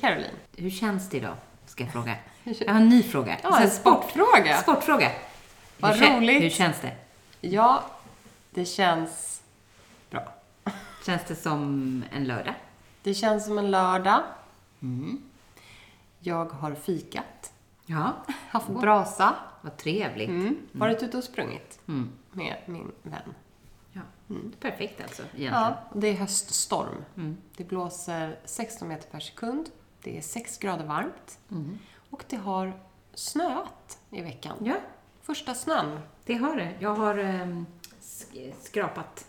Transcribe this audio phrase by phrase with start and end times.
[0.00, 0.34] Caroline.
[0.56, 1.34] Hur känns det idag?
[1.66, 2.16] Ska jag fråga.
[2.44, 3.36] Jag har en ny fråga.
[3.42, 4.56] Ja, en sportfråga.
[4.62, 5.10] Sportfråga.
[5.78, 6.42] Vad hur, roligt.
[6.42, 6.96] Hur känns det?
[7.40, 7.84] Ja,
[8.50, 9.42] det känns
[10.10, 10.32] bra.
[11.06, 12.54] Känns det som en lördag?
[13.02, 14.22] Det känns som en lördag.
[16.18, 17.52] Jag har fikat,
[17.86, 18.12] Ja.
[18.48, 20.28] haft brasa, Vad trevligt.
[20.28, 20.56] mm.
[20.72, 22.12] varit ute och sprungit Mm.
[22.32, 23.34] med min vän.
[23.92, 24.00] Ja.
[24.60, 25.52] Perfekt alltså, egentligen.
[25.54, 27.04] Ja, det är höststorm.
[27.16, 27.36] Mm.
[27.56, 29.68] Det blåser 16 meter per sekund.
[30.06, 31.38] Det är 6 grader varmt.
[31.50, 31.78] Mm.
[32.10, 32.72] Och det har
[33.14, 34.56] snöat i veckan.
[34.60, 34.74] Ja,
[35.22, 36.00] Första snön.
[36.24, 36.72] det har det.
[36.78, 37.14] Jag har
[38.00, 39.26] sk- skrapat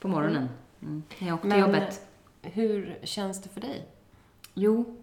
[0.00, 0.48] på morgonen.
[0.82, 1.02] Mm.
[1.18, 2.06] När jag åkte till jobbet.
[2.42, 3.86] hur känns det för dig?
[4.54, 4.96] Jo,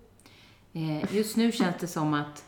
[0.74, 2.44] eh, just nu känns det som att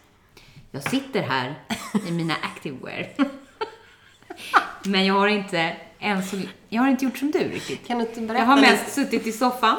[0.72, 1.64] jag sitter här
[2.08, 3.14] i mina activewear.
[4.86, 6.34] Men jag har inte ens,
[6.70, 7.88] jag har inte gjort som du riktigt.
[7.88, 9.78] Kan du inte berätta, Jag har lite, mest suttit i soffan.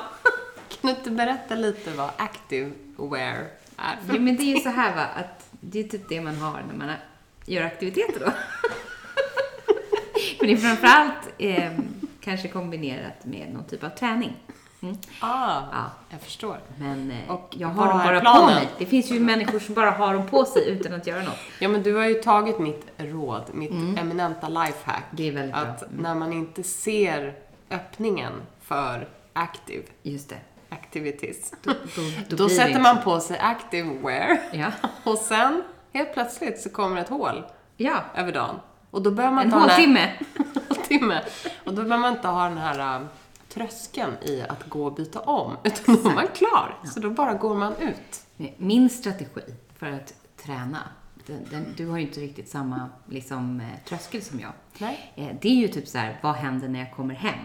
[0.87, 3.37] Kan du inte berätta lite vad active wear
[3.77, 3.99] är?
[4.09, 6.63] Jo, men det är ju så här va, att det är typ det man har
[6.69, 6.95] när man
[7.47, 8.33] gör aktiviteter då.
[10.41, 11.73] Men det är framförallt eh,
[12.21, 14.37] kanske kombinerat med någon typ av träning.
[14.83, 14.97] Mm.
[15.21, 16.59] Ah, Ja, jag förstår.
[16.79, 18.55] men eh, Och jag har dem bara på planen?
[18.55, 18.69] mig.
[18.79, 21.39] Det finns ju människor som bara har dem på sig utan att göra något.
[21.61, 23.99] Ja, men du har ju tagit mitt råd, mitt Mm.
[23.99, 25.05] eminenta lifehack.
[25.11, 25.63] Det är väldigt bra.
[25.63, 27.35] Att när man inte ser
[27.71, 30.37] öppningen för active Just det.
[30.85, 34.71] Activities, Då, då, då, det sätter man på sig active wear Ja.
[35.05, 37.45] och sen helt plötsligt så kommer ett hål
[37.77, 38.01] Ja.
[38.15, 38.57] över dagen.
[38.91, 40.13] Och då behöver man En håltimme.
[40.69, 41.23] håltimme.
[41.65, 43.09] Och då behöver man inte ha den här um,
[43.49, 46.79] tröskeln i att gå och byta om, utan då är man klar.
[46.85, 48.21] Så då bara går man ut.
[48.57, 49.41] Min strategi
[49.79, 50.15] för att
[50.45, 50.79] träna,
[51.27, 54.53] den, den, du har ju inte riktigt samma liksom, eh, tröskel som jag.
[54.79, 55.13] Nej.
[55.17, 57.39] Eh, Det är ju typ så här, vad händer när jag kommer hem?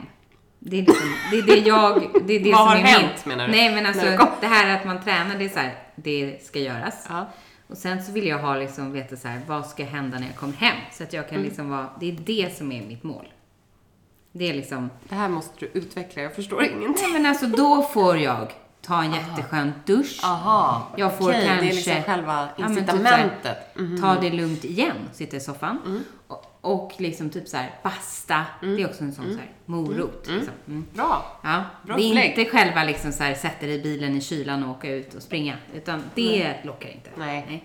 [0.63, 2.07] Det är, liksom, det, är det jag...
[2.27, 3.51] Det är det Vad som har är hänt, min, menar du?
[3.57, 7.05] Nej, men alltså det här att man tränar, det är så här, det ska göras.
[7.09, 7.29] Ja.
[7.67, 10.35] Och sen så vill jag ha liksom, veta så här, vad ska hända när jag
[10.35, 10.75] kommer hem?
[10.91, 11.47] Så att jag kan Mm.
[11.47, 13.25] liksom vara, det är det som är mitt mål.
[14.31, 16.95] Det är liksom, Det här måste du utveckla, jag förstår ingenting.
[17.03, 18.51] nej men alltså då får jag
[18.81, 20.19] ta en jätteskön dusch.
[20.23, 21.65] Aha, Jag får okej, kanske...
[21.65, 23.57] det är liksom själva Ja, typ incitamentet.
[23.75, 25.77] så här, Ta det lugnt igen, sitta i soffan.
[26.20, 26.20] Och,
[26.61, 28.45] och liksom typ så här, basta.
[28.61, 30.27] Det är också en sån så här, morot.
[30.27, 30.53] Liksom.
[30.67, 30.85] Mm.
[30.93, 31.39] Bra.
[31.43, 32.29] Ja, Bra det är upplägg.
[32.39, 35.21] inte själva liksom så här, sätta dig i bilen i kylan och åka ut och
[35.23, 35.55] springa.
[35.75, 37.09] Utan det lockar inte.
[37.15, 37.63] Nej.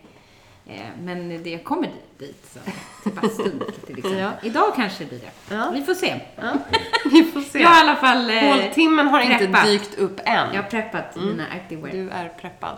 [0.66, 2.58] Eh, Men det, jag kommer dit, så,
[3.02, 4.18] till bastun till exempel.
[4.20, 4.32] Ja.
[4.42, 5.54] Idag kanske det blir det.
[5.54, 5.70] Ja.
[5.74, 6.20] Vi får se.
[6.36, 6.52] Ja,
[7.12, 7.58] vi får se.
[7.58, 9.64] Jag har i alla fall eh, Håltimmen har inte preppat.
[9.64, 10.54] dykt upp än.
[10.54, 11.92] jag har preppat mina activewear.
[11.96, 12.76] Du är preppad.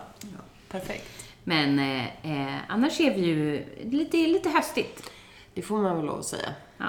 [0.70, 1.08] Perfekt.
[1.44, 5.10] Men eh, eh, annars är vi ju lite, lite höstigt.
[5.58, 6.48] Det får man väl lov att säga.
[6.78, 6.86] Ja.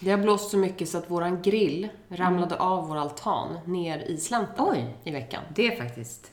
[0.00, 4.16] Det har blåst så mycket så att våran grill ramlade av vår altan ner i
[4.16, 4.96] slänten Oj.
[5.04, 5.42] i veckan.
[5.54, 6.30] Det är faktiskt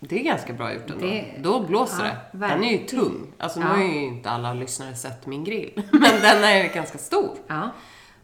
[0.00, 1.06] Det är ganska bra gjort ändå.
[1.06, 2.38] Det- Då blåser Ja, det.
[2.38, 2.86] Den är ju verkligen.
[3.04, 3.32] tung.
[3.38, 3.72] Alltså nu Ja.
[3.72, 5.72] har ju inte alla lyssnare sett min grill.
[5.92, 7.30] Men den är ju ganska stor.
[7.46, 7.70] Ja.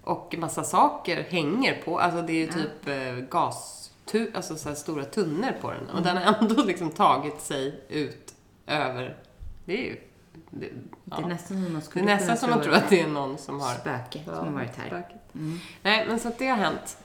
[0.04, 1.98] Och massa saker hänger på.
[1.98, 5.90] Alltså det är ju typ eh, gas, tu, alltså så stora tunnor på den.
[5.96, 8.34] Och den har ändå liksom tagit sig ut
[8.66, 9.16] över.
[9.64, 9.96] Det är ju...
[10.60, 10.68] Det,
[11.04, 13.38] Det är nästan som man det är nästan som man tror att det är någon
[13.38, 13.74] som har...
[13.74, 15.06] spöke som har varit här.
[15.34, 15.58] Mm.
[15.82, 16.98] Nej, men så att det har hänt.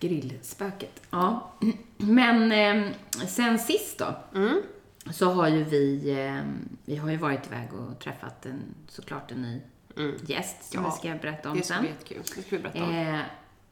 [0.00, 1.02] Grillspöket.
[1.10, 1.52] Ja.
[1.96, 2.90] Men eh,
[3.26, 4.62] sen sist då, Mm.
[5.10, 6.40] så har ju vi, eh,
[6.84, 9.60] vi har ju varit iväg och träffat en, såklart en ny
[9.96, 10.16] Mm.
[10.26, 11.82] gäst som Ja, vi ska berätta om Det ska sen.
[11.82, 12.18] bli jättekul.
[12.22, 12.94] Det ska vi berätta om.
[12.94, 13.20] Eh,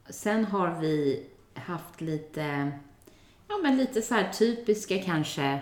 [0.09, 2.71] sen har vi haft lite,
[3.47, 5.59] ja men lite så här typiska kanske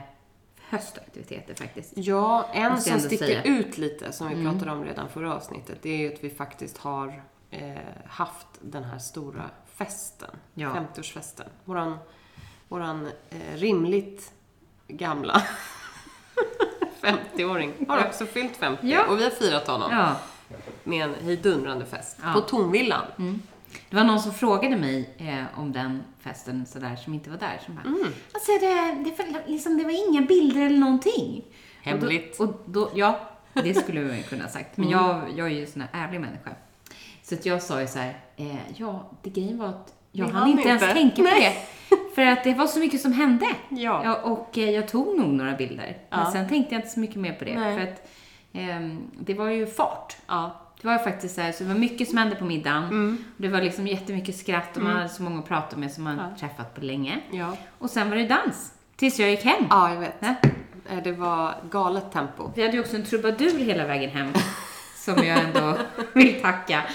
[0.69, 1.93] höstaktiviteter faktiskt.
[1.95, 3.43] Ja, en som sticker säga.
[3.43, 3.59] Mm.
[3.59, 6.77] ut lite, som vi pratade om redan förra avsnittet, det är ju att vi faktiskt
[6.77, 7.73] har eh,
[8.07, 9.43] haft den här stora
[9.75, 10.29] festen.
[10.53, 10.69] Ja.
[10.95, 11.47] 50-årsfesten.
[11.65, 11.97] Våran,
[12.67, 14.31] våran eh, rimligt
[14.87, 15.41] gamla
[17.01, 19.05] 50-åring har också fyllt 50 Ja.
[19.07, 20.15] och vi har firat honom Ja.
[20.83, 23.05] med en hejdundrande fest på Tornvillan.
[23.17, 23.41] Mm.
[23.89, 27.59] Det var någon som frågade mig eh, om den festen sådär som inte var där.
[27.65, 27.99] Som bara, Mm.
[28.33, 31.43] alltså det, det, var, liksom, det var inga bilder eller någonting.
[31.83, 32.39] Hemligt.
[32.39, 33.19] Och då, och då, ja,
[33.53, 34.77] det skulle ju kunna ha sagt.
[34.77, 36.51] Men jag, jag är ju en sån här ärlig människa.
[37.23, 40.49] Så att jag sa ju så här, eh, ja, det grejen var att jag hann
[40.49, 41.53] inte ens tänka på det.
[42.15, 43.45] För att det var så mycket som hände.
[43.69, 44.15] Ja.
[44.15, 45.97] och eh, jag tog nog några bilder.
[46.09, 46.31] Men Ja.
[46.31, 47.59] sen tänkte jag inte så mycket mer på det.
[47.59, 47.75] Nej.
[47.77, 48.07] För att
[48.53, 50.15] ehm, det var ju fart.
[50.27, 50.61] Ja.
[50.81, 52.83] Det var faktiskt så här, så det var mycket som hände på middagen.
[52.83, 53.17] Mm.
[53.37, 56.17] Det var liksom jättemycket skratt och man hade så många att prata med som man
[56.17, 56.37] Ja.
[56.39, 57.19] träffat på länge.
[57.31, 57.57] Ja.
[57.79, 58.73] Och sen var det dans.
[58.95, 59.65] Tills jag gick hem.
[59.69, 60.15] Ja, jag vet.
[60.19, 60.35] Ja.
[60.91, 62.51] Eh, Det var galet tempo.
[62.55, 64.27] Vi hade ju också en trubadur hela vägen hem.
[64.95, 65.77] Som jag ändå
[66.13, 66.83] vill tacka.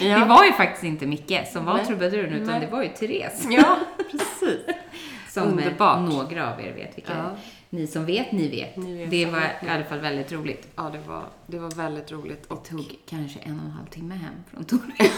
[0.00, 0.18] Ja.
[0.18, 1.86] Det var ju faktiskt inte Micke som var Nej.
[1.86, 2.60] trubaduren utan Nej.
[2.60, 3.46] det var ju Therese.
[3.50, 3.78] Ja,
[4.10, 4.60] precis.
[5.28, 6.00] Som Underbart.
[6.08, 7.36] några av er vet vilka Ja.
[7.72, 8.76] Ni som vet, ni vet.
[8.76, 10.68] Ni vet det var i alla fall väldigt roligt.
[10.76, 12.46] Ja, det var, det var väldigt roligt.
[12.46, 15.12] Och, Det tog kanske en och en halv timme hem från Tornedalen.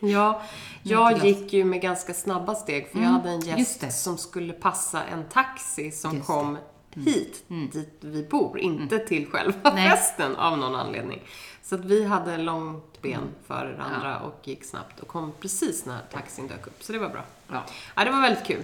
[0.00, 0.42] ja,
[0.82, 4.52] jag gick ju med ganska snabba steg för jag Mm, hade en gäst som skulle
[4.52, 6.32] passa en taxi som Just det.
[6.32, 6.44] Mm.
[6.44, 6.58] kom
[7.04, 9.90] hit, dit vi bor, inte till själva Nej.
[9.90, 11.22] festen av någon anledning.
[11.62, 15.86] Så att vi hade långt ben före det andra och gick snabbt och kom precis
[15.86, 16.82] när taxin dök upp.
[16.82, 17.22] Så det var bra.
[17.48, 17.64] Ja.
[17.96, 18.62] Ja, det var väldigt kul.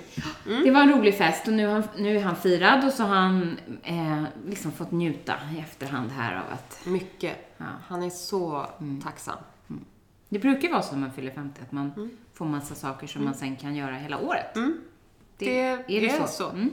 [0.64, 3.16] Det var en rolig fest och nu, han, nu är han firad och så har
[3.16, 7.36] han eh, liksom fått njuta i efterhand här av att Mycket.
[7.58, 7.64] Ja.
[7.86, 9.00] Han är så Mm.
[9.02, 9.36] tacksam.
[10.28, 13.34] det brukar vara så när man fyller 50 att man får massa saker som man
[13.34, 14.56] sen kan göra hela året.
[14.56, 14.80] Mm.
[15.38, 16.48] Det är så.
[16.50, 16.70] Mm.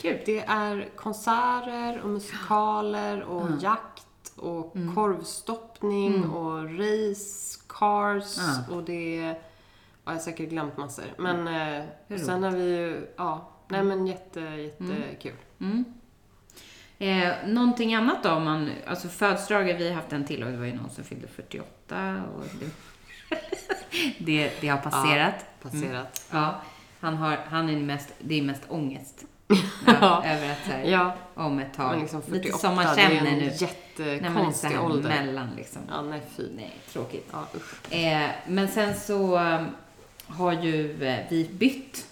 [0.00, 0.18] Kul.
[0.26, 4.94] Det är konserter och musikaler och jakt och Mm.
[4.94, 8.38] korvstoppning och race cars
[8.70, 9.38] och det är...
[10.08, 11.04] Ja, jag har säkert glömt massor.
[11.18, 13.06] Men eh, är och sen har vi ju...
[13.16, 15.32] Ja, nej men jätte, jättekul.
[15.60, 15.84] Mm.
[16.98, 20.56] Eh, någonting annat då om man, alltså födelsedagar, vi har haft en till och det
[20.56, 22.70] var ju någon som fyllde 48 och det,
[24.24, 25.44] det, det har passerat.
[25.62, 26.26] Passerat.
[26.30, 26.60] Ja,
[27.00, 29.24] han, har, han är mest, det är mest ångest.
[29.86, 30.24] Ja, Ja.
[30.24, 31.90] över att så här, Ja, om ett tag.
[31.90, 33.40] men liksom 48, Lite som man det är känner en nu.
[33.40, 35.08] När man jättekonstig ålder.
[35.08, 35.82] mellan liksom.
[35.88, 36.48] Ja, nej fy.
[36.56, 37.32] Nej, tråkigt.
[37.32, 37.46] Ja.
[37.96, 39.62] Eh, men sen så eh,
[40.28, 42.06] har ju eh, vi bytt,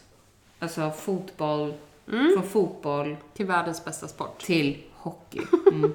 [0.59, 1.75] alltså fotboll,
[2.13, 2.33] Mm.
[2.35, 4.39] från fotboll Till världens bästa sport.
[4.43, 5.41] till hockey.
[5.73, 5.95] Mm.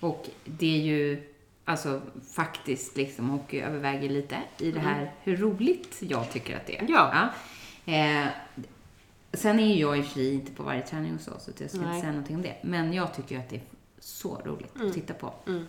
[0.00, 1.32] Och det är ju,
[1.64, 2.00] alltså
[2.32, 6.80] faktiskt liksom hockey överväger lite i det här hur roligt jag tycker att det är.
[6.80, 6.92] Mm.
[6.94, 7.28] Ja.
[7.92, 8.28] Eh,
[9.32, 11.50] sen är ju jag i och för sig inte på varje träning och så, så
[11.58, 11.88] jag ska Nej.
[11.88, 12.56] inte säga någonting om det.
[12.62, 13.62] Men jag tycker ju att det är
[14.00, 15.32] så roligt att titta på.
[15.46, 15.66] Mm.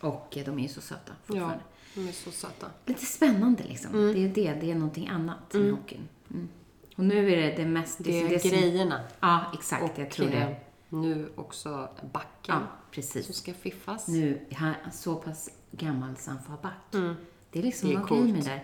[0.00, 1.60] Och eh, de är ju så söta fortfarande.
[1.94, 2.66] De är så söta.
[2.86, 3.94] Lite spännande liksom.
[3.94, 4.12] Mm.
[4.14, 6.08] Det är det, det är någonting annat än hockeyn.
[6.30, 6.48] Mm.
[6.96, 7.98] Och nu är det det mest...
[8.04, 9.00] Det är det som- grejerna.
[9.20, 9.82] Ja, exakt.
[9.82, 10.56] Och jag tror eh, det.
[10.88, 12.60] nu också backen Ja,
[12.90, 13.24] precis.
[13.26, 14.08] som ska fiffas.
[14.08, 16.94] Nu är han så pass gammal så han får ha back.
[16.94, 17.14] Mm.
[17.52, 18.34] Det är liksom Det är med coolt.
[18.44, 18.60] det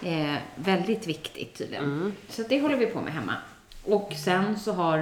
[0.00, 0.34] där.
[0.34, 1.84] Eh, väldigt viktigt tydligen.
[1.84, 2.12] Mm.
[2.28, 3.34] Så det håller vi på med hemma.
[3.84, 4.98] Och sen så har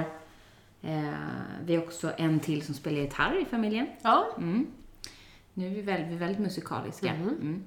[0.81, 1.13] eh,
[1.65, 3.87] vi också en till som spelar gitarr i familjen.
[4.01, 4.67] Ja, Mm.
[5.57, 7.13] Nu är vi väldigt, väldigt musikaliska.
[7.13, 7.29] Mhm.
[7.29, 7.63] Mm.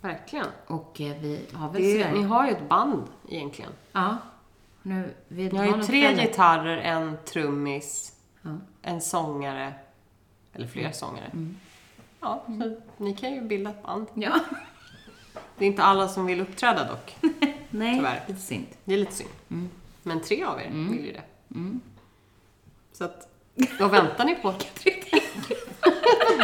[0.00, 0.46] verkligen.
[0.66, 3.70] Och eh, vi har väl Det, ni har ju ett band egentligen.
[3.92, 4.16] Ja.
[4.82, 8.50] Nu, vi Ni har ju tre kväll- gitarrer, en trummis, Ja.
[8.82, 9.72] en sångare.
[10.52, 11.24] Eller flera sångare.
[11.32, 11.56] Mm.
[12.20, 14.06] Ja, så ni kan ju bilda ett band.
[14.14, 14.38] Ja.
[15.58, 17.16] Det är inte alla som vill uppträda dock.
[17.70, 18.24] Nej, Tyvärr.
[18.28, 18.66] lite synd.
[18.84, 19.30] Det är lite synd.
[19.50, 19.70] Mm.
[20.02, 20.92] Men tre av er Mm.
[20.92, 21.22] vill ju det.
[21.54, 21.80] Mm.
[22.92, 23.28] Så att,
[23.80, 24.50] vad väntar ni på?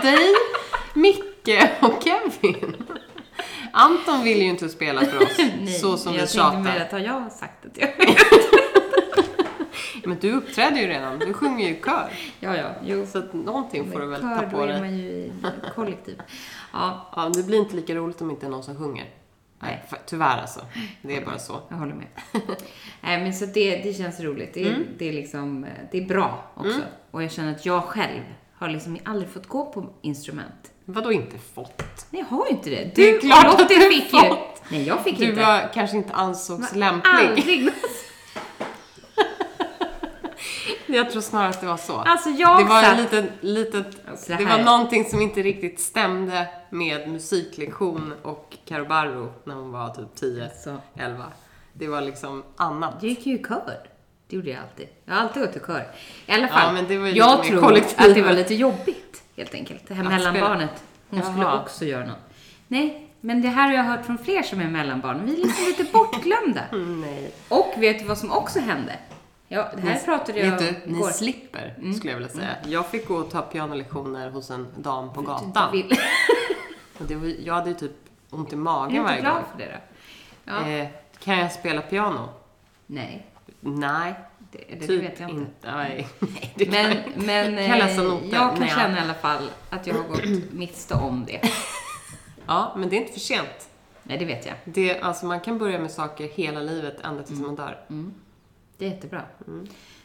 [0.02, 0.34] Dig,
[0.94, 2.76] Micke och Kevin.
[3.73, 6.85] Anton vill ju inte spela för oss, Nej, så som vi jag tänkte mer tjatar.
[6.85, 7.90] att har jag sagt att jag...
[10.05, 12.08] Men du uppträder ju redan, du sjunger ju i kör.
[12.41, 13.06] ja, ja, jo.
[13.06, 14.81] Så att någonting får du väl Kör, ta då på är dig.
[14.81, 15.32] man ju i
[15.74, 16.20] kollektiv.
[16.72, 19.06] Ja, Ja, det blir inte lika roligt om inte är någon som sjunger.
[19.60, 20.60] Nej, tyvärr alltså.
[21.03, 21.60] Det är bara så.
[21.69, 22.06] jag håller med.
[23.01, 24.55] Nej, men så det, det känns roligt.
[24.55, 24.84] Det, är- Mm.
[24.98, 26.81] det är liksom, eh, det är bra också.
[27.10, 28.20] Och jag känner att jag själv
[28.58, 30.72] har liksom aldrig fått gå på instrument.
[30.84, 32.06] Vadå inte fått?
[32.10, 32.91] Nej, jag har ju inte det.
[32.94, 34.19] Det är Du, klart att du fick ju.
[34.20, 34.62] fått.
[34.70, 35.41] Nej, jag fick Du inte.
[35.41, 37.10] var, kanske inte ansågs Men lämplig.
[37.12, 37.69] Aldrig.
[40.86, 41.96] Jag tror snarare att det var så.
[41.96, 42.93] Alltså jag det var satt...
[42.98, 48.56] en liten, litet, Alltså, det, det var någonting som inte riktigt stämde med musiklektion och
[48.65, 51.24] Caro Barro när hon var typ 10, Alltså, 11.
[51.72, 52.94] Det var liksom annat.
[53.00, 53.77] jag gick ju i kör.
[54.29, 54.89] Det gjorde jag alltid.
[55.05, 55.87] Jag har alltid gått i kör.
[56.27, 56.87] I alla fall.
[56.91, 57.99] Ja, jag tror kollektiv.
[58.08, 59.89] att det var lite jobbigt, helt enkelt.
[59.89, 60.82] Det här mellanbarnet.
[61.11, 61.61] Hon skulle Jaha.
[61.63, 62.19] också göra något.
[62.69, 65.20] Nej, men det här har jag hört från fler som är mellanbarn.
[65.27, 66.61] Vi är liksom lite bortglömda.
[66.73, 67.32] Mm, nej.
[67.49, 68.93] Och vet du vad som också hände?
[69.49, 71.11] Ja, det här Ni- pratade jag Vet du, om ni igår.
[71.11, 71.94] slipper, Mm.
[71.94, 72.56] skulle jag vilja säga.
[72.67, 75.82] Jag fick gå och ta pianolektioner hos en dam på gatan.
[76.99, 77.93] det var, jag hade ju typ
[78.31, 79.44] ont i Är magen du inte varje glad gång.
[79.53, 79.73] för det
[80.44, 80.53] då?
[80.53, 80.69] Ja.
[80.69, 80.89] Eh,
[81.25, 82.29] kan jag spela piano?
[82.87, 83.27] Nej,
[83.60, 84.15] Nej,
[84.53, 85.72] det, det, typ vet jag inte.
[85.72, 87.10] Nej, nej det kan Men, inte.
[87.27, 91.24] men jag eh, kan Nej, känna i alla fall att jag har gått miste om
[91.27, 91.41] det.
[92.46, 93.69] Ja, men det är inte för sent.
[94.03, 94.55] Nej, det vet jag.
[94.65, 97.79] Det, alltså man kan börja med saker hela livet, ända tills man dör.
[98.79, 99.22] Det är jättebra.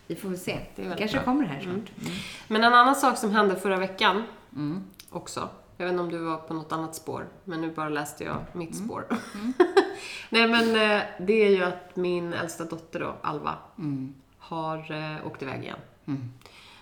[0.07, 0.51] Vi får väl se.
[0.51, 0.89] Mm.
[0.89, 1.25] Det kanske bra.
[1.25, 2.11] kommer här snart.
[2.47, 4.23] Men en annan sak som hände förra veckan
[4.55, 4.83] Mm.
[5.09, 5.49] också.
[5.77, 8.37] Jag vet inte om du var på något annat spår, men nu bara läste jag
[8.53, 8.85] mitt Mm.
[8.87, 9.05] spår.
[10.29, 14.13] Nej men eh, det är ju att min äldsta dotter då, Alva, Mm.
[14.37, 15.79] har eh, åkt iväg igen.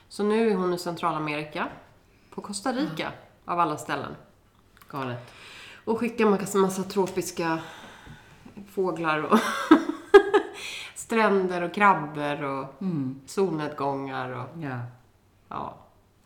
[0.07, 1.67] Så nu är hon i Centralamerika,
[2.35, 3.11] på Costa Rica,
[3.45, 4.15] av alla ställen.
[4.89, 5.31] Galet.
[5.85, 7.59] Och skickar massa, massa tropiska
[8.71, 9.39] fåglar och
[10.95, 13.21] stränder och krabbor och Mm.
[13.25, 14.79] solnedgångar och Ja.
[15.49, 15.77] ja.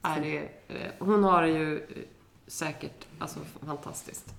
[0.02, 1.88] Nej, det, är- eh, hon har ju
[2.48, 4.34] säkert alltså, fantastiskt.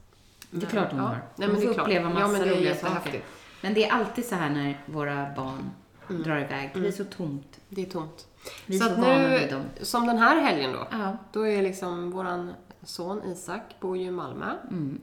[0.50, 1.06] Det är klart hon ja.
[1.06, 1.14] har.
[1.36, 1.86] Nej, hon men får är klart.
[1.86, 3.22] uppleva massa ja, men det är roliga saker.
[3.62, 5.70] Men det är alltid så här när våra barn
[6.10, 6.22] Mm.
[6.22, 6.70] drar iväg.
[6.74, 7.60] Det blir så tomt.
[7.68, 8.26] Det är tomt.
[8.66, 9.62] Vi är så så nu, dem.
[9.82, 11.16] som den här helgen då, Ja.
[11.32, 14.54] då är liksom våran son Isak bor ju i Malmö.
[14.70, 15.00] Mm.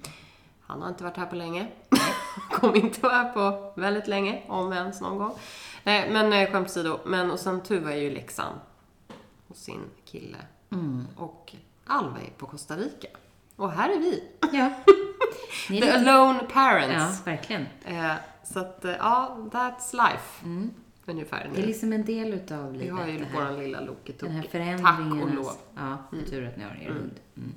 [0.62, 1.68] Han har inte varit här på länge.
[2.52, 5.34] Kommer inte vara här på väldigt länge, om ens någon gång.
[5.84, 7.00] Nej, men eh, skämt åsido.
[7.06, 8.60] Men och sen Tuva är ju i Leksand
[9.48, 10.38] hos sin kille.
[10.72, 11.08] Mm.
[11.16, 13.08] Och Alva är på Costa Rica.
[13.56, 14.24] Och här är vi.
[14.42, 14.48] Ja.
[15.70, 16.12] Ni är The lite...
[16.14, 17.28] alone Ja, parents.
[17.28, 17.66] verkligen.
[17.86, 18.12] Eh,
[18.44, 20.46] så att, eh, ja, that's life.
[20.46, 20.70] Mm.
[21.06, 21.68] Ungefär Det är nu.
[21.68, 22.96] liksom en del utav Vi livet.
[22.96, 24.84] har ju våran lilla Loke Den här förändringen.
[25.20, 25.52] Tack och lov.
[25.76, 27.20] Ja, är tur att ni har er hund.
[27.38, 27.54] Mm.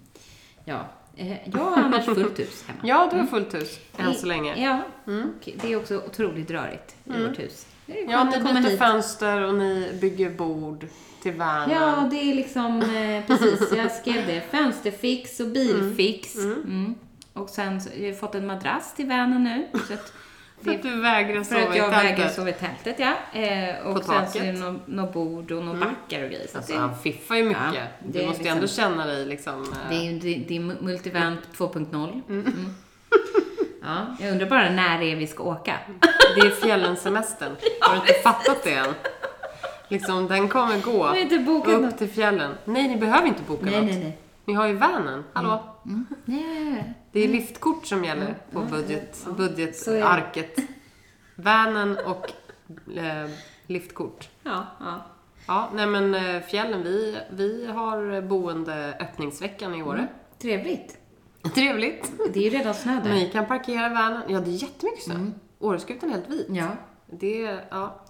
[0.64, 0.80] Ja.
[1.16, 2.78] Eh, Jag har annars fullt hus hemma.
[2.82, 4.62] Ja, du har fullt hus än så länge.
[4.64, 4.80] Ja.
[5.06, 5.32] Mm.
[5.60, 7.66] Det är också otroligt rörigt i vårt hus.
[8.08, 8.78] Ja, ni byter hit.
[8.78, 10.86] fönster och ni bygger bord
[11.32, 11.70] vanen.
[11.70, 13.72] Ja, det är liksom eh, precis.
[13.76, 14.42] Jag skrev det.
[14.50, 16.36] Fönsterfix och bilfix.
[16.36, 16.94] Mm.
[17.32, 19.66] Och sen så, jag har fått en madrass till vanen nu.
[19.88, 20.12] Så att
[20.64, 22.34] För att du vägrar för sova att i jag vägrar tältet.
[22.34, 23.40] sova i tältet, ja.
[23.40, 26.46] Eh, och På sen så är det något nå bord och några backar och grejer.
[26.46, 27.62] Så att Alltså, det, han fiffar ju mycket.
[27.74, 29.62] Ja, du måste ju liksom- ändå känna dig liksom...
[29.62, 32.22] eh, det är ju det, det är Multivant 2.0.
[32.28, 32.54] Mm.
[33.82, 35.76] Ja, jag undrar bara när det är vi ska åka.
[36.36, 37.56] Det är fjällensemestern.
[37.80, 38.94] Har du inte fattat det än?
[39.88, 41.98] Liksom, den kommer gå inte bokat upp något.
[41.98, 42.54] till fjällen.
[42.64, 43.90] Nej, ni behöver inte boka Nej, något.
[43.90, 44.18] nej, nej.
[44.44, 45.24] Ni har ju vanen.
[45.32, 45.62] Hallå?
[45.86, 46.06] Mm.
[46.24, 50.58] Nej, Det är liftkort som gäller på Ja, budget, budgetarket.
[51.36, 52.32] Vanen och
[52.98, 53.30] eh,
[53.66, 54.28] liftkort.
[54.42, 55.06] Ja, ja.
[55.48, 60.06] Ja, nej men eh, fjällen, vi, vi har boende öppningsveckan i Åre.
[60.42, 60.96] Trevligt.
[61.54, 62.12] Trevligt.
[62.34, 63.10] Det är ju redan snö där.
[63.10, 64.22] Ni kan parkera vanen.
[64.28, 65.14] Ja, det är jättemycket snö.
[65.58, 66.46] Åreskutan är helt vit.
[66.50, 66.66] Ja.
[67.10, 68.00] Det, ja,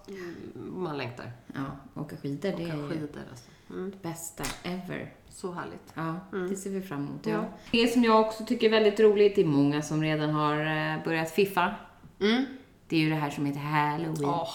[0.55, 1.31] man längtar.
[1.55, 3.45] Ja, åka skidor, det är Skidor alltså.
[3.69, 5.13] Mm, det bästa ever.
[5.29, 5.93] så härligt.
[5.93, 6.15] Ja,
[6.49, 7.25] det ser vi fram emot.
[7.25, 7.31] Ja.
[7.31, 7.45] Ja.
[7.71, 11.03] Det som jag också tycker är väldigt roligt, det är många som redan har eh,
[11.03, 11.75] börjat fiffa.
[12.19, 12.45] Mm.
[12.87, 14.25] Det är ju det här som heter Halloween.
[14.25, 14.49] Åh,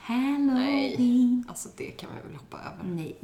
[0.00, 1.44] Halloween.
[1.48, 2.94] alltså det kan man väl hoppa över.
[2.94, 3.16] Nej.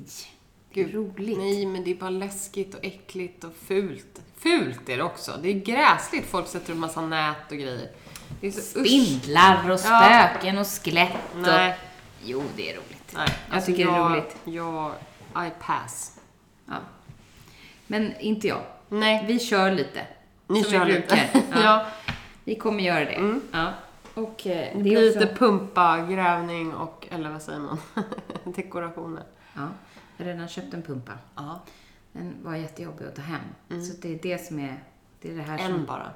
[0.73, 1.38] Gud, roligt.
[1.38, 4.23] Nej, men det är bara läskigt och äckligt och fult.
[4.37, 5.32] Fult är det också.
[5.42, 6.25] Det är gräsligt.
[6.26, 7.90] Folk sätter upp massa nät och grejer.
[8.52, 11.75] Spindlar och spöken och skelett och...
[12.25, 13.12] Jo, det är roligt.
[13.16, 13.28] nej.
[13.52, 14.37] Jag tycker det är jag, roligt.
[14.44, 14.92] Jag,
[15.46, 16.20] I pass.
[16.66, 16.75] Ja.
[17.87, 18.60] Men inte jag.
[18.88, 20.06] Nej, Vi kör lite.
[20.46, 21.28] ni som kör vi lite.
[21.52, 21.62] Ja.
[21.62, 21.87] ja.
[22.44, 23.14] Vi kommer göra det.
[23.14, 23.40] Mm.
[23.52, 23.72] Ja.
[24.14, 25.20] Och eh, Det det blir också...
[25.20, 27.78] lite pumpa, grävning och, eller vad säger man,
[28.44, 29.22] dekorationer.
[29.54, 29.68] Ja.
[30.16, 31.12] Jag har redan köpt en pumpa.
[31.37, 31.60] Ja,
[32.12, 33.40] Den var jättejobbig att ta hem.
[33.82, 34.76] Så det är det som är...
[35.20, 35.66] Det är det här som...
[35.75, 36.10] en bara.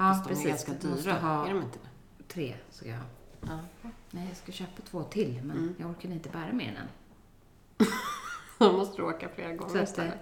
[0.00, 0.44] Ja, Fast de precis.
[0.44, 1.18] är ganska dyra.
[1.20, 2.24] ha Är de inte det?
[2.34, 3.04] tre, ska jag ha.
[3.40, 3.58] Ja.
[4.10, 5.74] Nej, jag ska köpa två till, men Mm.
[5.78, 6.88] jag orkar inte bära mer än en.
[8.58, 10.14] Då måste du åka flera gånger istället.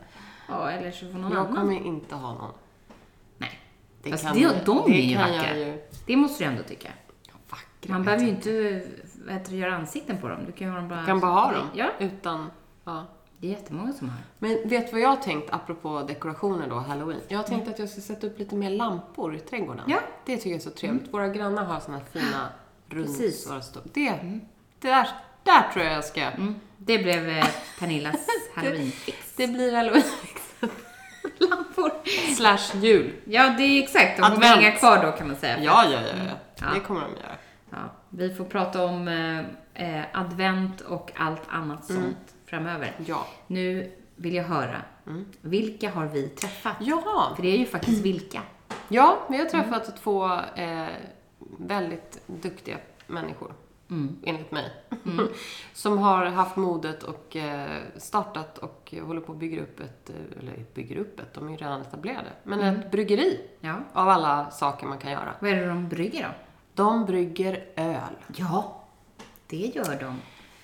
[0.49, 1.57] ja, eller så får någon Jag annan.
[1.57, 2.53] kommer inte ha någon.
[3.39, 3.61] Nej,
[4.03, 5.59] Det Fast kan, det- de det är ju kan vackra.
[5.59, 5.81] jag ju.
[6.07, 6.89] det måste du ändå tycka.
[7.51, 8.87] Vackra Man behöver ju jag inte
[9.25, 10.41] vad heter det, göra ansikten på dem.
[10.47, 11.01] Du kan ju ha dem bara...
[11.01, 11.67] Du kan bara ha dem.
[11.75, 12.51] Ja, Utan,
[12.85, 13.07] ja.
[13.41, 14.19] Det är jättemånga som har.
[14.39, 17.21] Men vet du vad jag har tänkt apropå dekorationer då, halloween?
[17.29, 19.85] Jag har tänkt att jag ska sätta upp lite mer lampor i trädgården.
[19.87, 19.99] Ja.
[20.25, 21.15] Det tycker jag är så trevligt.
[21.15, 22.49] Våra grannar har såna fina
[22.89, 23.21] Precis.
[23.21, 24.11] rundsvara stå- Det,
[24.81, 25.09] det där,
[25.43, 26.21] där tror jag jag ska...
[26.21, 26.55] Mm.
[26.79, 27.47] Det blev eh,
[27.79, 28.17] Pernillas
[28.55, 29.33] halloweenfix.
[29.37, 30.03] Det blir halloween
[31.39, 31.91] Lampor.
[32.37, 33.13] slash jul.
[33.25, 34.17] Ja, det är exakt.
[34.19, 35.63] De kommer hänga kvar då kan man säga.
[35.63, 36.33] Ja, ja, ja, ja.
[36.61, 36.67] Ja.
[36.75, 37.37] Det kommer de göra.
[37.71, 37.77] Ja,
[38.11, 39.39] vi får prata om eh,
[39.99, 42.93] eh, advent och allt annat sånt framöver.
[43.07, 43.27] Ja.
[43.47, 44.83] Nu vill jag höra,
[45.41, 46.77] vilka har vi träffat?
[46.81, 48.43] Ja, För det är ju faktiskt vilka.
[48.89, 50.87] ja vi har träffat två eh,
[51.59, 52.77] väldigt duktiga
[53.07, 53.55] människor.
[53.91, 54.17] Mm.
[54.25, 54.71] enligt mig.
[55.75, 60.39] som har haft modet och eh, startat och håller på att bygga upp ett, eh,
[60.41, 63.75] eller bygger upp ett, de är ju redan etablerade, men ett bryggeri Ja.
[63.93, 65.35] av alla saker man kan göra.
[65.41, 66.29] Vad är det de brygger då?
[66.75, 68.17] De brygger öl.
[68.37, 68.85] Ja,
[69.47, 70.17] det gör de.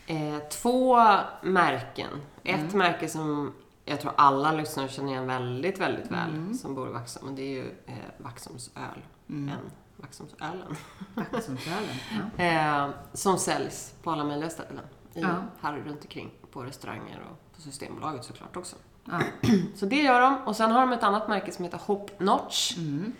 [0.07, 0.99] Eh, två
[1.43, 2.11] märken.
[2.43, 3.53] Ett märke som
[3.85, 7.29] jag tror alla lyssnare känner igen väldigt, väldigt väl som bor i Vaxholm.
[7.29, 9.03] Och det är ju eh, Vaxholms öl.
[9.29, 9.51] En
[9.97, 10.77] Vaxholmsölen.
[11.15, 11.97] Vaxholmsölen.
[12.39, 12.45] Ja.
[12.45, 14.85] Eh, som säljs på alla möjliga ställen.
[15.15, 15.29] I, Ja.
[15.61, 16.31] Här runt omkring.
[16.53, 18.77] På restauranger och på Systembolaget såklart också.
[19.05, 19.21] Ja.
[19.75, 20.37] Så det gör de.
[20.47, 22.77] Och sen har de ett annat märke som heter Hop Notch.
[22.77, 23.13] Mm.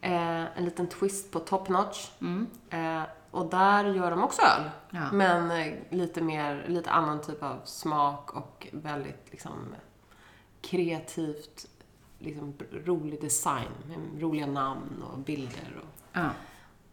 [0.00, 2.10] Eh, en liten twist på Top Notch.
[2.70, 4.70] Eh, och där gör de också öl.
[4.90, 5.12] Ja.
[5.12, 9.52] Men eh, lite mer, lite annan typ av smak och väldigt liksom
[10.60, 11.66] kreativt,
[12.18, 13.68] liksom rolig design.
[13.88, 15.80] Med roliga namn och bilder.
[15.82, 16.28] Och Ja.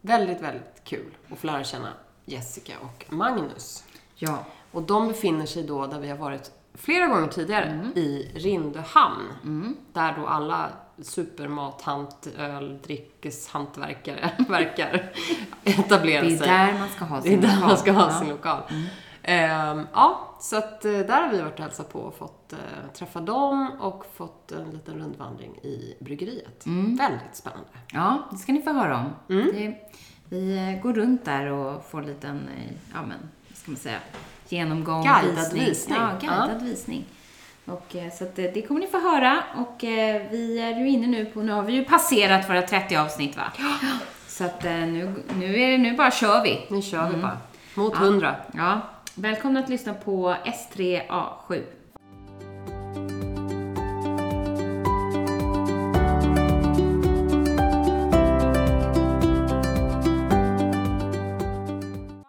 [0.01, 1.93] väldigt, väldigt kul att få lära känna
[2.25, 3.83] Jessica och Magnus.
[4.15, 4.45] ja.
[4.71, 7.91] Och de befinner sig då där vi har varit flera gånger tidigare, Mm.
[7.95, 9.75] i Rindöhamn.
[9.93, 10.69] Där då alla
[11.01, 15.11] supermathant, öl, dryckeshantverkare verkar
[15.63, 16.47] etablera Det är sig.
[16.47, 17.67] där man ska ha Det är sin där lokal.
[17.67, 18.09] man ska ha Ja.
[18.09, 18.19] Mm.
[18.19, 18.61] sin lokal.
[19.23, 22.59] Ehm, ja, så att eh, där har vi varit och hälsat på och fått eh,
[22.93, 26.65] träffa dem och fått en liten rundvandring i bryggeriet.
[26.65, 26.95] Mm.
[26.95, 27.69] Väldigt spännande.
[27.93, 29.35] Ja, det ska ni få höra om.
[29.35, 29.47] Mm.
[29.53, 29.75] Det,
[30.29, 32.49] vi eh, går runt där och får en liten,
[32.93, 33.17] ja men,
[33.49, 33.99] vad ska man säga,
[34.49, 35.97] genomgång, Guidad visning.
[35.97, 37.05] Ja, guidad visning.
[37.71, 39.43] Och, eh, så att, eh, det kommer ni få höra.
[39.55, 42.95] Och eh, vi är ju inne nu på, nu har vi ju passerat våra 30
[42.95, 43.51] avsnitt va?
[44.27, 46.65] Så att nu, nu är det, nu bara kör vi.
[46.69, 47.15] Nu kör Mm.
[47.15, 47.37] vi bara.
[47.75, 48.35] Mot hundra.
[48.53, 48.81] Ja,
[49.15, 51.63] välkomna att lyssna på S3A7.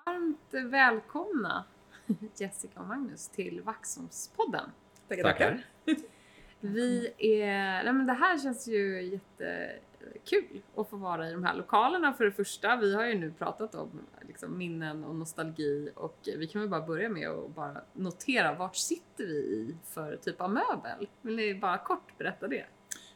[0.06, 1.64] Varmt välkomna
[2.36, 4.70] Jessica och Magnus till Vaxholmspodden.
[5.16, 5.64] Tackar, Tackar.
[6.60, 11.54] Vi är, nej men det här känns ju jättekul att få vara i de här
[11.56, 12.76] lokalerna för det första.
[12.76, 13.90] Vi har ju nu pratat om
[14.28, 18.76] liksom, minnen och nostalgi och vi kan väl bara börja med att bara notera vart
[18.76, 21.08] sitter vi i för typ av möbel?
[21.22, 22.64] Vill ni bara kort berätta det?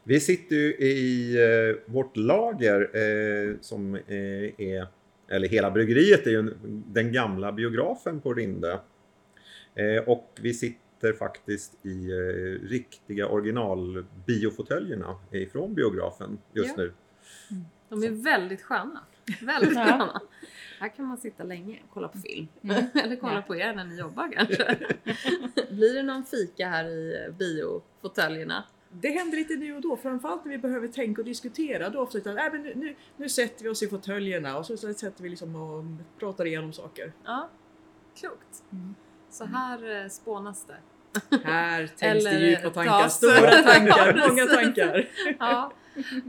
[0.02, 4.86] Vi sitter ju i eh, vårt lager eh, som eh, är,
[5.28, 8.80] eller hela bryggeriet är ju en- den gamla biografen på Rinde.
[10.06, 16.82] Och vi sitter faktiskt i eh, riktiga originalbiofåtöljerna ifrån biografen just Ja.
[16.82, 16.92] nu.
[17.88, 19.00] De är väldigt sköna.
[19.42, 19.84] Väldigt Ja.
[19.84, 20.20] sköna.
[20.80, 22.48] Här kan man sitta länge och kolla på film.
[22.94, 23.42] Eller kolla Ja.
[23.42, 24.76] på er när ni jobbar kanske.
[25.70, 28.64] Blir det någon fika här i biofåtöljerna?
[29.00, 31.90] Det händer lite nu och då, framförallt när vi behöver tänka och diskutera.
[31.90, 34.76] Då ofta utan, äh, men nu, nu, nu sätter vi oss i fåtöljerna och så,
[34.76, 35.84] så sätter vi liksom och
[36.18, 37.12] pratar igenom saker.
[37.24, 37.48] Ja,
[38.16, 38.62] klokt.
[38.72, 38.94] Mm.
[39.30, 40.76] Så här eh, spånas det.
[41.44, 44.54] Här tänks det djupa tankar, tas- stora Ja, tankar, många precis.
[44.54, 45.08] tankar.
[45.38, 45.72] Ja,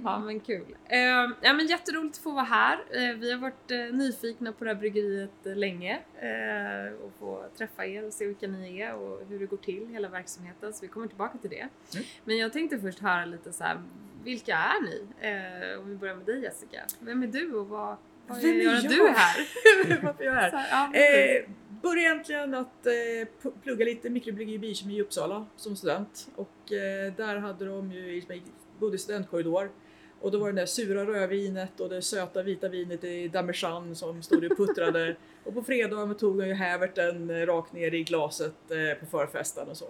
[0.04, 0.76] ja men kul.
[0.86, 1.00] Eh,
[1.42, 2.78] ja men jätteroligt att få vara här.
[2.92, 7.46] Eh, vi har varit eh, nyfikna på det här bryggeriet eh, länge eh, och få
[7.58, 10.74] träffa er och se vilka ni är och hur det går till, hela verksamheten.
[10.74, 11.68] Så vi kommer tillbaka till det.
[11.94, 12.06] Mm.
[12.26, 13.82] Men jag tänkte först höra lite så här,
[14.24, 15.04] vilka är ni?
[15.20, 16.80] Eh, om vi börjar med dig Jessica.
[17.00, 17.96] Vem är du och vad,
[18.28, 18.84] vad Vem är gör jag?
[18.84, 19.48] du här?
[20.04, 20.50] Varför jag är här?
[20.50, 21.00] Så här, ja.
[21.00, 21.50] Eh,
[21.82, 26.28] började egentligen att eh, plugga lite mikrobryggeri i Bikemi i Uppsala som student.
[26.36, 28.42] Och eh, där hade de ju, jag
[28.80, 29.72] bodde i studentkorridor.
[30.26, 34.24] Och då var det där sura rödvinet och det söta vita vinet i Damejeanne som
[34.24, 35.16] stod och puttrade.
[35.44, 39.70] och på fredagen tog jag ju häverten eh, rakt ner i glaset eh, på förfesten
[39.70, 39.86] och så.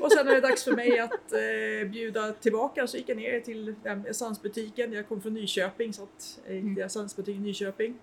[0.00, 3.40] Och sen när det dags för mig att eh, bjuda tillbaka så gick jag ner
[3.40, 3.74] till
[4.06, 4.92] essensbutiken.
[4.92, 7.98] Jag kom från Nyköping så att jag gick till essensbutiken i Nyköping.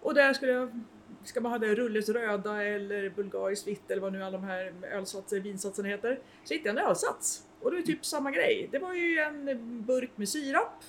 [0.00, 0.84] Och där skulle jag
[1.24, 4.72] Ska man ha det Rulles röda eller bulgariskt vitt eller vad nu alla de här
[4.92, 6.20] ölsatser, vinsatserna heter.
[6.44, 7.44] Så hittade jag en ölsats.
[7.60, 8.68] Och det är typ samma grej.
[8.72, 10.84] Det var ju en burk med sirap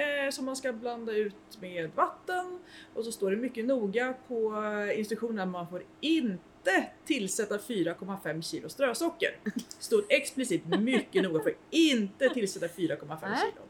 [0.00, 2.58] eh, som man ska blanda ut med vatten.
[2.94, 8.42] Och så står det mycket noga på eh, instruktionen att man får inte tillsätta 4,5
[8.42, 9.36] kilo strösocker.
[9.78, 13.38] Stod explicit mycket noga för inte tillsätta 4,5 Nej.
[13.38, 13.62] kilo.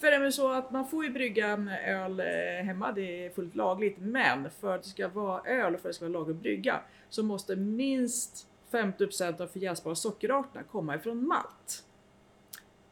[0.00, 1.48] För det är så att man får ju brygga
[1.86, 3.98] öl eh, hemma, det är fullt lagligt.
[3.98, 6.42] Men för att det ska vara öl och för att det ska vara lagligt att
[6.42, 11.84] brygga så måste minst 50% av förjäsbara sockerarterna komma ifrån malt.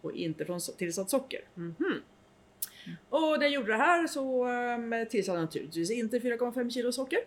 [0.01, 1.41] Och inte från tillsatt socker.
[1.55, 2.03] Mhm.
[3.09, 7.19] Och när jag gjorde det här så um, tillsatte jag naturligtvis inte 4,5 kilo socker.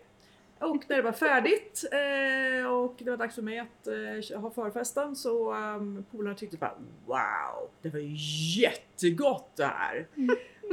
[0.60, 4.52] Och när det var färdigt eh, och det var dags för mig att eh, ha
[4.52, 8.16] förfesten så um, polarna tyckte bara wow, det var ju
[8.62, 10.08] jättegott det här.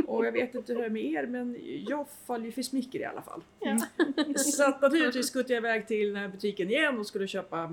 [0.06, 1.56] Och jag vet inte hur det är med er men
[1.88, 3.42] jag faller ju för smicker i alla fall.
[4.36, 7.70] Så att naturligtvis skuttade jag iväg till den här butiken igen och skulle köpa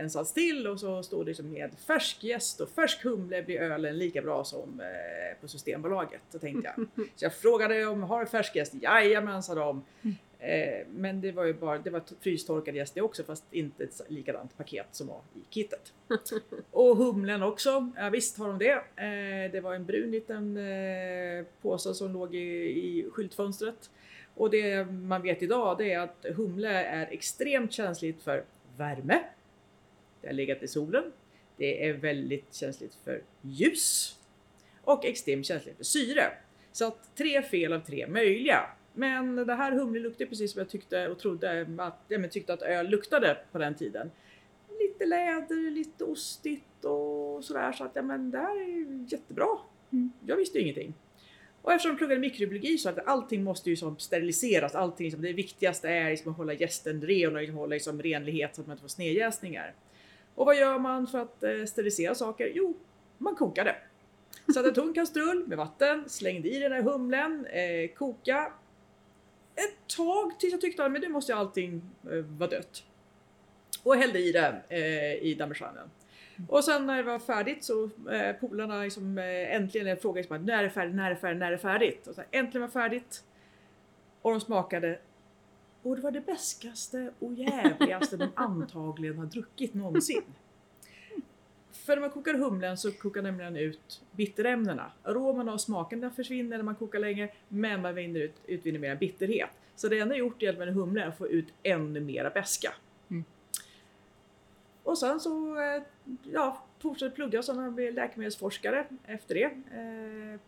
[0.00, 3.60] en sats till och så stod det liksom med färsk jäst och färsk humle blir
[3.60, 6.22] ölen lika bra som eh, på Systembolaget.
[6.30, 6.86] Så tänkte jag.
[7.16, 8.74] Så jag frågade om har du färsk jäst?
[8.74, 9.84] Jajamän sa de.
[10.40, 14.00] Eh, men det var ju bara, det var frystorkad jäst det också fast inte ett
[14.08, 15.92] likadant paket som var i kittet.
[16.70, 18.72] Och humlen också, ja, visst har de det.
[18.72, 23.90] Eh, det var en brun liten eh, påse som låg i, i skyltfönstret.
[24.34, 28.44] Och det man vet idag det är att humle är extremt känsligt för
[28.76, 29.20] värme.
[30.20, 31.12] Det har legat i solen.
[31.56, 34.18] Det är väldigt känsligt för ljus.
[34.82, 36.32] Och extremt känsligt för syre.
[36.72, 38.66] Så att tre fel av tre möjliga.
[38.98, 42.62] Men det här humle luktar precis som jag tyckte och trodde att, men tyckte att
[42.62, 44.10] öl luktade på den tiden.
[44.80, 47.72] Lite läder, lite ostigt och sådär.
[47.72, 49.58] Så att ja, men det här är jättebra.
[50.26, 50.94] Jag visste ju ingenting.
[51.62, 54.74] Och eftersom jag pluggade mikrobiologi så att allting måste ju som steriliseras.
[54.74, 58.54] Allting, liksom, det viktigaste är liksom att hålla gästen ren och liksom hålla liksom renlighet
[58.54, 59.74] så att man inte får snedjäsningar.
[60.34, 62.52] Och vad gör man för att eh, sterilisera saker?
[62.54, 62.76] Jo,
[63.18, 63.76] man kokar det.
[64.54, 68.52] Satte en kastrull med vatten, slängde i den här humlen, eh, koka
[69.64, 72.84] ett tag tills jag tyckte att nu måste allting eh, vara dött.
[73.82, 75.90] Och hällde i det eh, i damejeannen.
[76.48, 80.58] Och sen när det var färdigt så eh, polarna liksom, eh, äntligen frågade liksom, när
[80.58, 82.06] är det färdigt, när är det färdigt, när är det färdigt?
[82.06, 83.24] Och så, äntligen var färdigt.
[84.22, 84.98] Och de smakade
[85.82, 90.22] och det var det bäskaste och jävligaste de antagligen har druckit någonsin.
[91.88, 94.92] För när man kokar humlen så kokar nämligen ut bitterämnena.
[95.02, 99.50] Aromerna och smakerna försvinner när man kokar länge men man vinner ut, utvinner mer bitterhet.
[99.76, 102.74] Så det enda jag gjort med en humle är att få ut ännu mera beska.
[103.10, 103.24] Mm.
[104.82, 105.82] Och sen så eh,
[106.32, 109.44] ja, fortsatte plugga som jag blev läkemedelsforskare efter det.
[109.44, 110.40] Eh,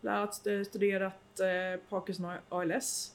[0.00, 3.14] bland annat st- studerat eh, Parkinson ALS.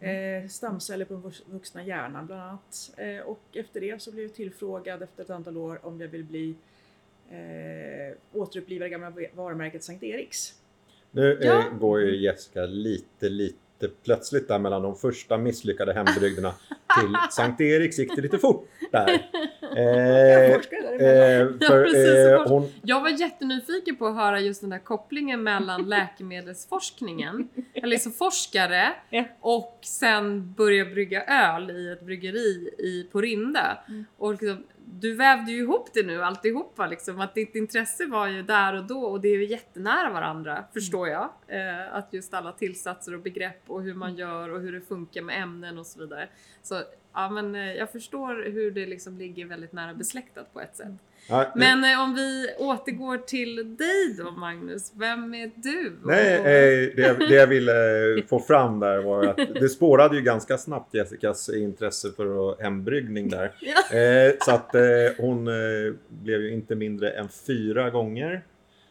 [0.00, 2.90] Eh, stamceller på den vux- vuxna hjärnan bland annat.
[3.24, 6.54] Och efter det så blev jag tillfrågad efter ett antal år om jag vill bli
[7.30, 10.54] eh, återuppliva det gamla varumärket Sankt Eriks.
[11.10, 11.58] Nu Ja.
[11.58, 16.52] eh, går ju Jessica lite, lite plötsligt där mellan de första misslyckade hembrygderna
[17.00, 19.08] till Sankt Eriks gick det lite fort där.
[19.76, 20.50] Jag Eh,
[21.06, 22.68] eh, Ja, för, eh, hon,
[23.00, 29.24] var jättenyfiken på att höra just den där kopplingen mellan läkemedelsforskningen, eller liksom forskare, Ja.
[29.40, 33.78] och sen börja brygga öl i ett bryggeri i, på Rinde.
[33.88, 34.04] Mm.
[34.18, 38.42] Och liksom, du vävde ju ihop det nu alltihopa liksom, att ditt intresse var ju
[38.42, 41.30] där och då och det är ju jättenära varandra, förstår jag.
[41.48, 45.22] Eh, att just alla tillsatser och begrepp och hur man gör och hur det funkar
[45.22, 46.28] med ämnen och så vidare.
[46.62, 46.82] Så
[47.14, 50.88] ja, men eh, jag förstår hur det liksom ligger väldigt nära besläktat på ett sätt.
[51.28, 55.92] ja, Men eh, om vi återgår till dig då Magnus, vem är du?
[56.04, 57.72] Nej, eh, det, det jag ville
[58.28, 63.52] få fram där var att det spårade ju ganska snabbt Jessicas intresse för hembryggning där.
[63.60, 64.32] Ja.
[64.40, 64.74] Så att
[65.18, 65.44] hon
[66.08, 68.42] blev ju inte mindre än fyra gånger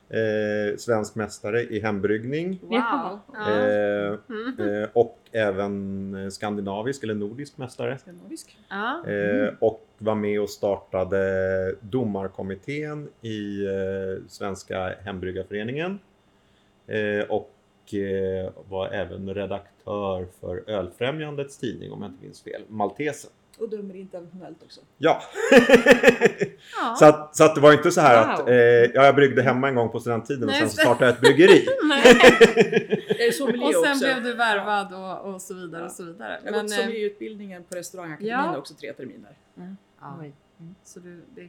[0.10, 2.60] eh, svensk mästare i hembryggning.
[2.62, 3.20] Wow!
[3.48, 4.82] Eh, Mm.
[4.84, 7.98] eh, och även skandinavisk eller nordisk mästare.
[7.98, 8.58] Skandinavisk.
[9.08, 16.00] Eh, och var med och startade domarkommittén i eh, Svenska hembryggarföreningen.
[16.88, 17.54] Eh, och
[17.94, 23.32] eh, var även redaktör för Ölfrämjandets tidning om jag inte minns fel, Maltesen.
[23.60, 24.82] Och dömer internationellt också.
[24.98, 25.22] Ja,
[26.82, 26.96] Ja.
[27.00, 28.34] så, att, så att det var inte så här Wow.
[28.34, 31.06] att eh, ja, jag bryggde hemma en gång på studenttiden och Nej, sen så startade
[31.06, 31.68] jag ett bryggeri.
[33.30, 34.06] Och sen också.
[34.06, 36.40] blev du värvad och, och så vidare och så vidare.
[36.46, 38.58] Jag har gått eh, sommelierutbildningen på restaurangakademin Ja.
[38.58, 39.32] också tre terminer.
[40.02, 40.18] ja.
[40.22, 40.34] Oj.
[40.84, 41.42] Så du, det,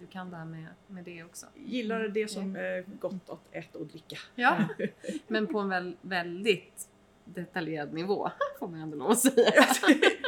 [0.00, 1.46] du kan det här med, med det också?
[1.54, 4.16] Gillar det som är gott att äta och dricka.
[4.34, 4.56] Ja,
[5.28, 6.88] men på en väl, väldigt
[7.26, 9.52] detaljerad nivå får man ändå lov att säga.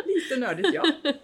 [0.07, 0.83] Lite nördigt ja.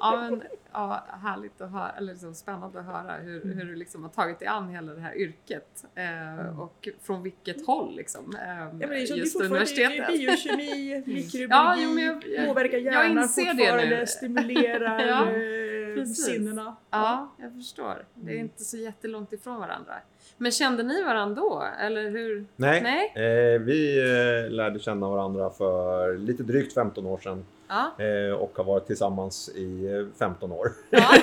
[0.00, 4.02] Ja, men, ja, härligt att höra, eller liksom spännande att höra hur, hur du liksom
[4.02, 8.36] har tagit dig an hela det här yrket eh, och från vilket håll liksom.
[8.42, 10.08] Eh, ja men det är, det just det universitetet.
[10.08, 14.06] biokemi, mikrobiologi, Ja, jo, jag- jag- påverkar jag hjärnan inser det fortfarande, nu.
[14.06, 15.63] stimulerar Ja, eh,
[15.94, 16.24] precis.
[16.26, 16.76] sinnena.
[16.90, 18.04] Ja, jag förstår.
[18.14, 19.94] Det är inte så jättelångt ifrån varandra.
[20.36, 21.64] Men kände ni varandra då?
[21.80, 22.46] Eller hur?
[22.56, 23.12] Nej, Nej?
[23.54, 28.04] Eh, vi eh, lärde känna varandra för lite drygt 15 år sedan Ja.
[28.04, 30.68] eh, och har varit tillsammans i eh, 15 år.
[30.90, 31.08] ja.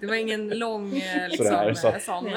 [0.00, 2.30] Det var ingen lång eh, liksom, Sådär, så- eh, sån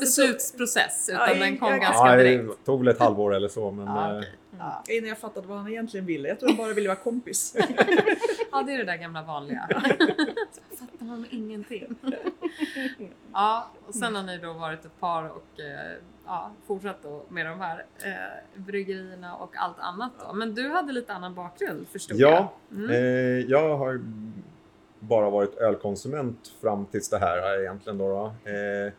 [0.00, 2.44] beslutsprocess utan Ja, den kom jag- ganska Ja, direkt.
[2.58, 4.30] det tog väl ett halvår eller så men Ja, eh, okej.
[4.58, 4.82] Ja.
[4.88, 6.28] Innan jag fattade vad han egentligen ville.
[6.28, 7.56] Jag tror han bara ville vara kompis.
[8.52, 9.68] ja, det är det där gamla vanliga.
[10.52, 11.94] Så fattar man ingenting.
[13.32, 17.46] Ja, och sen har ni då varit ett par och eh, ja, fortsatt då med
[17.46, 20.32] de här eh, bryggerierna och allt annat då.
[20.32, 22.78] Men du hade lite annan bakgrund förstod Ja, jag.
[22.78, 22.90] Mm.
[22.90, 24.00] eh, jag har
[24.98, 28.08] bara varit ölkonsument fram tills det här egentligen då.
[28.08, 28.50] då.
[28.50, 28.92] Eh,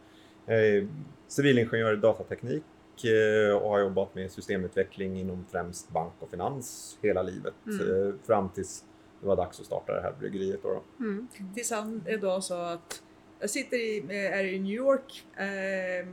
[0.45, 0.87] jag är
[1.27, 2.63] civilingenjör i datateknik
[3.03, 7.53] eh, och har jobbat med systemutveckling inom främst bank och finans hela livet.
[7.67, 8.07] Mm.
[8.07, 8.83] eh, Fram tills
[9.23, 10.63] det var dags att starta det här bryggeriet.
[10.63, 11.03] Då då.
[11.03, 11.27] Mm.
[11.55, 13.03] Tills han idag sa att
[13.39, 16.07] jag sitter i, eh, är i New York, eh,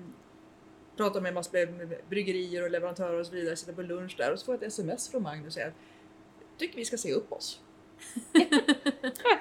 [0.96, 4.38] pratar med massor med bryggerier och leverantörer och så vidare, sitter på lunch där och
[4.38, 5.74] så får jag ett sms från Magnus och säger att
[6.58, 7.60] tycker vi ska se upp oss.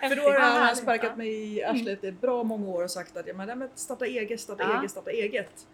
[0.01, 3.27] För då har han sparkat mig i arslet i bra många år och sagt att
[3.27, 4.79] ja, men, starta eget, starta Ja.
[4.79, 5.67] eget, starta eget.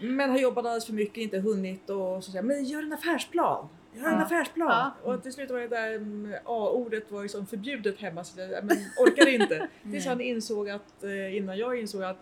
[0.00, 2.92] Men har jobbat alldeles för mycket, inte hunnit och så säger jag, men gör en
[2.92, 3.68] affärsplan.
[3.94, 4.22] Gör en Ja.
[4.24, 4.68] affärsplan.
[4.70, 5.12] Ja.
[5.12, 8.76] Och till slut var det där mm, A-ordet var liksom förbjudet hemma så jag men,
[9.00, 9.68] orkar inte.
[9.82, 12.18] Tills han insåg att, eh, innan jag insåg att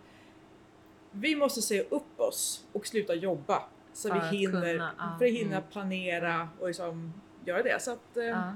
[1.10, 3.62] vi måste se upp oss och sluta jobba.
[3.92, 5.16] Så För vi hinner, kunna, ja.
[5.18, 5.68] för att hinna Mm.
[5.72, 7.12] planera och liksom
[7.44, 7.82] göra det.
[7.82, 8.52] Så att eh, Ja.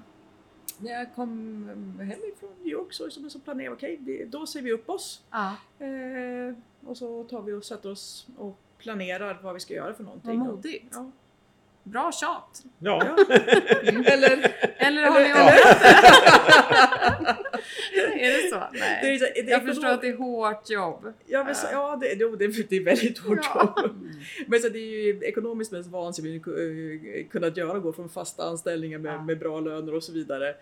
[0.78, 1.64] när jag kom
[1.98, 5.22] hemifrån New York så, så, så planerade jag, okej, vi- då ser vi upp oss.
[5.30, 5.56] Ja.
[5.86, 6.54] Eh,
[6.88, 10.38] och så tar vi och sätter oss och planerar vad vi ska göra för någonting.
[10.40, 10.86] Vad modigt.
[10.92, 11.10] Ja.
[11.86, 12.62] Bra tjat!
[12.78, 13.02] Ja,
[13.82, 15.86] Eller, Eller har ni ångrat det?
[18.24, 18.56] är det så?
[18.72, 19.14] det Nej.
[19.14, 21.12] är, så- det är Jag förstår ekonom- att det är hårt jobb.
[21.26, 23.74] Ja, men, så, ja det, jo, det, det är väldigt hårt Ja.
[23.82, 23.96] jobb.
[24.46, 28.98] Men så det är ju ekonomiskt mest vansinnigt uh, kunnat göra, gå från fasta anställningar
[28.98, 29.22] med, Ja.
[29.22, 30.54] med bra löner och så vidare.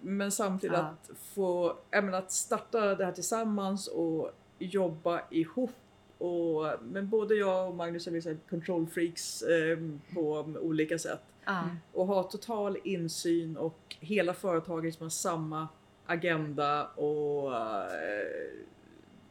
[0.00, 0.82] Men samtidigt Ja.
[0.82, 5.70] att få, jag menar, att starta det här tillsammans och jobba ihop.
[6.18, 9.78] Och, men både jag och Magnus är liksom control freaks eh,
[10.14, 11.22] på olika sätt.
[11.44, 11.62] Ja.
[11.92, 15.68] Och ha total insyn och hela företaget som har samma
[16.06, 17.94] agenda och eh,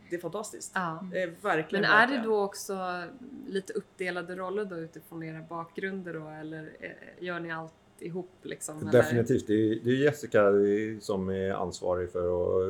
[0.09, 0.71] det är fantastiskt.
[0.75, 1.07] Ja.
[1.11, 3.03] Det är verkligen Men är det då också
[3.47, 8.81] lite uppdelade roller då utifrån era bakgrunder då eller eh, gör ni allt ihop liksom?
[8.81, 8.91] eller?
[8.91, 9.47] definitivt.
[9.47, 10.51] Det är, det är Jessica
[10.99, 12.19] som är ansvarig för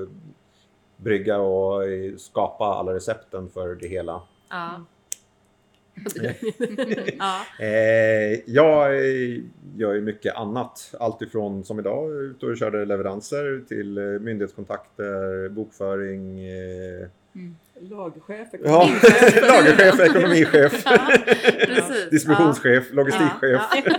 [0.03, 0.09] att
[1.03, 1.83] brygga och
[2.17, 4.21] skapa alla recepten för det hela.
[4.49, 4.85] Ja.
[7.17, 7.41] ja.
[7.59, 9.41] Eh, jag eh,
[9.75, 10.95] gör ju mycket annat.
[10.99, 17.07] Allt ifrån som idag, ut och körde leveranser till eh, myndighetskontakter, bokföring, eh,
[17.89, 18.89] Lagchef, ja,
[19.41, 20.97] lagerchef, ekonomichef, ja,
[22.11, 23.41] distributionschef, logistikchef.
[23.41, 23.93] Ja, ja.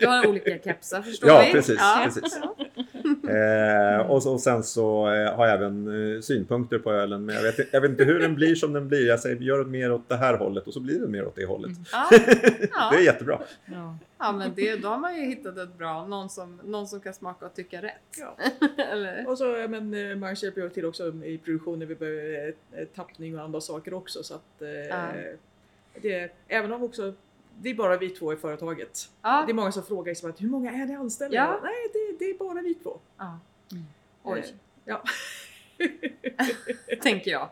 [0.00, 1.52] Du har olika kepsar förstår Ja, vi.
[1.52, 1.76] precis.
[1.78, 2.00] Ja.
[2.04, 2.40] precis.
[3.34, 7.24] Eh, och, och sen så eh, har jag även eh, synpunkter på ölen.
[7.24, 9.06] Men jag vet, jag vet inte hur den blir som den blir.
[9.06, 11.36] Jag säger gör den mer åt det här hållet och så blir den mer åt
[11.36, 11.70] det hållet.
[11.92, 12.08] Ja.
[12.70, 12.90] Ja.
[12.92, 13.40] Det är jättebra.
[13.64, 13.96] Ja.
[14.18, 17.14] ja men det, då har man ju hittat ett bra, någon som, någon som kan
[17.14, 18.18] smaka och tycka rätt.
[18.18, 18.36] Ja.
[18.92, 19.28] Eller?
[19.28, 21.88] Och så, ja, men eh, Magnus hjälper ju till också i produktionen.
[21.88, 24.22] Vi behöver eh, eh, tappning och andra saker också.
[24.22, 25.06] Så att, eh, Ja.
[26.02, 27.12] det, även om också
[27.62, 29.08] det är bara vi två i företaget.
[29.22, 29.42] Ja.
[29.46, 31.36] Det är många som frågar liksom hur många är ni anställda?
[31.36, 31.60] Ja.
[31.62, 32.98] Nej, det, det är bara vi två.
[33.18, 33.38] ja.
[34.22, 34.38] Oj.
[34.38, 34.44] Eh,
[34.86, 35.02] Ja.
[37.02, 37.48] tänker jag.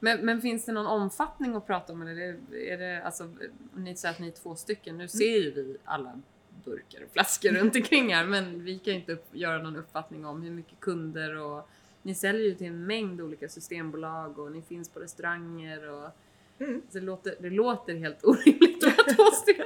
[0.00, 2.02] Men, men finns det någon omfattning att prata om?
[2.02, 3.30] Eller är det, är det, alltså,
[3.74, 4.98] ni säger att ni är två stycken.
[4.98, 6.20] Nu ser ju vi alla
[6.64, 10.42] burkar och flaskor runt omkring här men vi kan inte upp, göra någon uppfattning om
[10.42, 11.68] hur mycket kunder och
[12.02, 16.10] ni säljer ju till en mängd olika systembolag och ni finns på restauranger och
[16.58, 16.82] Mm.
[16.90, 18.65] så det, låter, det låter helt orimligt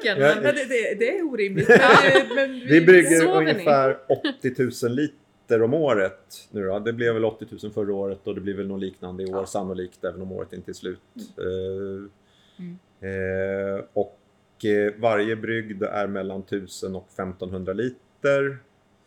[0.01, 0.19] stycken.
[0.21, 1.69] Ja, men, det, det, det är orimligt.
[1.69, 3.51] Men, men Vi brygger sover ni?
[3.53, 3.99] ungefär
[4.39, 6.79] 80 000 liter om året nu då.
[6.79, 9.37] Det blev väl 80 000 förra året och det blir väl något liknande i år
[9.37, 9.47] Ja.
[9.47, 11.01] sannolikt även om året inte är slut.
[11.17, 12.11] Eh,
[12.59, 12.79] Mm.
[13.01, 18.59] eh, och eh, varje brygd är mellan 1000 och 1500 liter.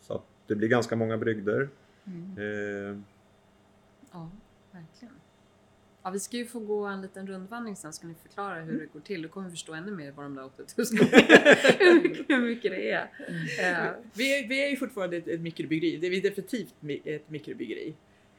[0.02, 1.70] Så det blir ganska många brygder.
[2.08, 2.38] Mm.
[2.38, 2.98] Eh,
[4.12, 4.30] Ja,
[4.72, 5.13] verkligen.
[6.04, 8.86] Ja, vi ska ju få gå en liten rundvandring sen ska ni förklara hur det
[8.86, 9.22] går till.
[9.22, 13.02] Då kommer vi förstå ännu mer vad de där 8000 hur, hur mycket det är.
[13.60, 15.98] Eh, vi, är, vi är ju fortfarande ett, ett mikrobryggeri.
[15.98, 16.74] Det är definitivt
[17.06, 17.94] ett mikrobryggeri.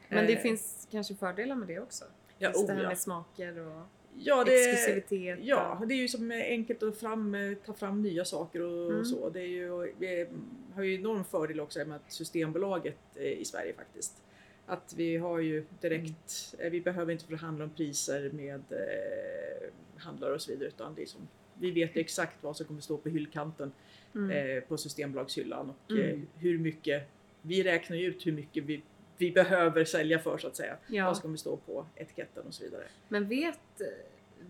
[0.09, 2.05] Men det Eh, finns kanske fördelar med det också?
[2.38, 2.88] ja, Just det oh, här ja.
[2.88, 3.87] med smaker och
[4.18, 5.38] Ja, det, exklusivitet.
[5.42, 9.00] Ja, och- det är ju som enkelt att fram, ta fram nya saker och, Mm.
[9.00, 9.31] och så.
[9.31, 10.27] Det är ju, vi
[10.74, 14.22] har ju enorm fördel också med att Systembolaget eh, i Sverige faktiskt.
[14.66, 16.66] Att vi har ju direkt, Mm.
[16.66, 19.68] eh, vi behöver inte förhandla om priser med eh,
[20.03, 22.96] handlare och så vidare utan det är som, vi vet exakt vad som kommer stå
[22.98, 23.72] på hyllkanten
[24.14, 24.31] Mm.
[24.57, 26.11] eh, på Systembolagshyllan och Mm.
[26.11, 27.03] eh, hur mycket,
[27.42, 28.83] vi räknar ju ut hur mycket vi,
[29.16, 30.77] vi behöver sälja för så att säga.
[30.87, 31.07] Ja.
[31.07, 32.85] Vad som kommer stå på etiketten och så vidare.
[33.09, 33.59] Men vet,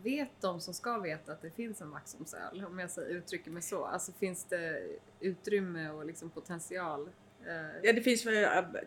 [0.02, 3.62] vet de som ska veta att det finns en Maximsöl, om jag säger, uttrycker mig
[3.62, 3.84] så?
[3.84, 4.82] Alltså finns det
[5.20, 7.08] utrymme och liksom potential?
[7.46, 8.26] Eh, Ja, det finns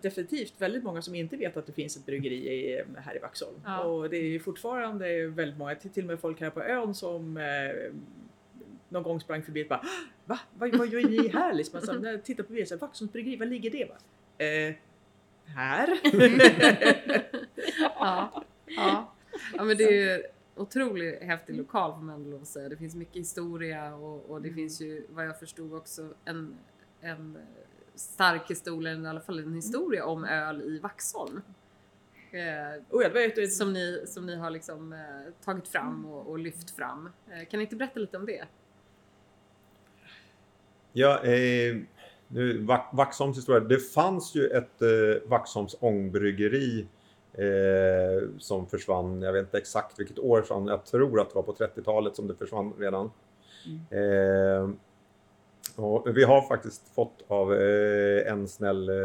[0.02, 3.62] definitivt väldigt många som inte vet att det finns ett bryggeri i, här i Vaxholm.
[3.66, 3.80] Ja.
[3.84, 7.92] Och det är fortfarande väldigt många, till och med folk här på ön som eh,
[8.90, 9.82] någon gång sprang förbi och bara
[10.26, 10.40] Va?
[10.58, 11.54] Vad, vad gör ni här?
[11.54, 13.86] Liksom, alltså, när jag tittar på bilden, Vaxholms bryggeri, var ligger det?
[13.86, 13.96] Va?
[14.46, 14.76] Eh,
[15.46, 16.00] här?
[17.80, 19.14] ja, ja.
[19.56, 20.24] ja, men det är ju
[20.56, 22.70] otroligt häftig lokal får man ändå lov att säga.
[22.70, 26.58] Det finns mycket historia och, och det finns ju vad jag förstod också en,
[27.02, 27.38] en
[27.98, 31.42] stark historia, eller i alla fall en historia om öl i Vaxholm.
[32.32, 35.00] Eh, Och jag vet, vet, som, ni, som ni har liksom eh,
[35.46, 37.10] tagit fram och, och lyft fram.
[37.28, 38.46] Eh, kan ni inte berätta lite om det?
[40.94, 41.76] Ja, eh,
[42.28, 43.60] nu, Vax- Vaxholms historia.
[43.60, 46.88] Det fanns ju ett eh, Vaxholms ångbryggeri
[47.34, 49.22] eh, som försvann.
[49.22, 50.68] Jag vet inte exakt vilket år från.
[50.68, 53.12] Jag tror att det var på 30-talet som det försvann redan.
[53.90, 54.70] Eh,
[55.78, 58.96] och vi har faktiskt fått av eh, en snäll eh,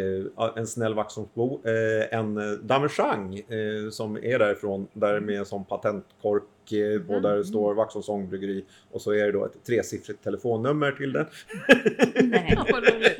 [0.00, 5.64] eh, en snäll Vaxholmsbo, eh, en damejeanne eh, som är därifrån, där med en sån
[5.64, 10.24] patentkork eh, och där det står Vaxholms ångbryggeri och så är det då ett tresiffrigt
[10.24, 11.26] telefonnummer till det.
[12.22, 12.58] Nej.
[12.72, 13.18] Vad roligt.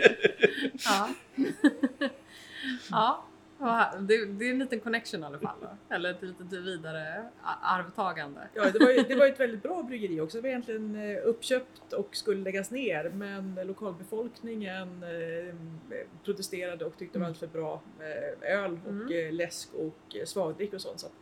[0.85, 1.09] Ja.
[2.91, 3.25] ja.
[4.01, 5.57] Det, det är en liten connection i alla fall.
[5.61, 5.95] Då.
[5.95, 7.29] Eller ett litet vidare
[7.63, 8.41] arvtagande.
[8.55, 10.37] Ja, det var, ju, det var ett väldigt bra bryggeri också.
[10.39, 15.55] Det var egentligen eh, uppköpt och skulle läggas ner men lokalbefolkningen eh,
[16.25, 17.83] protesterade och tyckte det var alldeles för bra
[18.41, 19.27] öl och Mm.
[19.27, 21.01] eh, läsk och svagdrick och sånt.
[21.01, 21.13] Så att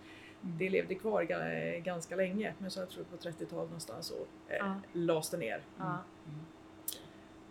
[0.40, 2.54] det levde kvar ga- ganska länge.
[2.58, 4.14] Men så jag tror på 30-talet någonstans så
[4.58, 4.80] Ja.
[4.92, 5.62] lades det ner.
[5.78, 5.98] Ja.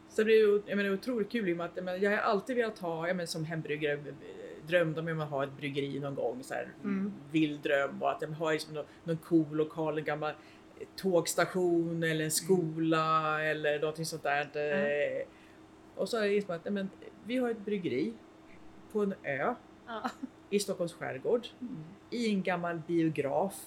[0.09, 2.17] Så det ju jag menar, otroligt kul i och med att jag, menar, jag har
[2.17, 3.99] alltid velat ha, jag menar, som hembryggare,
[4.67, 6.43] drömde om att ha ett bryggeri någon gång.
[6.43, 7.13] Så här, Mm.
[7.31, 10.33] Vild dröm och att jag har liksom någon, någon cool lokal, en gammal
[10.95, 14.41] tågstation eller en skola eller någonting sånt där.
[14.55, 15.25] Eh,
[15.95, 16.89] Och så är det liksom att men,
[17.25, 18.13] vi har ett bryggeri
[18.91, 19.53] på en ö
[19.87, 20.09] Ja.
[20.49, 21.47] i Stockholms skärgård
[22.09, 23.65] i en gammal biograf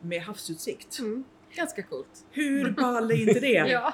[0.00, 0.98] med havsutsikt.
[0.98, 1.24] Mm.
[1.56, 2.26] Ganska coolt.
[2.30, 3.52] Hur ball är inte det?
[3.70, 3.92] Ja.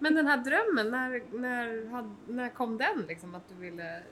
[0.00, 4.02] Men den här drömmen, när, när, när kom den liksom att du ville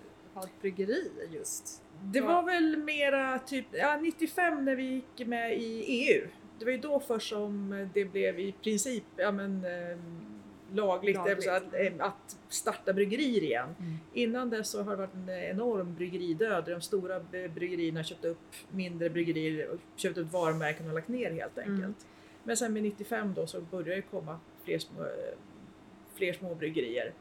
[0.41, 1.83] ha ett bryggeri just?
[2.03, 6.29] Det var väl mera typ ja, 95 när vi gick med i EU.
[6.59, 9.99] Det var ju då först som det blev i princip ja, men, eh,
[10.73, 11.49] lagligt, Lagligt.
[11.49, 13.77] Att, eh, att starta bryggerier igen.
[13.79, 13.99] Mm.
[14.13, 16.65] Innan dess så har det varit en enorm bryggeridöd.
[16.65, 17.21] De stora
[17.55, 21.79] bryggerierna har köpt upp mindre bryggerier och köpt upp varumärken och lagt ner helt enkelt.
[21.79, 21.95] Mm.
[22.45, 25.07] Men sen med 95 då så började det komma fler små,
[26.15, 27.13] fler små bryggerier.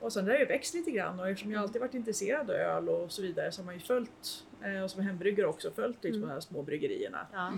[0.00, 2.56] Och sen har det ju växt lite grann och eftersom jag alltid varit intresserad av
[2.56, 6.04] öl och så vidare så har man ju följt, eh, och som hembryggare också, följt
[6.04, 6.28] liksom Mm.
[6.28, 7.26] de här små bryggerierna.
[7.32, 7.52] Ja.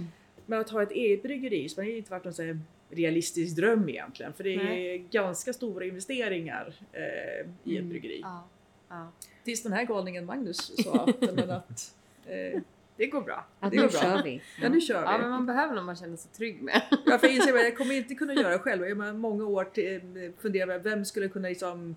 [0.46, 3.56] Men att ha ett eget bryggeri så har det inte varit någon sån här realistisk
[3.56, 4.32] dröm egentligen.
[4.32, 4.98] För det är Nej.
[5.10, 7.88] ganska stora investeringar eh, i ett Mm.
[7.88, 8.20] bryggeri.
[8.22, 8.48] Ja.
[8.88, 9.12] ja.
[9.44, 11.94] Tills den här galningen Magnus sa att, att
[12.26, 12.60] eh,
[12.96, 13.46] Det går bra.
[13.60, 14.00] Att Det nu går bra.
[14.00, 14.42] kör vi.
[14.62, 15.22] ja, nu kör Ja, vi.
[15.22, 16.82] men man behöver någon man känner sig trygg med.
[17.06, 18.86] Ja, för jag inser att jag kommer inte kunna göra det själv.
[18.88, 21.96] Jag har många år till, fundera på vem skulle kunna liksom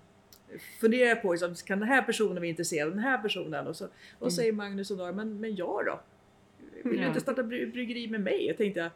[0.80, 3.66] fundera på, liksom, kan den här personen vara intresserad av den här personen?
[3.66, 3.88] Och så
[4.18, 6.00] och säger Magnus och då, men, men jag då?
[6.84, 7.08] Vill du Ja.
[7.08, 8.46] inte starta bry- bryggeri med mig?
[8.46, 8.90] Jag tänkte,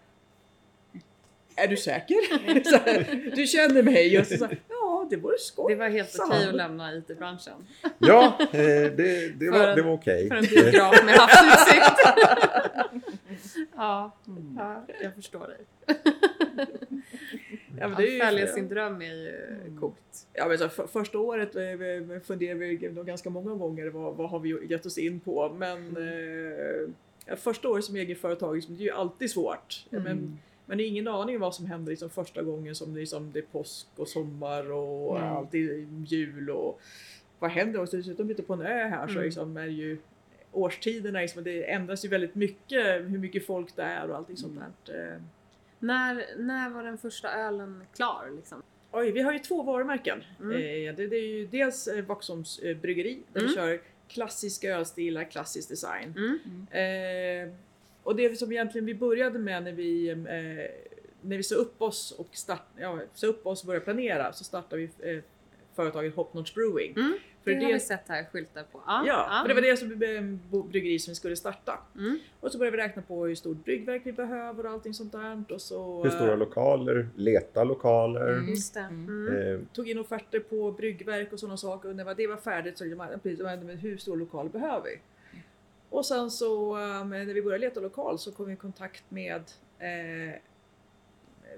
[1.56, 2.14] är du säker?
[2.70, 4.18] så här, du känner mig?
[4.20, 5.72] Och så, så här, ja, det vore skoj.
[5.74, 7.66] Det var helt okej att lämna IT-branschen.
[7.98, 8.48] Ja, eh,
[8.96, 10.28] det, det, var, en- det var okej.
[10.28, 12.00] För en biograf med havsutsikt.
[13.76, 14.16] ja,
[14.58, 15.58] ja, jag förstår dig.
[17.80, 20.26] Ja, Att det är ju- följa sin dröm är ju coolt.
[20.32, 24.14] Ja, men så för, första året eh, vi- funderade vi nog ganska många gånger vad,
[24.16, 25.48] vad har vi gett oss in på.
[25.58, 26.88] Men eh,
[27.26, 29.86] ja, första året som egenföretagare liksom, det är ju alltid svårt.
[29.90, 32.94] Ja, Men, men det är ingen aning om vad som händer liksom, första gången som
[32.94, 35.28] det, liksom, det är påsk och sommar och Nej.
[35.28, 36.50] alltid jul.
[36.50, 36.80] Och,
[37.38, 37.80] vad händer?
[37.80, 39.24] Och dessutom ute på en ö här så Mm.
[39.24, 39.98] liksom, är ju
[40.52, 44.60] årstiderna, liksom, det ändras ju väldigt mycket hur mycket folk det är och allting sånt
[44.84, 45.20] där.
[45.78, 48.32] När, när var den första ölen klar?
[48.36, 48.62] Liksom?
[48.90, 50.24] Oj, vi har ju två varumärken.
[50.40, 50.52] Mm.
[50.56, 53.50] Eh, det, det är ju dels eh, Vaxholms eh, bryggeri där Mm.
[53.50, 56.14] vi kör klassiska ölstilar, klassisk design.
[56.16, 57.48] Mm.
[57.48, 57.54] Eh,
[58.02, 60.14] och det som egentligen vi började med när vi,
[61.20, 64.44] när vi sa upp oss och start, ja, sa upp oss och började planera så
[64.44, 65.22] startade vi
[65.74, 66.94] företaget Hop Notch Brewing.
[67.54, 68.82] För det, har vi sett här skyltar på.
[68.86, 69.92] Ja, Ja, för det var det som
[70.52, 71.78] eh, bryggeri som vi skulle starta.
[71.96, 72.18] Mm.
[72.40, 75.44] Och så började vi räkna på hur stort bryggverk vi behöver och allting sånt där.
[75.50, 78.32] Och så Hur stora eh, lokaler, leta lokaler.
[78.32, 78.48] Mm.
[78.48, 78.80] Just det.
[78.80, 79.28] Mm.
[79.28, 79.54] Mm.
[79.54, 82.84] Eh, tog in offerter på bryggverk och sådana saker och när det var färdigt så
[83.22, 85.00] precis, men hur stor lokal behöver vi?
[85.90, 89.42] Och sen så um, när vi började leta lokal så kom vi i kontakt med
[89.78, 90.34] eh,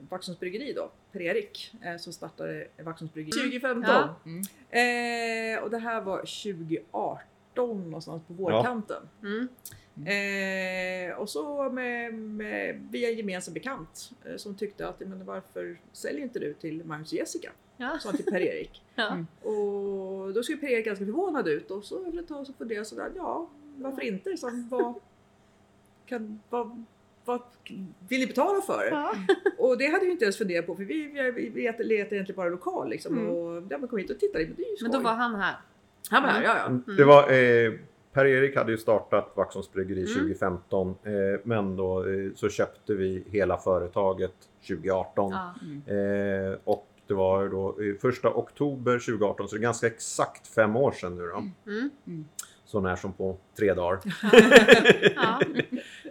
[0.08, 3.90] Vaxholms bryggeri då, Per-Erik eh, som startade Vaxholms bryggeri 2015.
[3.90, 4.14] Ja.
[4.24, 4.40] Mm.
[4.70, 9.02] Eh, och det här var 2018 någonstans på vårkanten.
[9.22, 9.48] Mm.
[10.06, 15.80] Eh, och så med, med, via en gemensam bekant eh, som tyckte att men varför
[15.92, 17.52] säljer inte du till Magnus och Jessica?
[17.76, 17.98] Ja.
[18.00, 18.82] Sa till Per-Erik.
[18.94, 19.12] Ja.
[19.12, 19.26] Mm.
[19.42, 22.86] Och då såg Per-Erik ganska förvånad ut och så efter ett tag så funderade jag
[22.86, 23.48] sådär, ja
[23.82, 24.36] varför inte?
[24.36, 24.94] Så, vad,
[26.06, 26.84] kan, vad,
[27.24, 27.40] vad
[28.08, 28.88] vill ni betala för?
[28.90, 29.14] Ja.
[29.58, 32.48] Och det hade vi inte ens funderat på för vi, vi, vi, letade egentligen bara
[32.48, 33.18] lokal liksom.
[33.18, 33.30] Mm.
[33.30, 34.88] Och ja, man kom hit och tittade, men det är ju skoj.
[34.88, 35.54] Men då var han här.
[36.10, 36.56] Han var här, ja
[36.86, 36.94] ja.
[36.94, 37.72] Det var, eh,
[38.12, 40.14] Per-Erik hade ju startat Vaxholms bryggeri Mm.
[40.14, 41.12] 2015 eh,
[41.44, 44.34] men då eh, så köpte vi hela företaget
[44.68, 45.32] 2018.
[45.32, 45.54] Ja.
[45.94, 50.76] Eh, och det var då eh, första oktober 2018 så det är ganska exakt fem
[50.76, 51.70] år sedan nu då.
[51.70, 52.24] Mm.
[52.64, 54.00] Så när som på tre dagar.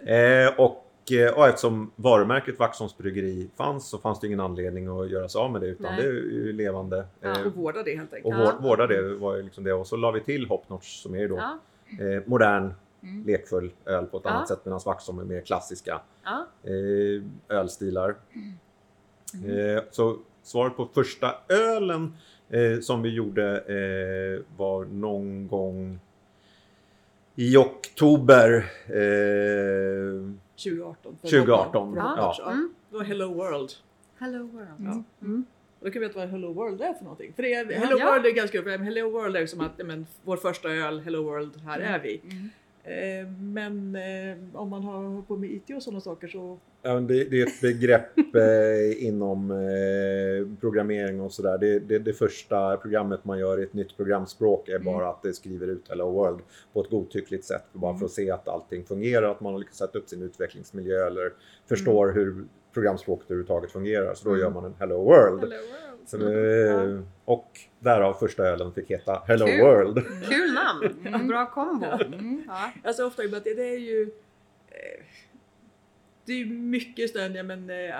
[0.06, 0.79] Eh, och,
[1.12, 5.38] eh, och eftersom varumärket Vaxholms bryggeri fanns så fanns det ingen anledning att göra sig
[5.38, 6.02] av med det utan Nej.
[6.02, 7.06] det är ju levande.
[7.20, 7.40] Ja.
[7.40, 8.36] Eh, Och vårda det helt och enkelt.
[8.36, 9.72] vår, vårda det var ju liksom det.
[9.72, 11.58] Och så la vi till Hopnotch som är då Ja.
[12.06, 13.24] eh, modern, Mm.
[13.26, 14.30] lekfull öl på ett Ja.
[14.30, 16.46] annat sätt medan Vaxholm är mer klassiska Ja.
[16.64, 18.14] eh, ölstilar.
[19.44, 19.76] Mm.
[19.76, 22.14] Eh, så svaret på första ölen
[22.48, 26.00] eh, som vi gjorde eh, var någon gång
[27.34, 28.56] i oktober
[28.86, 30.30] eh,
[30.64, 31.16] 2018.
[31.20, 32.08] för 2018, För ja.
[32.08, 32.50] Hopnotch, ja.
[32.50, 32.74] Mm.
[32.90, 33.70] Det var Hello World.
[34.18, 34.68] Hello world.
[34.78, 35.02] Ja.
[35.22, 35.44] Mm.
[35.78, 37.32] Och då kan vi veta vad Hello World är för någonting.
[37.36, 37.64] För det är.
[37.72, 38.12] Hello Ja.
[38.12, 41.56] World är ganska för Hello World är som att men, vår första öl, Hello World,
[41.64, 41.94] här Mm.
[41.94, 42.20] är vi.
[42.24, 42.50] Mm.
[42.84, 46.94] Eh, men eh, om man har hållit på med IT och sådana saker så Ja,
[46.94, 51.58] men det, det är ett begrepp eh, inom eh, programmering och sådär.
[51.58, 55.32] Det, det, det första programmet man gör i ett nytt programspråk är bara att det
[55.32, 56.40] skriver ut Hello World
[56.72, 57.64] på ett godtyckligt sätt.
[57.72, 61.06] Bara för att se att allting fungerar, att man har lyckats sätta upp sin utvecklingsmiljö
[61.06, 61.32] eller
[61.68, 64.14] förstår hur programspråket överhuvudtaget fungerar.
[64.14, 64.40] Så då Mm.
[64.42, 65.40] gör man en Hello World.
[65.40, 66.08] Hello world.
[66.08, 67.46] Så det, och
[67.80, 69.60] därav första ölen fick heta Hello Kul.
[69.60, 69.96] World.
[70.28, 71.06] Kul namn!
[71.14, 71.26] Mm.
[71.28, 71.86] Bra kombo.
[71.86, 72.42] Mm.
[72.46, 72.72] Ja.
[72.84, 74.02] Alltså ofta att det, det är ju
[74.68, 75.04] eh,
[76.30, 77.94] det är mycket ständiga men eh,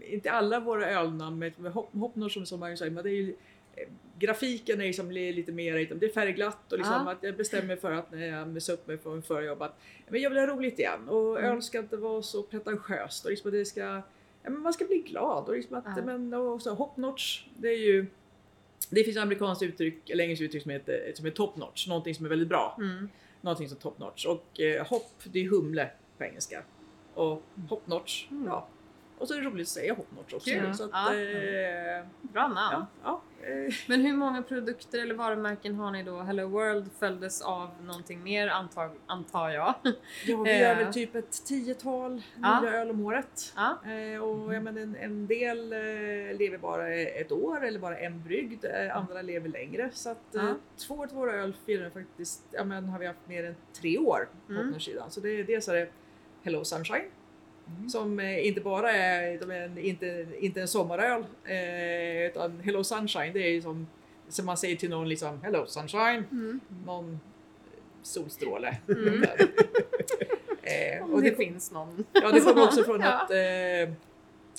[0.00, 3.14] inte alla våra ölnamn med, med hop, Hopnotch som, som Magnus säger men det är
[3.14, 3.34] ju
[3.76, 7.12] eh, Grafiken är liksom li- lite mer, det är färgglatt och liksom Ja.
[7.12, 10.20] att jag bestämmer för att när jag sa upp mig från förra jobbet att men
[10.20, 11.52] jag vill ha roligt igen och Mm.
[11.52, 14.02] öl ska inte vara så pretentiöst och liksom det ska, ja,
[14.42, 16.02] men man ska bli glad och liksom att, Ja.
[16.04, 16.74] men och så
[17.56, 18.06] det är ju
[18.90, 22.24] det finns amerikanskt uttryck, eller engelskt uttryck som heter, som är top notch, någonting som
[22.24, 23.08] är väldigt bra Mm.
[23.40, 24.26] någonting som top notch.
[24.26, 26.62] Och eh, hopp, det är humle på engelska.
[27.14, 28.46] Och hop notch, Mm.
[28.46, 28.68] ja.
[29.18, 30.50] Och så är det roligt att säga hop notch också.
[30.50, 30.74] Kul.
[30.74, 31.14] Så att, Ja.
[31.14, 32.58] eh, Bra namn.
[33.04, 36.18] ja, ja, eh, Men hur många produkter eller varumärken har ni då?
[36.18, 39.74] Hello World följdes av någonting mer antag, antar jag.
[40.26, 40.60] ja, vi Eh.
[40.60, 42.60] gör väl typ ett tiotal Ja.
[42.60, 43.52] nya öl om året.
[43.56, 43.78] Ja.
[43.92, 45.78] Eh, och ja, men en, en del eh,
[46.38, 49.90] lever bara ett år eller bara en brygd, eh, andra lever längre.
[49.92, 50.52] Så att eh,
[50.86, 54.28] två av våra öl firar faktiskt, ja, men har vi haft mer än tre år
[54.46, 54.66] på Mm.
[54.68, 54.80] mm.
[55.10, 55.88] Så det är dels är det
[56.42, 57.04] Hello Sunshine
[57.78, 57.88] Mm.
[57.88, 63.32] som eh, inte bara är, de är inte, inte en sommaröl eh, utan Hello Sunshine
[63.32, 63.86] det är ju som,
[64.28, 66.60] som man säger till någon liksom Hello Sunshine, Mm.
[66.86, 67.20] någon
[68.02, 68.76] solstråle.
[68.88, 69.22] Mm.
[70.62, 72.04] eh, Om och det, det, finns någon.
[72.12, 73.08] ja, det kom också från Ja.
[73.12, 73.36] att eh,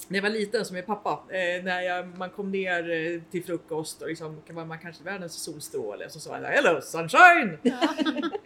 [0.07, 3.43] när jag var liten som min pappa, eh, när jag, man kom ner eh, till
[3.43, 7.57] frukost och liksom, kan man, man kanske världens solstråle så sa han Hello Sunshine!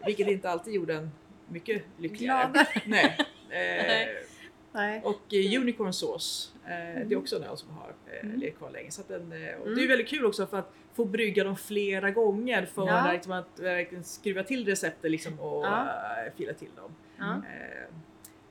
[0.06, 1.12] Vilket inte alltid gjorde en
[1.50, 2.50] mycket lyckligare.
[2.86, 3.18] Nej.
[3.50, 4.10] Nej.
[4.10, 4.24] Eh,
[4.72, 5.02] Nej.
[5.04, 8.40] och eh, Unicorn Sauce, eh, det är också en öl som har eh, Mm.
[8.40, 8.92] levt kvar länge.
[8.92, 9.76] Så att den, eh, och Mm.
[9.78, 13.12] Det är väldigt kul också för att få brygga dem flera gånger för Ja.
[13.12, 15.88] liksom, att verkligen skruva till receptet liksom, och Ja.
[16.26, 16.96] eh, fila till dem.
[17.18, 17.32] Ja.
[17.34, 17.94] Eh,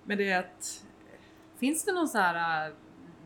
[0.04, 0.82] men det är att
[1.58, 2.74] Finns det någon så här, äh,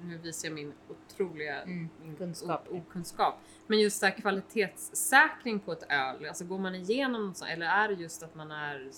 [0.02, 2.66] nu visar jag min otroliga Mm, min kunskap.
[2.70, 3.34] okunskap,
[3.66, 7.66] men just så här kvalitetssäkring på ett öl, alltså går man igenom något sånt, eller
[7.66, 8.90] är det just att man är,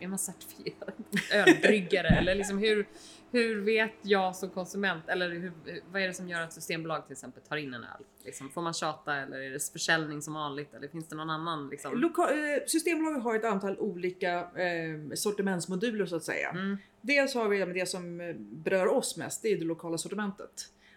[0.00, 0.92] är man certifierad
[1.32, 2.86] ölbryggare eller liksom hur,
[3.30, 5.52] hur vet jag som konsument eller hur,
[5.92, 8.04] vad är det som gör att Systembolag till exempel tar in en öl?
[8.24, 11.68] Liksom, får man tjata eller är det försäljning som vanligt eller finns det någon annan
[11.68, 11.92] liksom?
[11.98, 16.50] loka- eh, Systembolaget har ett antal olika eh, sortimentsmoduler så att säga.
[16.50, 20.50] Mm, Dels har vi det som eh, berör oss mest, det är det lokala sortimentet.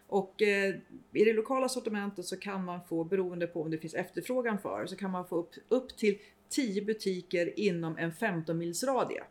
[0.07, 0.75] Och eh,
[1.13, 4.85] i det lokala sortimentet så kan man få, beroende på om det finns efterfrågan för,
[4.85, 6.17] så kan man få upp, upp till
[6.51, 9.23] 10 butiker inom en 15 mils radie.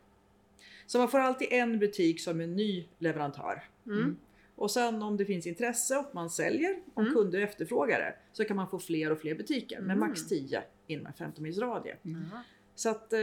[0.87, 3.63] Så man får alltid en butik som en ny leverantör.
[3.87, 4.17] mm,
[4.55, 7.15] Och sen om det finns intresse och man säljer, om Mm.
[7.15, 9.81] kunder efterfrågar det, så kan man få fler och fler butiker.
[9.81, 10.09] Men Mm.
[10.09, 11.97] max 10 inom en 15 mils radie.
[12.03, 12.43] Jaha.
[12.75, 13.19] Så att eh,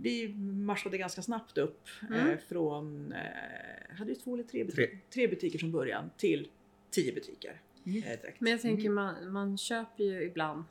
[0.00, 0.34] vi
[0.66, 2.26] marschade ganska snabbt upp Mm.
[2.30, 4.98] eh, från, eh, hade ju två eller tre, butik- Tre.
[5.10, 6.48] tre butiker från början till
[6.90, 7.60] tio butiker.
[7.86, 8.02] Mm.
[8.02, 8.18] Eh.
[8.38, 10.64] Men jag tänker man, man köper ju ibland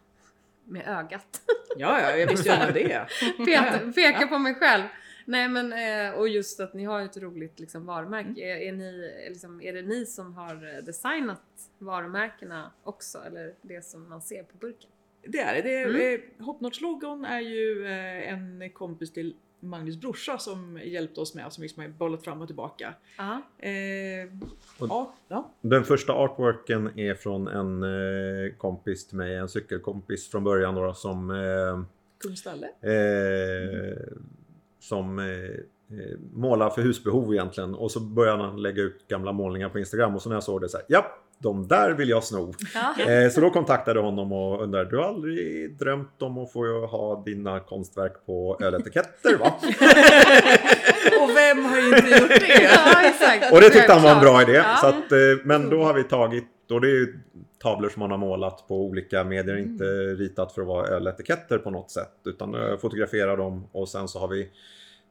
[0.65, 1.41] med ögat.
[1.77, 3.07] Ja, ja, jag visste ju gärna det.
[3.45, 4.83] Peta, peka på mig själv.
[5.25, 8.41] Nej men eh, och just att ni har ett roligt liksom, varumärke.
[8.41, 11.41] Är, är, ni, liksom, är det ni som har eh, designat
[11.77, 13.23] varumärkena också?
[13.27, 14.89] Eller det som man ser på burken?
[15.27, 15.61] Det är det.
[15.61, 16.21] det är, Mm.
[16.39, 21.61] eh, Hopnotch-logon är ju eh, en kompis till Magnus brorsa som hjälpte oss med, som
[21.61, 22.93] liksom har bollat fram och tillbaka.
[23.17, 24.29] Eh,
[24.79, 25.51] Och- ja, ja.
[25.61, 30.93] Den första artworken är från en eh, kompis till mig, en cykelkompis från början då,
[30.93, 31.83] som eh,
[32.19, 32.67] Kungstalle.
[32.81, 33.97] eh,
[34.79, 39.79] som eh, målar för husbehov egentligen och så började han lägga ut gamla målningar på
[39.79, 41.05] Instagram och så när jag såg det så här, ja,
[41.37, 42.53] de där vill jag sno.
[42.73, 43.11] Ja.
[43.11, 47.23] Eh, så då kontaktade honom och undrade, du har aldrig drömt om att få ha
[47.25, 49.53] dina konstverk på öletiketter va?
[51.21, 52.63] Och vem har inte gjort det?
[52.63, 53.53] ja, exakt.
[53.53, 54.53] Och det tyckte han var en bra idé.
[54.53, 54.77] Ja.
[54.81, 57.19] Så att, eh, men då har vi tagit, och det är ju
[57.59, 59.83] tavlor som man har målat på olika medier, inte
[60.13, 62.13] ritat för att vara öletiketter på något sätt.
[62.25, 64.49] Utan jag fotograferar dem och sen så har vi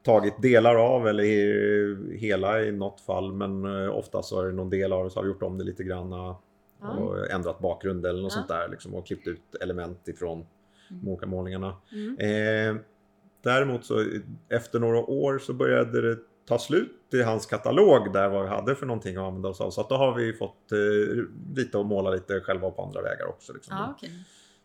[0.05, 3.32] tagit delar av eller he- hela i något fall.
[3.32, 5.59] Men eh, ofta så är det någon del av det så har vi gjort om
[5.59, 8.36] det lite grann och ändrat bakgrund eller något Ja.
[8.36, 10.46] sånt där liksom, och klippt ut element ifrån
[10.88, 11.76] de olika målningarna.
[11.92, 12.18] Mm.
[12.76, 12.82] Eh,
[13.44, 14.05] däremot så
[14.48, 18.74] efter några år så började det ta slut i hans katalog där vad vi hade
[18.74, 19.70] för någonting att använda oss av.
[19.70, 20.78] Så att då har vi fått eh,
[21.57, 23.52] lite och måla lite själva på andra vägar också.
[23.52, 23.76] Liksom.
[23.78, 24.11] Ja, okej.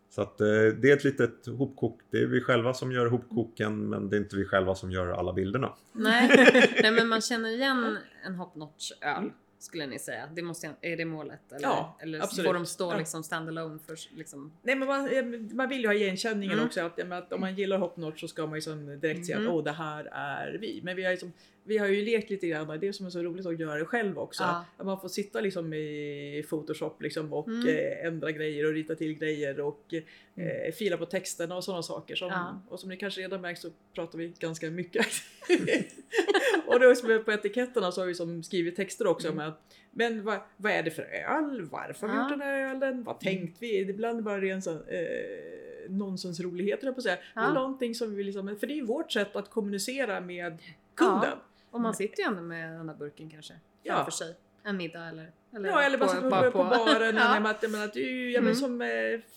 [0.10, 1.99] Så att eh, det är ett litet hopkok.
[2.12, 5.07] Det är vi själva som gör hopkoken men det är inte vi själva som gör
[5.07, 5.74] alla bilderna.
[5.91, 6.30] Nej.
[6.84, 9.32] Nej, men man känner igen en Hop Notch öl.
[9.62, 10.30] Skulle ni säga?
[10.36, 11.51] Det måste, är det målet?
[11.51, 12.47] Eller, Ja, eller absolut.
[12.47, 12.97] får de stå Ja.
[12.97, 14.51] liksom standalone för liksom...
[14.62, 15.24] Nej, men man, eh,
[15.55, 16.66] man vill ju ha igenkänningen Mm.
[16.66, 16.82] också.
[16.82, 19.47] Att, att om man gillar Hopnotch så ska man ju som direkt se Mm.
[19.47, 20.82] att åh, det här är vi.
[20.84, 21.34] Men vi har, ju som,
[21.70, 23.86] vi har ju lekt lite grann, och det som är så roligt att göra det
[23.86, 24.43] själv också.
[24.43, 24.65] Ja.
[24.78, 27.67] Att man får sitta liksom i Photoshop liksom och Mm.
[27.67, 29.93] eh, ändra grejer och rita till grejer och
[30.36, 32.15] eh, fila på texterna och sådana saker.
[32.15, 32.61] Som, Ja.
[32.70, 35.05] Och som ni kanske redan märkt så pratar vi ganska mycket.
[36.67, 39.28] och då som är på etiketterna så har vi som skrivit texter också.
[39.28, 39.38] Mm.
[39.38, 39.53] Med,
[39.91, 41.61] men vad, vad är det för öl?
[41.72, 43.03] Varför har vi gjort den här ölen?
[43.03, 43.80] Vad tänkte vi?
[43.80, 47.17] Ibland bara ren så, eh, nonsensroligheter på att säga.
[47.36, 47.41] Ja.
[47.41, 50.57] Men någonting som vi liksom, för det är ju vårt sätt att kommunicera med
[50.95, 51.38] kunden.
[51.72, 53.53] Och man sitter ju ändå med den där burken kanske.
[53.84, 53.93] Ja.
[53.95, 54.36] Framför sig.
[54.63, 55.32] En middag eller?
[55.55, 57.15] eller Ja eller bara sitta på, bara på, baren.
[57.15, 57.39] Ja.
[57.43, 57.49] ja.
[57.49, 58.55] Att, jag menar, att ju, ja, men Mm.
[58.59, 58.88] som, eh,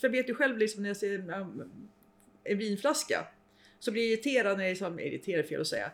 [0.01, 1.71] för vet du själv liksom när jag ser um,
[2.45, 3.27] en vinflaska
[3.79, 5.91] så blir jag irriterad när jag liksom, irriterad fel att säga.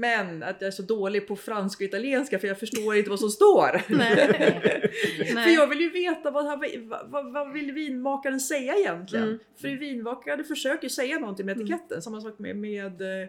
[0.00, 3.20] Men att jag är så dålig på franska och italienska för jag förstår inte vad
[3.20, 3.82] som står.
[3.96, 4.16] Nej.
[5.28, 5.54] För Nej.
[5.54, 6.64] jag vill ju veta vad,
[7.06, 9.24] vad, vad, vill vinmakaren säga egentligen?
[9.24, 9.38] Mm.
[9.60, 12.02] För vinmakaren försöker säga någonting med etiketten.
[12.02, 13.28] Samma sak med, med eh,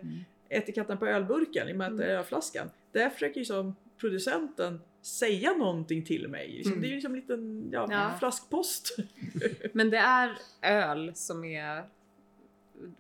[0.50, 2.06] etiketten på ölburken, i och med att Mm.
[2.08, 2.70] det är ölflaskan.
[2.92, 6.48] Där försöker ju som producenten säga någonting till mig.
[6.48, 6.82] Liksom, Mm.
[6.82, 8.12] Det är ju liksom en liten ja, Ja.
[8.20, 8.96] flaskpost.
[9.74, 11.84] Men det är öl som är...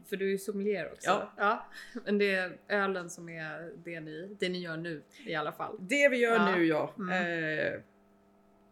[0.10, 1.28] För du är ju sommelier också.
[1.38, 1.66] Ja.
[2.06, 5.76] Men det är ölen som är det ni, det ni gör nu i alla fall.
[5.80, 6.56] Det vi gör Ja.
[6.56, 6.94] nu ja.
[7.00, 7.10] Mm.
[7.60, 7.74] Eh,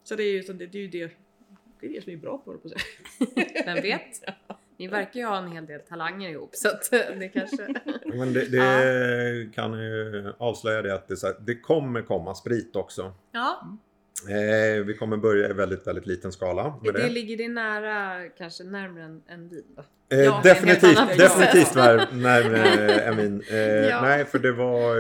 [0.04, 1.12] så det är ju, det, det är ju det,
[1.80, 2.82] det är det som är bra på det på säga.
[3.66, 4.22] Vem vet?
[4.78, 7.68] Ni verkar ju ha en hel del talanger ihop så att det kanske...
[8.06, 13.14] Men det, det kan ju avslöja det att det, här, det kommer komma sprit också.
[13.32, 13.78] Ja,
[14.30, 17.10] Eh, vi kommer börja i väldigt, väldigt liten skala med det det.
[17.10, 19.64] ligger det nära, kanske närmare än, än vin?
[20.10, 23.44] Eh, Ja, definitivt, definitivt när, närmare än min.
[23.50, 24.02] Eh, Ja.
[24.02, 24.96] Nej, för det var.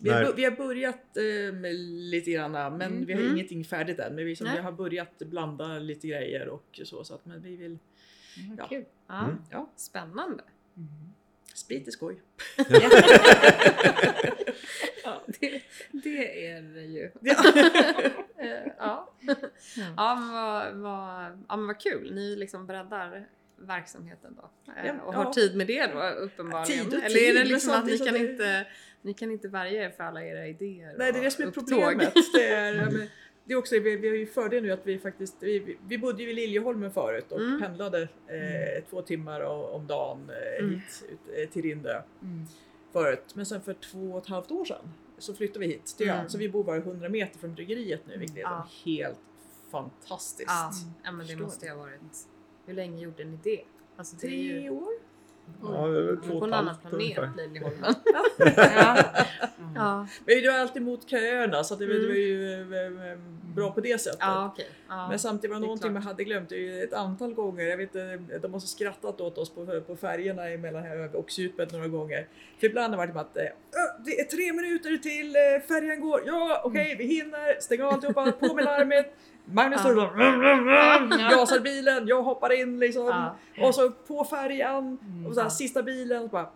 [0.00, 1.74] Vi har, vi har börjat eh, med
[2.10, 3.04] lite grann, men Mm.
[3.04, 3.32] vi har Mm.
[3.34, 4.14] ingenting färdigt än.
[4.14, 7.04] Men vi, som, vi har börjat blanda lite grejer och så.
[7.04, 7.78] så att, men vi vill,
[8.58, 8.68] Ja.
[8.68, 8.84] Kul.
[9.06, 9.24] Ja.
[9.24, 9.36] Mm.
[9.50, 10.44] ja, Spännande.
[11.54, 12.20] sprit är skoj.
[15.40, 15.62] Det,
[15.92, 17.10] det är det ju.
[18.78, 19.14] Ja.
[19.26, 19.36] Ja.
[19.96, 22.14] ja, men vad, vad, ja, men vad kul.
[22.14, 23.26] Ni liksom breddar
[23.56, 24.72] verksamheten då.
[24.72, 25.32] Eh, Ja, och har ja.
[25.32, 26.84] tid med det då uppenbarligen.
[26.84, 28.66] Tid och Eller är det liksom att ni kan, inte,
[29.02, 31.50] ni kan inte värja er för alla era idéer Nej, det är det som är
[31.50, 32.14] problemet.
[32.34, 33.06] Det är, ja,
[33.44, 36.22] det är också, vi, vi har ju fördel nu att vi faktiskt, vi, vi- bodde
[36.22, 37.60] ju i Liljeholmen förut och Mm.
[37.60, 40.74] pendlade eh, två timmar om dagen eh, Mm.
[40.74, 42.02] hit ut, eh, till Rindö
[42.92, 43.34] förut.
[43.34, 46.16] Men sen för två och ett halvt år sedan så flyttade vi hit till ön.
[46.18, 46.28] Mm.
[46.28, 48.68] Så vi bor bara 100 meter från bryggeriet nu vilket är Ja.
[48.84, 49.18] helt
[49.70, 50.48] fantastiskt.
[50.50, 50.70] Ja,
[51.04, 52.00] ja men det Förstår måste ju ha varit...
[52.66, 53.60] Hur länge gjorde ni det?
[53.96, 54.92] Alltså, det Tre ju år?
[55.62, 57.28] Ja, det var två på en annan planet.
[57.36, 57.94] Liljeholmen.
[58.56, 58.96] ja.
[59.74, 60.06] Ja.
[60.24, 62.08] Men vi var alltid emot köerna så att det, var- det Mm.
[62.08, 62.52] var ju
[63.06, 63.18] eh, eh,
[63.54, 64.18] bra på det sättet.
[64.20, 64.68] ja, okej.
[64.88, 65.08] Ja.
[65.08, 65.92] Men samtidigt var det är någonting klart.
[65.92, 67.64] man hade glömt det är ju ett antal gånger.
[67.64, 71.72] Jag vet inte, de måste skrattat åt oss på, på färgerna mellan Hög och Supet
[71.72, 72.26] några gånger.
[72.60, 75.32] För ibland har det varit att eh, "Ö, det är tre minuter till
[75.68, 76.22] färjan går.
[76.26, 77.60] Ja, okej, vi hinner.
[77.60, 79.14] Stäng av alltihopa, på med larmet.
[79.44, 80.18] Magnus står och
[81.30, 83.30] gasar bilen, jag hoppar in liksom.
[83.60, 84.98] Och så på färjan.
[85.28, 86.50] Och så här, sista bilen, så bara,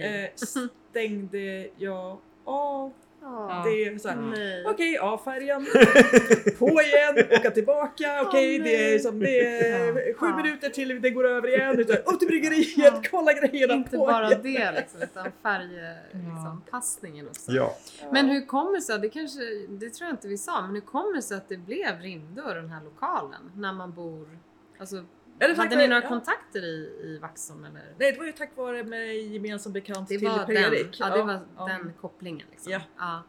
[0.00, 2.92] eh, stängde jag av.
[3.28, 3.62] Ja.
[3.64, 4.64] Det är så här, Nej.
[4.66, 5.66] Okej, ja färjan.
[6.58, 8.22] På igen, åka tillbaka.
[8.22, 10.36] Okej, Åh, det är, som, det är sju Ja.
[10.36, 11.78] minuter till det går över igen.
[11.78, 13.02] Utan, upp till bryggeriet, Ja.
[13.10, 14.40] kolla grejerna Inte på bara igen.
[14.42, 17.52] det liksom, utan färgpassningen liksom, också.
[17.52, 17.76] Ja.
[18.12, 20.80] Men hur kommer det sig, det kanske, det tror jag inte vi sa, men hur
[20.80, 24.38] kommer det sig att det blev Rindö, den här lokalen, när man bor,
[24.78, 25.04] alltså,
[25.38, 26.08] Eller hade ni några ja.
[26.08, 27.82] kontakter i, i Vaxholm eller?
[27.98, 31.00] Nej, det var ju tack vare mig gemensam bekant Det till Per-Erik.
[31.00, 31.66] ja, det var ja.
[31.66, 32.72] den kopplingen liksom.
[32.72, 32.80] Ja.
[32.98, 33.22] Ja.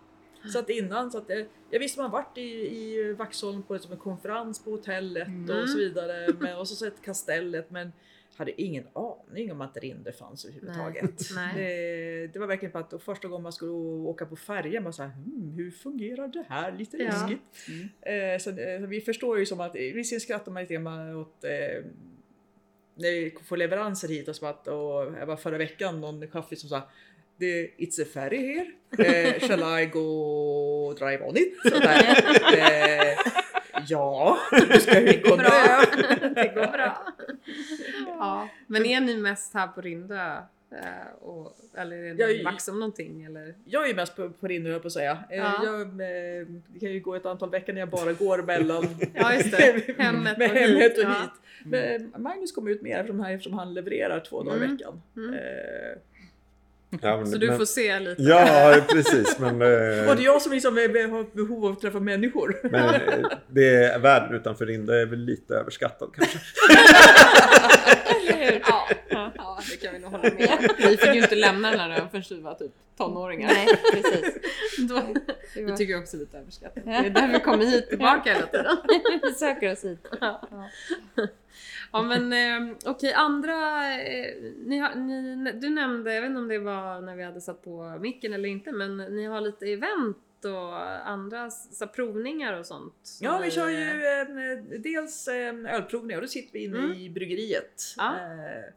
[0.51, 2.41] Så att innan, så att jag, jag visste man varit i,
[2.77, 5.61] i Vaxholm på liksom en konferens på hotellet Mm.
[5.63, 6.27] och så vidare.
[6.39, 7.93] Men, och så sett kastellet men
[8.38, 11.21] hade ingen aning om att Rinde fanns överhuvudtaget.
[11.35, 11.53] Nej.
[11.55, 15.09] Det, det var verkligen på att första gången man skulle åka på färjan, man såhär,
[15.09, 16.71] hmm, hur fungerar det här?
[16.71, 17.03] Lite Ja.
[17.05, 17.39] läskigt.
[18.01, 21.43] Eh, så, eh, så vi förstår ju som att, visserligen skrattar man lite grann åt
[21.43, 21.83] eh,
[22.95, 26.59] när vi får leveranser hit och så att, och jag var förra veckan någon chaffis
[26.61, 26.81] som sa
[27.39, 28.67] det, It's a ferry here.
[29.07, 31.53] Eh, shall I go drive on it?
[31.63, 33.17] Så där.
[33.88, 34.38] Ja,
[34.71, 35.83] du ska ju gå Bra.
[36.35, 37.07] det går bra.
[38.07, 38.49] Ja.
[38.67, 40.35] Men är ni mest här på Rindö?
[40.71, 43.23] eh, Och, eller är det är- Vaxholm någonting?
[43.23, 43.53] Eller?
[43.65, 45.17] Jag är ju mest på, på Rinne höll på att säga.
[45.29, 45.61] Eh, Ja.
[45.63, 48.83] Jag, eh, det kan ju gå ett antal veckor när jag bara går mellan
[49.13, 49.97] Ja, det.
[49.97, 51.09] Hemmet med och hemmet hit, och ja.
[51.21, 51.31] hit.
[51.65, 54.71] Men Magnus kommer ut mer eftersom han levererar två dagar i Mm.
[54.77, 55.01] veckan.
[55.17, 55.33] Mm.
[55.33, 55.97] Eh,
[57.01, 58.21] Ja, men, Så du men, får se lite?
[58.23, 59.39] Ja, precis.
[59.39, 62.55] Men, eh, och det är jag som liksom är- har behov av att träffa människor.
[62.71, 63.01] men eh,
[63.47, 66.39] det är världen utanför Rinde är väl lite överskattad kanske.
[68.34, 68.61] Eller hur?
[68.67, 68.88] Ja,
[69.38, 72.09] ja, det kan vi nog hålla med Vi fick ju inte lämna den här ön
[72.09, 73.47] förrän vi var typ tonåringar.
[73.47, 74.36] Nej, precis.
[74.89, 76.86] Då, var- tycker jag också lite överskattat.
[76.86, 78.78] Det är därför vi kommer hit tillbaka hela tiden.
[79.23, 80.07] Vi söker oss hit.
[81.91, 83.53] Ja men eh, okej, andra...
[84.01, 84.34] Eh,
[84.65, 87.63] ni har, ni, du nämnde, jag vet inte om det var när vi hade satt
[87.63, 93.17] på micken eller inte, men ni har lite event och andra så, provningar och sånt.
[93.21, 96.93] Ja, vi kör ju eh, dels eh, ölprovningar och då sitter vi inne Mm.
[96.97, 97.83] i bryggeriet.
[97.97, 98.15] Ja.
[98.15, 98.73] Eh,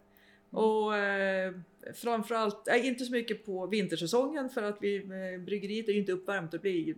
[0.59, 1.55] och eh,
[1.95, 6.13] framförallt, eh, inte så mycket på vintersäsongen för att vi, eh, bryggeriet är ju inte
[6.13, 6.51] uppvärmt.
[6.51, 6.95] Det blir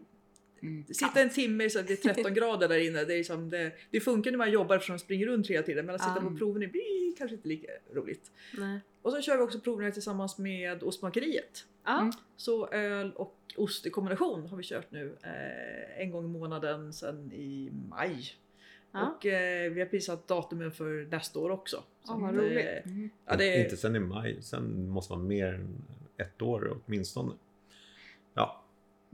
[0.63, 0.85] Mm.
[0.87, 3.05] Sitta en timme så att det är 13 grader där inne.
[3.05, 5.87] Det, är som det, det funkar när man jobbar eftersom man springer runt hela tiden.
[5.87, 6.31] Men att sitta Ja.
[6.31, 8.31] på provning blir kanske inte lika roligt.
[8.59, 8.81] Nej.
[9.03, 11.67] Och så kör vi också provningar tillsammans med Ostmakeriet.
[11.89, 12.13] Mm.
[12.37, 16.93] Så öl och ost i kombination har vi kört nu eh, en gång i månaden
[16.93, 18.25] sedan i maj.
[18.93, 19.07] Ja.
[19.07, 21.83] Och eh, vi har prisat datumen för nästa år också.
[22.07, 22.87] Ja, vad att, eh, roligt.
[22.87, 23.11] Mm.
[23.27, 25.85] Ja, det är, Inte sen i maj, sen måste vara mer än
[26.17, 27.33] ett år åtminstone.
[28.35, 28.62] Ja,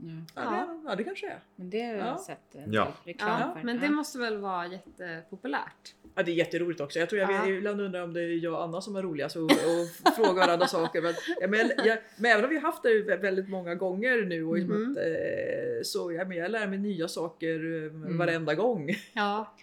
[0.01, 0.11] Ja.
[0.35, 1.39] ja, det, ja, det kanske är.
[1.55, 2.17] Men det har jag Ja.
[2.17, 2.83] sett en Ja.
[2.83, 3.65] del reklam ja, för.
[3.65, 5.95] men det måste väl vara jättepopulärt?
[6.15, 6.99] Ja, det är jätteroligt också.
[6.99, 7.39] Jag tror jag Ja.
[7.41, 10.33] vet, ibland undrar om det är jag och Anna som är roligast och, och frågar
[10.47, 11.01] varandra saker.
[11.01, 14.43] Men, ja, men, jag, men även om vi har haft det väldigt många gånger nu
[14.45, 14.91] och Mhm.
[14.91, 18.89] att, eh, så ja, men jag lär mig nya saker eh, varenda gång.
[19.13, 19.55] Ja.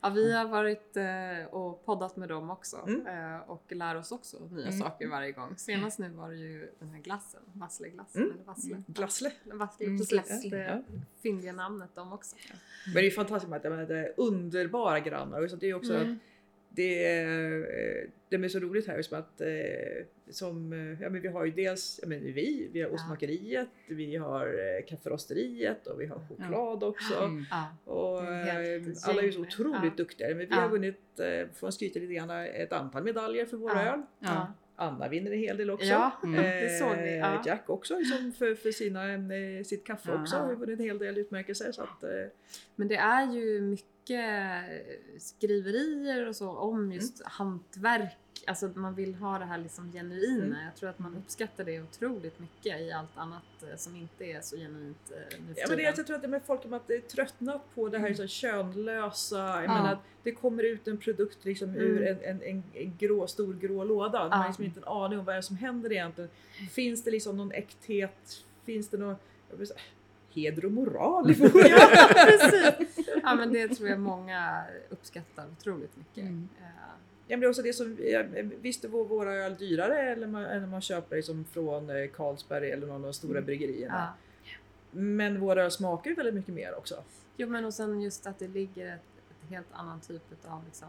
[0.00, 3.06] Ja, vi har varit eh, och poddat med dem också Mm.
[3.34, 4.78] eh, och lär oss också nya Mm.
[4.78, 5.54] saker varje gång.
[5.56, 8.36] Senast nu var det ju den här glassen, Vassleglassen Mm.
[8.44, 8.82] Vassle.
[8.86, 9.32] Glassle.
[9.44, 10.50] Vassle, Mm, precis.
[10.50, 10.82] Det
[11.22, 12.36] fyndiga namnet de också.
[12.86, 15.48] Men det är ju fantastiskt med att det är underbara grannar.
[15.48, 16.18] Så det är också Mm.
[16.76, 19.48] Det, är, eh, det är så roligt här som att eh,
[20.30, 24.16] som, eh, ja, men vi har ju dels ja, men vi, vi har ostmakeriet, vi
[24.16, 27.14] har eh, kafferosteriet och vi har choklad också.
[27.24, 27.44] Mm.
[27.84, 29.92] Och eh, ett alla är ju så otroligt Ja.
[29.96, 30.28] duktiga.
[30.28, 33.92] Men vi har vunnit, eh, får skryta lite grann, ett antal medaljer för våra Ja.
[33.92, 34.46] öl.
[34.76, 35.86] Anna vinner en hel del också.
[35.86, 36.42] Ja, Mm.
[36.42, 37.16] det såg vi.
[37.18, 37.34] Ja.
[37.34, 40.20] Eh, Jack också liksom för, för sina, eh, sitt kaffe Ja.
[40.22, 40.36] också.
[40.36, 41.72] Har vunnit en hel del utmärkelser.
[41.72, 42.08] Så att, eh,
[42.76, 44.64] Men det är ju mycket
[45.18, 48.16] skriverier och så om just hantverk.
[48.48, 50.44] Alltså man vill ha det här liksom genuina.
[50.44, 50.64] Mm.
[50.64, 54.40] Jag tror att man uppskattar det otroligt mycket i allt annat eh, som inte är
[54.40, 55.84] så genuint eh, nu för Ja, men det, tiden.
[55.84, 59.36] jag tror att det med folk att är tröttnat på det här så könlösa.
[59.38, 59.68] Jag Ja.
[59.74, 61.80] menar, att det kommer ut en produkt liksom Mm.
[61.82, 64.18] ur en, en, en, en grå, stor grå låda.
[64.22, 64.48] Man har Ja.
[64.48, 66.30] liksom inte en aning om vad det är som händer egentligen.
[66.70, 68.44] Finns det liksom någon äkthet?
[68.64, 69.16] Finns det någon
[70.30, 73.08] heder och moral i vår Ja, precis!
[73.22, 76.22] Ja men det tror jag många uppskattar otroligt mycket.
[76.22, 76.48] Mm.
[77.26, 77.96] Eh, Ja, men också det som,
[78.60, 82.06] visst är vår- våra öl dyrare eller man, än om man köper liksom från eh,
[82.08, 83.44] Carlsberg eller någon av de stora Mm.
[83.46, 83.94] bryggerierna.
[84.44, 84.50] Ja.
[84.90, 87.02] Men våra öl smakar ju väldigt mycket mer också.
[87.36, 89.00] Jo men och sen just att det ligger ett,
[89.30, 90.88] ett helt annan typ av liksom,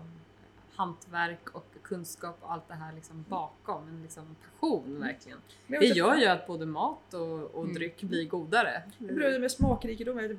[0.75, 3.87] hantverk och kunskap och allt det här liksom bakom.
[3.87, 5.37] En liksom passion verkligen.
[5.67, 7.75] Men Det gör ju att både mat och, och Mm.
[7.75, 8.81] dryck blir godare.
[8.97, 10.37] Det beror med smakrikedom.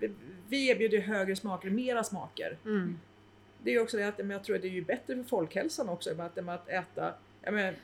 [0.49, 2.57] Vi erbjuder ju högre smaker, mera smaker.
[2.65, 2.99] Mm.
[3.63, 5.23] Det är ju också det att men jag tror att det är ju bättre för
[5.25, 7.15] folkhälsan också med att, med att äta.
[7.43, 7.75] Jag menar,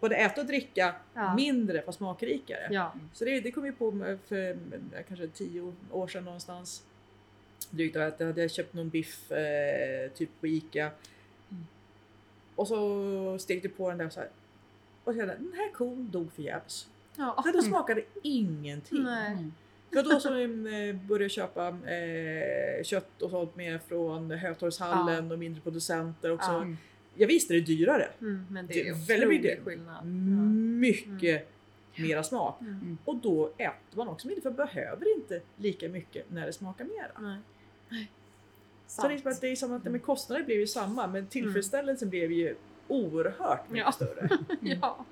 [0.00, 1.34] både äta och dricka Ja.
[1.34, 2.68] mindre fast smakrikare.
[2.70, 2.92] Ja.
[3.12, 4.58] Så det, det kom vi på för
[5.08, 6.82] kanske tio år sedan någonstans.
[7.70, 10.90] Drygt att jag hade köpt någon biff eh, typ på Ica.
[12.54, 14.28] Och så stekte jag på den där så här.
[15.04, 16.86] Och så jag, den här kon dog förgäves.
[17.16, 17.44] Ja.
[17.52, 19.02] Den smakade ingenting.
[19.02, 19.36] Nej.
[19.92, 20.04] Mm.
[20.04, 25.38] För då som vi eh, började köpa eh, kött och sånt mer från Hötorgshallen och
[25.38, 26.50] mindre producenter också.
[26.50, 26.66] Ja.
[27.14, 28.08] Jag visste det är dyrare.
[28.20, 30.06] Mm, men det Det är är väldigt mycket skillnad.
[30.06, 31.48] Mycket
[31.96, 32.60] mera smak.
[32.60, 32.98] Mm.
[33.04, 36.84] Och då äter man också mindre för man behöver inte lika mycket när det smakar
[36.84, 37.38] mera.
[37.88, 38.10] Nej.
[38.86, 41.26] Så det är, som att, det är som att men kostnaden blev ju samma men
[41.26, 42.54] tillfredsställelsen blev ju
[42.88, 43.92] oerhört mycket Ja.
[43.92, 44.28] större.
[44.60, 45.04] Ja.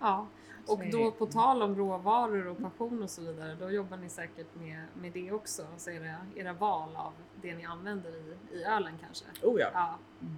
[0.00, 0.26] ja.
[0.68, 4.54] Och då på tal om råvaror och passion och så vidare, då jobbar ni säkert
[4.54, 5.66] med, med det också.
[5.72, 7.12] Alltså era, era val av
[7.42, 9.24] det ni använder i, i ölen kanske.
[9.42, 9.70] Oh ja.
[9.72, 9.98] Ja.
[10.20, 10.36] Mm.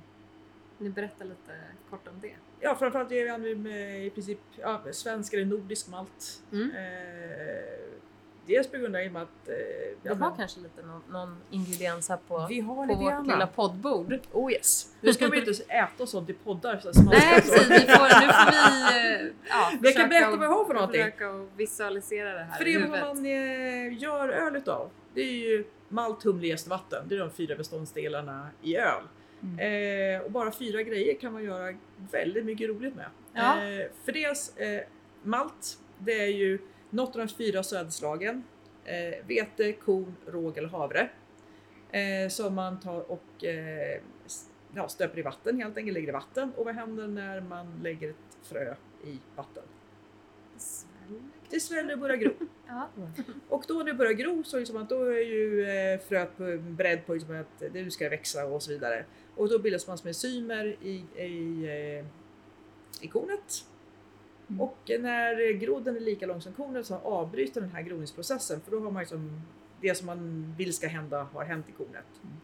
[0.78, 1.52] Ni berättar lite
[1.90, 2.34] kort om det.
[2.60, 3.70] ja, framförallt är vi använder
[4.00, 6.42] i princip ja, svensk eller nordisk malt.
[6.52, 6.70] Mm.
[6.70, 7.89] Eh,
[8.46, 12.18] dels på grund av att eh, Vi ja, har kanske lite någon, någon ingrediens här
[12.28, 14.18] på, vi har på vårt lilla poddbord.
[14.32, 14.94] Oh yes.
[15.00, 16.78] Nu ska vi inte äta sånt i poddar.
[16.78, 20.46] Så små Nej precis, vi får, nu får vi eh, ja, Jag kan berätta vad
[20.46, 21.02] jag har för någonting.
[21.02, 24.90] Försöka visualisera det här För det är vad man eh, gör öl utav.
[25.14, 27.04] Det är ju malt, humle, jäst vatten.
[27.08, 29.02] Det är de fyra beståndsdelarna i öl.
[29.58, 31.74] Eh, och bara fyra grejer kan man göra
[32.12, 33.06] väldigt mycket roligt med.
[33.32, 33.62] Ja.
[33.62, 34.82] Eh, för dels eh,
[35.22, 36.58] malt, det är ju
[36.90, 38.44] något av de fyra södeslagen.
[38.84, 41.10] Eh, vete, korn, råg eller havre.
[41.90, 44.00] Eh, som man tar och eh,
[44.74, 46.52] ja, stöper i vatten helt enkelt, lägger i vatten.
[46.56, 48.74] Och vad händer när man lägger ett frö
[49.04, 49.62] i vatten?
[51.50, 52.32] Det sväller och börjar gro.
[52.66, 52.88] Ja.
[53.48, 56.58] Och då när det börjar gro så liksom att då är ju eh, fröet på,
[56.58, 59.04] beredd på liksom att det nu ska växa och så vidare.
[59.36, 62.06] Och då bildas massor med enzymer i, i, eh,
[63.04, 63.64] i kornet.
[64.50, 64.60] Mm.
[64.60, 68.80] Och när grodden är lika lång som kornet så avbryter den här groningsprocessen för då
[68.80, 69.42] har man liksom
[69.80, 72.06] det som man vill ska hända har hänt i kornet.
[72.22, 72.36] Mm.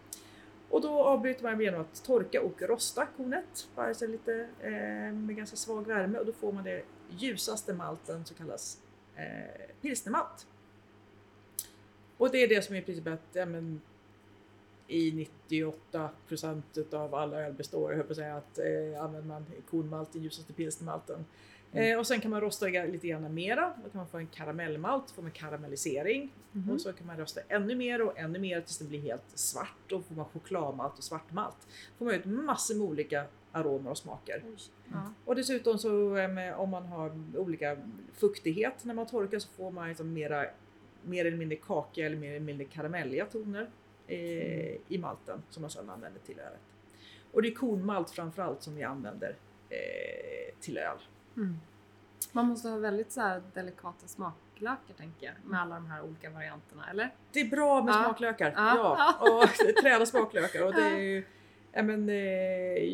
[0.71, 5.37] Och då avbryter man genom att torka och rosta kornet bara så lite eh, med
[5.37, 8.81] ganska svag värme och då får man det ljusaste malten som kallas
[9.17, 10.47] eh, pilsnermalt.
[12.17, 13.81] Och det är det som är i princip att ja, men,
[14.89, 15.29] i
[15.93, 20.23] 98% av alla öl består, jag på att säga, att eh, använder man kornmalt, den
[20.23, 21.25] ljusaste pilsnermalten.
[21.77, 25.11] Eh, och sen kan man rosta lite grann mera, då kan man få en karamellmalt,
[25.11, 26.33] får man karamellisering.
[26.53, 26.71] Mhm.
[26.71, 29.77] Och så kan man rosta ännu mer och ännu mer tills den blir helt svart.
[29.87, 31.57] Då får man chokladmalt och svartmalt.
[31.99, 34.43] får man ut massor med olika aromer och smaker.
[34.93, 35.13] Ja.
[35.25, 37.77] Och dessutom så eh, om man har olika
[38.13, 40.47] fuktighet när man torkar så får man liksom mera,
[41.03, 43.71] mer eller mindre kakiga eller mer eller mindre karamelliga toner
[44.07, 46.61] eh, i malten som man sedan använder till ölet.
[47.33, 49.37] Och det är kornmalt framförallt som vi använder
[49.71, 50.99] eh, till öl.
[51.37, 51.57] Mm.
[52.33, 56.31] Man måste ha väldigt så här delikata smaklökar tänker jag med alla de här olika
[56.31, 57.11] varianterna, eller?
[57.33, 58.05] Det är bra med Ja.
[58.05, 58.53] smaklökar.
[58.57, 58.97] Ja.
[59.21, 59.43] Ja.
[59.43, 60.65] Och träna smaklökar.
[60.67, 61.25] Och det är, ju-
[61.73, 62.17] ja, men, eh,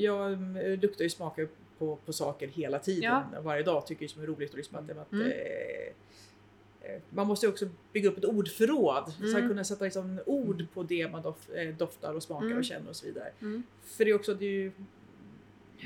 [0.04, 0.38] jag
[0.82, 3.22] luktar ju smaker på, på saker hela tiden.
[3.42, 4.54] Varje dag tycker jag som är roligt.
[4.54, 5.26] Att, att, Mm.
[5.26, 9.12] eh, eh, man måste ju också bygga upp ett ordförråd.
[9.18, 9.36] Så Mm.
[9.42, 12.58] att kunna sätta liksom ord på det man dof, eh, doftar och smakar Mm.
[12.58, 13.30] och känner och så vidare.
[13.40, 13.62] Mm.
[13.84, 14.72] För det är också det är ju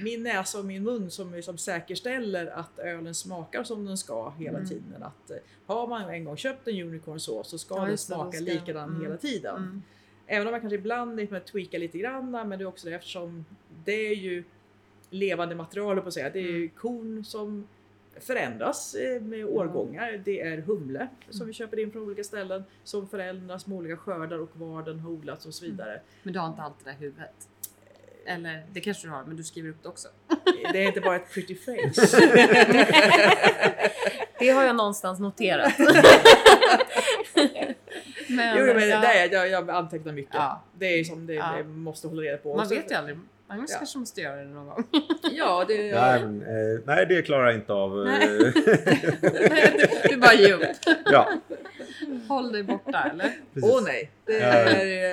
[0.03, 4.59] min näsa och min mun som liksom säkerställer att ölen smakar som den ska hela
[4.59, 4.69] Mm.
[4.69, 5.03] tiden.
[5.03, 5.37] Att eh,
[5.67, 9.03] har man en gång köpt en unicorn sås så ska Ja, den smaka likadan mm.
[9.03, 9.57] hela tiden.
[9.57, 9.83] Mm.
[10.27, 13.45] Även om man kanske ibland liksom tweakar lite grann men det är också det eftersom
[13.85, 14.45] det är ju
[15.11, 16.31] levande material på att säga.
[16.31, 16.69] Det är ju Mm.
[16.77, 17.69] korn som
[18.21, 20.23] förändras eh, med årgångar.
[20.25, 21.47] Det är humle som Mm.
[21.47, 25.11] vi köper in från olika ställen som förändras med olika skördar och var den har
[25.11, 26.01] odlats och så vidare.
[26.23, 27.49] Men du har inte allt det i huvudet?
[28.27, 30.09] Eller det kanske du har, men du skriver upp det också?
[30.73, 32.19] Det är inte bara ett pretty face.
[34.39, 35.73] Det har jag någonstans noterat.
[38.29, 40.35] men, jo, men ja, det är, jag, jag antecknar mycket.
[40.35, 40.63] Ja.
[40.79, 41.55] Det är som det, Ja.
[41.57, 42.57] det måste hålla reda på.
[42.57, 43.19] man vet ju aldrig.
[43.49, 43.77] Magnus Ja.
[43.79, 44.85] kanske måste göra det någon gång.
[45.33, 48.07] Ja, det, Nej, men, eh, nej, det klarar jag inte av.
[48.07, 48.53] eh, Nej.
[50.11, 50.63] du bara ger upp.
[51.05, 51.29] ja,
[52.29, 53.33] Håll dig borta eller?
[53.63, 54.11] Åh nej!
[54.25, 54.67] Det är,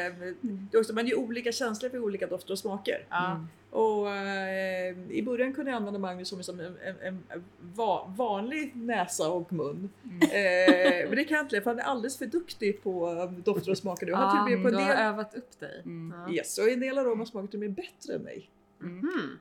[0.08, 3.06] eh, det är också, man är ju olika känslor för olika dofter och smaker.
[3.10, 3.46] Ja.
[3.70, 6.96] Och eh, i början kunde jag använda Magnus som, som en, en,
[7.32, 9.90] en va, vanlig näsa och mun.
[10.22, 13.72] Eh, men det kan jag inte för han är alldeles för duktig på eh, dofter
[13.72, 14.06] och smaker.
[14.06, 14.14] nu.
[14.14, 15.82] Han till och med du på en har del, övat upp dig.
[15.86, 16.20] Mm.
[16.28, 16.34] Ja.
[16.34, 18.50] yes, och en del aroma smakar till och med bättre än mig.
[18.82, 19.38] Mm.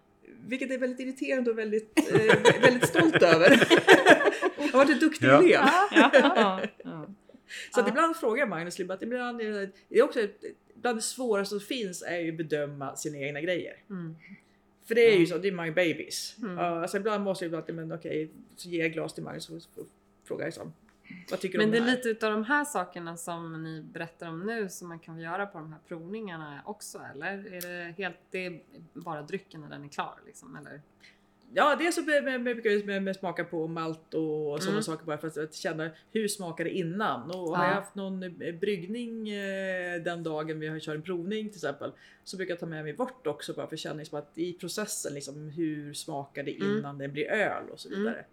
[0.46, 3.50] Vilket är väldigt irriterande och väldigt, eh, väldigt stolt över.
[4.58, 5.38] Jag har varit en duktig Ja.
[5.38, 5.50] elev.
[5.50, 7.06] Ja, ja, ja.
[7.74, 10.28] Så att ibland frågar jag Magnus att ibland är det, det är också
[10.74, 13.76] bland det svåraste som finns är ju att bedöma sina egna grejer.
[13.90, 14.16] Mm.
[14.84, 16.36] För det är ju så, det är my babies.
[16.42, 16.58] Mm.
[16.58, 19.56] Ja, alltså ibland måste jag ibland, men okej, så ger jag glas till Magnus och
[19.76, 19.86] och
[20.24, 20.72] frågar liksom,
[21.30, 21.96] vad tycker du Men om det det är här?
[21.96, 25.58] lite utav de här sakerna som ni berättar om nu som man kan göra på
[25.58, 27.54] de här provningarna också eller?
[27.54, 28.60] Är det helt, det är
[28.92, 30.80] bara drycken när den är klar liksom eller?
[31.54, 32.40] Ja, dels så med, med,
[32.86, 34.82] med, med, smaka på malt och sådana Mm.
[34.82, 37.30] saker bara för att, att känna hur smakar det innan.
[37.30, 37.56] Och Ja.
[37.56, 41.56] har jag haft någon eh, bryggning eh, den dagen vi har kört en provning till
[41.58, 41.92] exempel
[42.24, 44.52] så brukar jag ta med mig bort också bara för att känna liksom att i
[44.52, 46.78] processen liksom hur smakar det Mm.
[46.78, 48.00] innan det blir öl och så Mm.
[48.00, 48.24] vidare.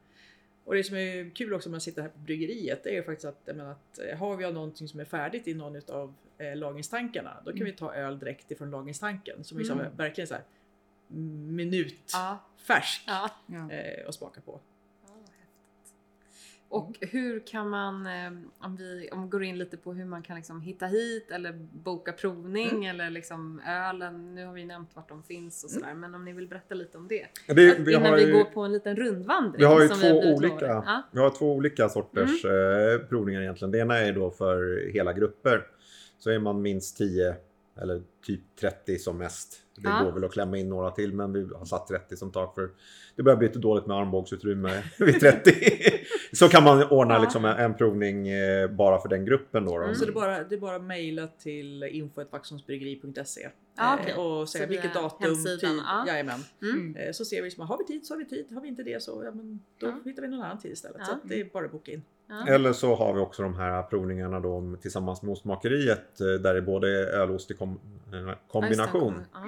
[0.66, 3.04] Och det som är kul också när man sitter här på bryggeriet det är ju
[3.04, 6.14] faktiskt att, jag menar, att eh, har vi någonting som är färdigt i någon av
[6.38, 9.96] eh, lagringstankarna då kan vi ta öl direkt ifrån lagringstanken som liksom Mm.
[9.98, 10.44] verkligen så här
[11.10, 12.40] minut Ja.
[12.68, 13.30] färsk Ja.
[13.72, 14.60] Eh, och smaka på.
[16.72, 20.22] Och hur kan man, eh, om vi, om vi går in lite på hur man
[20.22, 25.10] kan liksom hitta hit eller boka provning eller liksom ölen, nu har vi nämnt vart
[25.10, 27.26] de finns och sådär, men om ni vill berätta lite om det?
[27.48, 29.60] Ja, det, Att vi, innan har vi ju, går på en liten rundvandring.
[29.60, 30.66] vi har ju som två har blivit olika.
[30.66, 31.04] Ja.
[31.12, 33.72] vi har två olika sorters eh, provningar egentligen.
[33.72, 35.68] Det ena är då för hela grupper.
[36.20, 37.36] Så är man minst 10
[37.82, 39.62] eller typ 30 som mest.
[39.76, 40.04] Det Ja.
[40.04, 42.70] går väl att klämma in några till men vi har satt 30 som tak för
[43.16, 45.52] det börjar bli lite dåligt med armbågsutrymme vid 30.
[46.34, 47.22] Så kan man ordna Ja.
[47.22, 49.78] liksom en, provning eh, bara för den gruppen då.
[49.78, 49.84] då.
[49.84, 49.96] Mm.
[49.96, 54.14] Så det är bara, det är bara att mejla till info.vaxholmsbryggeri.se Ja, eh, okej.
[54.16, 55.82] och säga Så vilket datum, hemsidan, tid.
[56.08, 56.40] Jajamän.
[56.62, 56.96] Mm.
[56.96, 58.84] Eh, Så ser vi, som, har vi tid så har vi tid, har vi inte
[58.84, 60.00] det så ja, men då Ja.
[60.06, 60.98] hittar vi någon annan tid istället.
[61.00, 61.06] Ja.
[61.06, 62.02] Så att det är bara att boka in.
[62.30, 62.48] Ja.
[62.48, 66.62] Eller så har vi också de här provningarna då tillsammans med ostmakeriet eh, där det
[66.62, 67.80] både är öl och ost i kom,
[68.14, 69.14] eh, kombination.
[69.34, 69.40] Ja,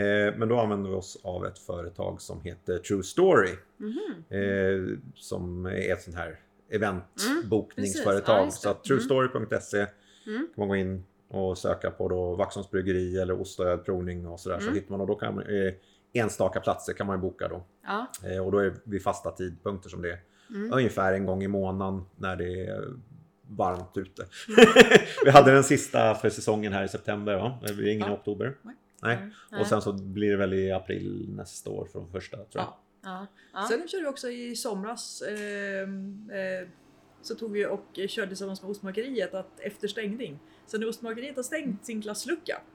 [0.00, 3.50] Eh, men då använder vi oss av ett företag som heter True Story.
[3.76, 4.24] Mhm.
[4.28, 6.38] Eh, som är ett sånt här
[6.70, 8.36] eventbokningsföretag.
[8.36, 8.44] Mm.
[8.44, 9.86] Ja, så att truestory.se
[10.26, 10.46] Mm.
[10.46, 14.40] kan man gå in och söka på då Vaxholms bryggeri eller ost och ölprovning och
[14.40, 14.56] sådär.
[14.58, 14.74] Så Mm.
[14.74, 15.74] hittar man och då kan man, eh,
[16.12, 17.62] enstaka platser kan man boka då.
[17.86, 18.06] Ja.
[18.42, 20.18] Och då är vid fasta tidpunkter som det är.
[20.54, 20.72] Mm.
[20.72, 22.92] Ungefär en gång i månaden när det är
[23.48, 24.26] varmt ute.
[25.24, 27.58] vi hade den sista för säsongen här i september va?
[27.66, 28.14] Det blir ingen i Ja.
[28.16, 28.56] oktober.
[28.62, 28.74] Nej.
[29.02, 29.18] Nej.
[29.50, 29.60] Nej.
[29.60, 32.62] Och sen så blir det väl i april nästa år från första tror jag.
[32.64, 32.78] Ja.
[33.02, 33.26] Ja.
[33.52, 33.66] Ja.
[33.68, 36.68] Sen körde vi också i somras ehm, eh,
[37.22, 41.42] så tog vi och körde tillsammans med ostmakeriet att efter stängning, så när ostmakeriet har
[41.42, 42.66] stängt sin glasslucka Mm.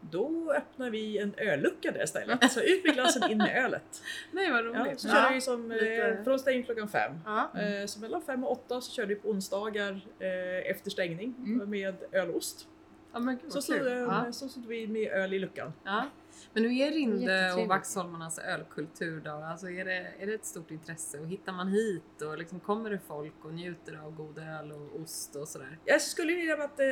[0.00, 2.52] Då öppnar vi en öllucka där istället.
[2.52, 4.02] Så ut med glassen, in med ölet.
[4.32, 5.00] Nej vad Ja, roligt.
[5.00, 7.12] så körde vi som, eh, från stängning klockan fem.
[7.24, 7.50] Ja.
[7.60, 11.70] Eh, Så mellan fem och åtta så körde vi på onsdagar eh, efter stängning Mm.
[11.70, 12.68] med öl och ost.
[13.12, 14.32] Ja, men gud, Så eh, Ja.
[14.32, 15.72] så stod vi med öl i luckan.
[15.84, 16.04] Ja.
[16.52, 17.68] Men hur är Rinde och.
[17.68, 19.30] Vaxholmarnas ölkultur då?
[19.30, 22.90] Alltså är det, är det ett stort intresse och hittar man hit och liksom kommer
[22.90, 25.78] det folk och njuter av god öl och ost och sådär?
[25.84, 26.86] Jag skulle vilja att eh,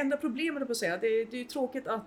[0.00, 2.04] enda problemet på att säga, det, det är ju tråkigt att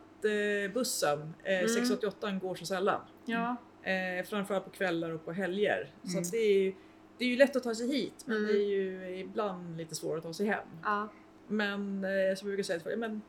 [0.73, 1.67] bussen eh, Mm.
[1.69, 3.01] 688 går så sällan.
[3.25, 3.55] Ja.
[3.83, 5.91] Eh, framförallt på kvällar och på helger.
[6.03, 6.21] Så Mm.
[6.21, 6.73] att det, är
[7.17, 8.47] det är ju lätt att ta sig hit men Mm.
[8.47, 10.67] det är ju ibland lite svårare att ta sig hem.
[10.83, 11.09] Ja.
[11.47, 13.21] Men eh, som jag brukar säga, ja, men,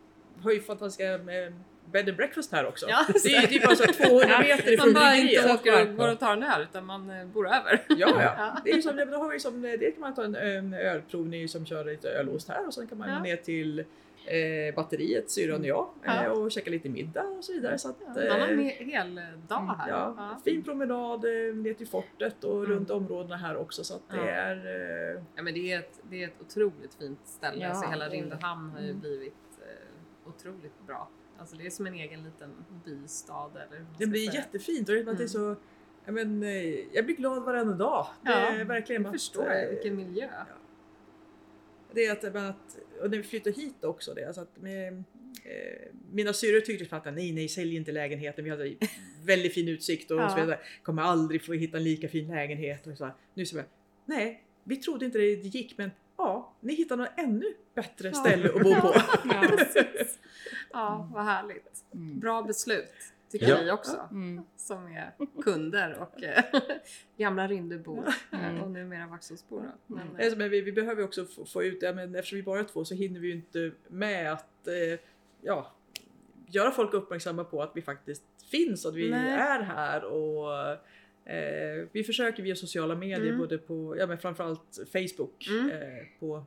[0.43, 1.53] har ju fantastiska eh,
[1.93, 2.87] bed and breakfast här också.
[2.89, 5.91] Ja, det är ju typ bara så här 200 meter ifrån Man bara inte åker
[5.91, 7.85] och går och tar en öl utan man eh, bor över.
[7.89, 8.35] Ja, ja.
[8.39, 8.61] Ja.
[8.65, 11.67] Det är ju som, då har vi som, det kan man ta en, ölprovning som
[11.67, 13.17] kör lite ölost här och sen kan man Ja.
[13.17, 13.85] gå ner till
[14.27, 16.24] eh, batteriet, syrran och jag, Ja.
[16.24, 17.79] eh, och käka lite middag och så vidare.
[17.79, 19.14] Så att, Man har en eh, he- hel
[19.49, 19.89] dag här.
[19.89, 22.70] ja, fin promenad eh, ner till fortet och Mm.
[22.70, 24.22] runt områdena här också så att det Ja.
[24.22, 24.57] är
[25.37, 27.61] Ja, men det är ett, det är ett otroligt fint ställe.
[27.62, 27.68] Ja.
[27.68, 29.01] Alltså, hela Rindehamn har ju Mm.
[29.01, 31.09] blivit eh, otroligt bra.
[31.39, 32.51] Alltså, det är som en egen liten
[32.85, 33.51] bystad.
[33.57, 34.41] Eller Det blir säga.
[34.41, 35.57] jättefint och det är det är så
[36.05, 36.43] ja, men,
[36.93, 38.07] jag blir glad varenda dag.
[38.22, 40.29] Det Ja, är verkligen Jag att, förstår eh, vilken miljö.
[41.97, 44.93] Det är att, och när vi flyttade hit också, det, alltså att med,
[45.45, 48.45] eh, mina syrror tyckte att nej, nej, sälj inte lägenheten.
[48.45, 48.75] Vi hade
[49.25, 50.29] väldigt fin utsikt och Ja.
[50.29, 50.59] så vidare.
[50.83, 52.87] Kommer aldrig få hitta en lika fin lägenhet.
[52.87, 53.15] Och så här.
[53.35, 53.65] Nu så bara,
[54.05, 58.63] nej, vi trodde inte det gick, men ja, ni hittar något ännu bättre ställe att
[58.63, 58.95] bo på.
[59.25, 59.59] Ja,
[60.73, 61.85] ja, vad härligt.
[61.95, 62.21] Mm.
[62.21, 62.93] Bra beslut,
[63.31, 63.59] tycker Ja.
[63.64, 64.09] vi också.
[64.11, 64.45] Mm.
[64.57, 65.12] Som är
[65.43, 66.45] kunder och eh,
[67.16, 68.57] gamla Rindebor Mm.
[68.57, 69.62] eh, och numera Vaxholmsbor.
[69.87, 69.95] då.
[69.95, 72.61] Men, Eh, Men vi, vi behöver också få, få ut, ja, men eftersom vi bara
[72.61, 75.01] är två så hinner vi ju inte med att eh,
[75.41, 75.72] ja,
[76.47, 79.31] göra folk uppmärksamma på att vi faktiskt finns och att vi Nej.
[79.31, 80.05] är här.
[80.05, 80.53] Och,
[81.33, 83.39] eh, vi försöker via sociala medier, Mm.
[83.39, 85.70] både på ja, men framförallt Facebook, Mm.
[85.70, 86.45] eh, på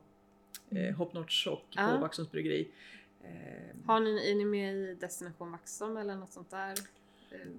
[0.71, 1.91] eh, Hopnotch och Ja.
[1.95, 2.67] på Vaxholms bryggeri.
[3.23, 3.29] Eh,
[3.85, 6.73] Har ni, är ni med i Destination Vaxholm eller något sånt där?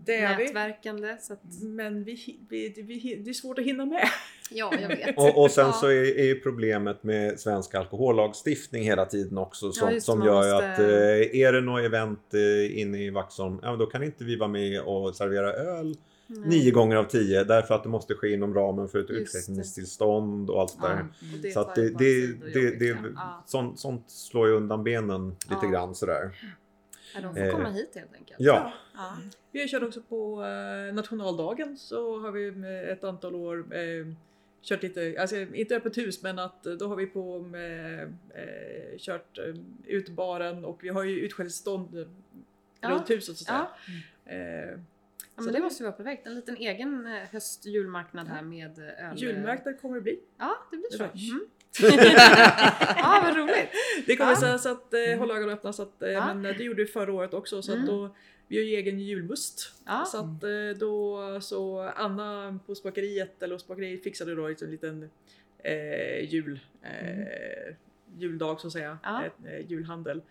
[0.04, 0.44] Det är vi.
[0.44, 1.16] nätverkande.
[1.20, 4.08] Så att, Men vi, vi, vi, vi, det är svårt att hinna med.
[4.50, 5.16] ja, jag vet.
[5.18, 5.72] Och, och sen Ja.
[5.72, 10.52] så är, är ju problemet med svensk alkohollagstiftning hela tiden också som, det, som gör
[10.52, 14.02] måste- att eh, är det något event eh, inne i Vaxholm, ja men då kan
[14.02, 15.96] inte vi vara med och servera öl
[16.32, 16.48] Nej.
[16.48, 20.60] nio gånger av tio därför att det måste ske inom ramen för ett utskänkningstillstånd och
[20.60, 21.06] allt Ja, där.
[21.34, 23.44] och det Så att det, det, och det, det, ja.
[23.46, 25.70] Sånt, sånt slår ju undan benen lite Ja.
[25.70, 26.30] grann sådär.
[27.14, 28.36] Ja, de får Eh, komma hit helt enkelt.
[28.40, 29.16] Ja, Ja.
[29.52, 34.06] Vi har kört också på eh, nationaldagen så har vi med ett antal år eh,
[34.62, 38.02] kört lite, alltså inte öppet hus men att eh, då har vi på med,
[38.34, 39.54] eh, kört eh,
[39.86, 42.06] ut baren och vi har ju utskänkningstillstånd eh,
[42.80, 42.90] Ja.
[42.90, 43.68] runt huset så att
[44.26, 44.32] Ja.
[44.32, 44.78] Eh,
[45.40, 46.26] Ja, Så men det- det måste ju vara perfekt.
[46.26, 49.16] En liten egen eh, höstjulmarknad här med eh, öl.
[49.16, 50.20] julmarknad kommer det bli.
[50.38, 51.04] Ja, det blir Det så.
[51.04, 51.46] Mm.
[52.96, 53.68] ja, vad roligt.
[54.06, 54.58] Det kommer Ja.
[54.58, 56.34] så, att eh, hålla ögonen öppna så att, eh, Ja.
[56.34, 57.84] men eh, det gjorde vi förra året också så Mm.
[57.84, 58.14] att då
[58.48, 59.72] vi har ju egen julmust.
[59.86, 60.04] Ja.
[60.06, 64.72] Så att eh, då så Anna på spakeriet eller hos spakeriet fixade då liksom en
[64.72, 65.10] liten
[65.58, 67.74] eh, jul, eh,
[68.18, 69.24] juldag så att säga, Ja.
[69.24, 70.22] ett, eh, julhandel.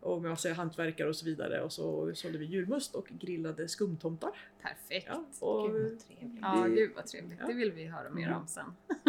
[0.00, 4.30] Och med massa hantverkare och så vidare och så sålde vi julmust och grillade skumtomtar.
[4.62, 5.06] Perfekt.
[5.40, 6.38] Ja, och Gud, vad trevligt.
[6.42, 7.38] Ja, gud vad trevligt.
[7.40, 7.46] Ja.
[7.46, 8.38] Det vill vi höra mer Mm.
[8.38, 8.64] om sen.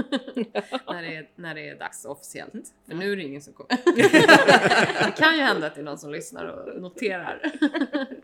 [0.87, 2.73] när, det är, när det är dags officiellt.
[2.87, 3.79] För nu är det ingen som kommer.
[5.05, 7.41] det kan ju hända att det är någon som lyssnar och noterar.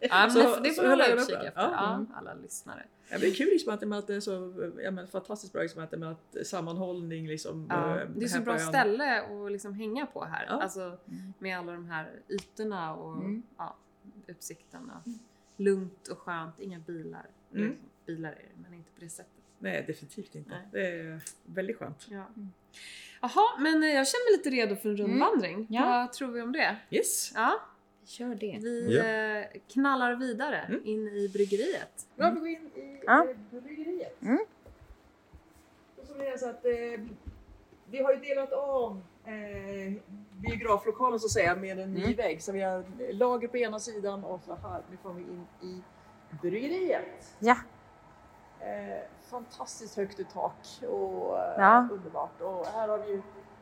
[0.01, 1.51] ja, Så- det, får vi hålla utkik efter.
[1.61, 1.93] Ja.
[1.95, 2.07] Mm.
[2.15, 2.83] alla lyssnare.
[3.09, 4.53] Ja, det är kul liksom att det, är så
[4.83, 7.67] ja, men fantastiskt bra liksom att, det med att sammanhållning liksom.
[7.69, 10.45] Ja, eh, det är så bra ställe att liksom hänga på här.
[10.49, 10.61] Ja.
[10.61, 10.97] Alltså
[11.39, 13.43] med alla de här ytorna och Mm.
[13.57, 13.75] ja,
[14.27, 14.91] utsikten.
[14.95, 15.11] Och
[15.57, 17.25] lugnt och skönt, inga bilar.
[17.53, 17.75] Mm.
[18.05, 19.31] Bilar är det, men inte på det sättet.
[19.59, 20.49] Nej definitivt inte.
[20.49, 20.67] Nej.
[20.71, 22.07] Det är väldigt skönt.
[22.09, 22.25] Ja.
[23.21, 25.67] Jaha, men jag känner mig lite redo för en rundvandring.
[25.69, 25.85] Ja.
[25.85, 26.75] Vad tror vi om det?
[26.89, 27.31] Yes!
[27.35, 27.59] Ja,
[28.01, 28.57] Vi kör det.
[28.61, 29.03] vi Ja.
[29.03, 30.81] eh, knallar vidare Mm.
[30.85, 32.07] in i bryggeriet.
[32.19, 33.27] Har vi gått in i Ja.
[33.51, 34.21] eh, bryggeriet.
[34.21, 34.39] Mm.
[35.97, 36.71] Och så blir det så att eh,
[37.89, 39.93] vi har ju delat av eh,
[40.31, 42.15] biograflokalen så att säga med en ny Mm.
[42.15, 42.41] vägg.
[42.43, 45.81] Så vi har lager på ena sidan och så här, nu kommer vi in i
[46.41, 47.35] bryggeriet.
[47.39, 47.55] Ja.
[48.59, 51.87] Eh, fantastiskt högt i tak och eh, Ja.
[51.91, 52.41] underbart.
[52.41, 53.21] Och här har vi ju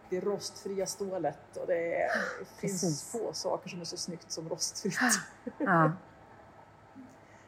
[0.10, 2.10] det rostfria stålet och det, är,
[2.40, 5.00] det finns få saker som är så snyggt som rostfritt.
[5.58, 5.92] Ja.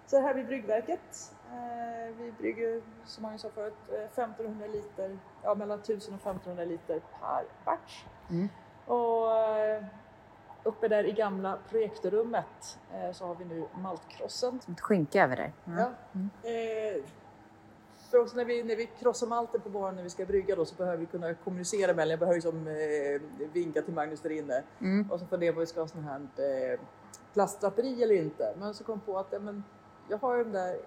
[0.07, 1.34] Så här vid bryggverket.
[1.51, 6.65] Eh, vi brygger, som Magnus sa förut, eh, 1500 liter, ja mellan 1000 och 1500
[6.65, 8.05] liter per batch.
[8.29, 8.49] Mm.
[8.85, 9.83] Och eh,
[10.63, 14.61] uppe där i gamla projektorrummet eh, så har vi nu maltkrossen.
[14.61, 15.53] Som ett skynke över där.
[15.65, 15.73] Ja.
[15.77, 15.91] Ja.
[16.13, 16.29] Mm.
[16.43, 17.03] Eh,
[18.09, 20.65] för också när vi, när vi krossar malten på baren när vi ska brygga då
[20.65, 24.63] så behöver vi kunna kommunicera med Jag behöver liksom, eh, vinka till Magnus där inne.
[24.79, 25.11] Mm.
[25.11, 26.79] Och så funderar på om vi ska ha sån här eh,
[27.33, 28.55] plastdraperi eller inte.
[28.59, 29.63] Men så kom på att ja, men,
[30.09, 30.77] jag har ju de där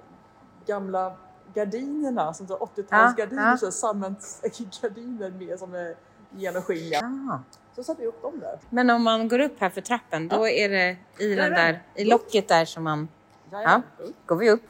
[0.68, 1.16] gamla
[1.54, 3.70] gardinerna, som så 80-talsgardiner, Ja, ja.
[3.70, 5.94] sammetsgardiner med som är
[6.30, 7.00] genomskinliga.
[7.28, 7.40] Ja.
[7.76, 8.58] Så satte vi upp dem där.
[8.70, 12.04] Men om man går upp här för trappen, då är det i den där, i
[12.04, 13.08] locket där som man...
[13.52, 13.82] Jajamän.
[14.26, 14.62] Går vi upp?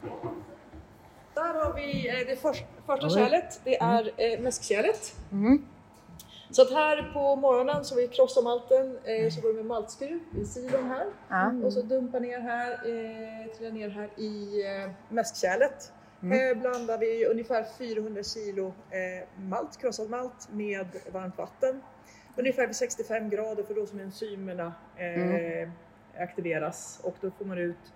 [1.35, 3.61] Där har vi eh, det först, första kärlet.
[3.65, 5.17] Det är eh, mäskkärlet.
[5.33, 5.65] Mm.
[6.51, 10.21] Så att här på morgonen så vi krossar malten eh, så går vi med maltskruv
[10.43, 11.07] i silon här.
[11.29, 11.53] Ja.
[11.67, 15.93] Och så dumpar ner här, eh, trillar ner här i eh, mäskkärlet.
[16.23, 16.51] Mm.
[16.57, 21.83] Eh, blandar vi ungefär 400 kilo eh, malt, krossad malt med varmt vatten.
[22.37, 25.71] Ungefär vid 65 grader för då som enzymerna eh, Mm.
[26.19, 27.93] aktiveras och då får man ut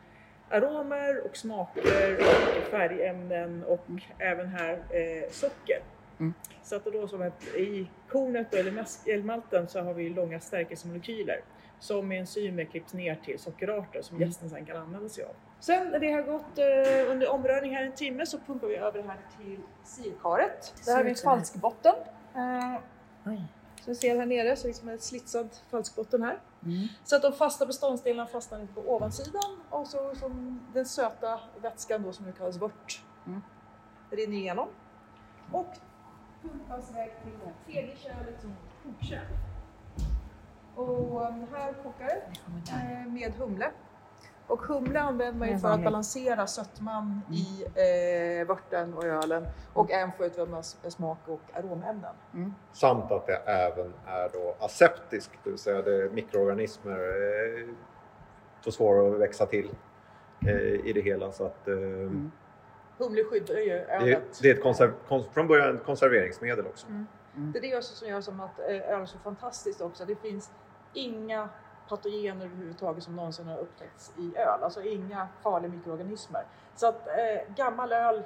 [0.50, 3.86] aromer och smaker och färgämnen och
[4.18, 5.82] även här eh, socker.
[6.22, 6.34] Mm.
[6.62, 10.40] Så att då som ett, i kornet eller, mäsk, eller malten så har vi långa
[10.40, 11.40] stärkelsemolekyler
[11.78, 14.28] som med enzymer klipps ner till sockerarter som Mm.
[14.28, 15.34] gästen sen kan använda sig av.
[15.60, 19.02] Sen när det har gått eh, under omrörning här en timme så pumpar vi över
[19.02, 20.74] det här till silkaret.
[20.84, 21.94] Det här är en så falskbotten.
[22.34, 22.74] Eh,
[23.80, 26.38] som ni ser här nere så liksom en slitsad falskbotten här.
[26.64, 26.88] Mm.
[27.04, 32.12] Så att de fasta beståndsdelarna fastnar på ovansidan och så som den söta vätskan då
[32.12, 33.42] som nu kallas vört Mm.
[34.10, 34.68] rinner igenom.
[35.52, 35.66] Och
[36.42, 39.26] pumpas iväg till det tredje kärlet som är kokkärl.
[40.74, 42.08] Och um, här kokar
[42.66, 43.70] det eh, med humle.
[44.46, 49.90] Och humle använder man ju för att balansera sötman i eh, vörten och ölen och
[49.90, 50.38] även få ut
[50.88, 52.14] smak och aromämnen.
[52.72, 57.74] Samt att det även är då aseptiskt, det vill säga det mikroorganismer eh,
[58.64, 59.70] får svårare att växa till
[60.46, 61.32] eh, i det hela.
[61.32, 61.74] Så att, eh,
[63.02, 64.38] Humle skyddar ju det, är- ölet.
[64.42, 66.86] det är ett konser, kon, från början ett konserveringsmedel också.
[67.34, 70.04] Det är det också som gör som att eh, öl är så fantastiskt också.
[70.04, 70.50] Det finns
[70.92, 71.48] inga
[71.88, 74.62] patogener överhuvudtaget som någonsin har upptäckts i öl.
[74.62, 76.44] Alltså inga farliga mikroorganismer.
[76.74, 78.22] Så att eh, gammal öl,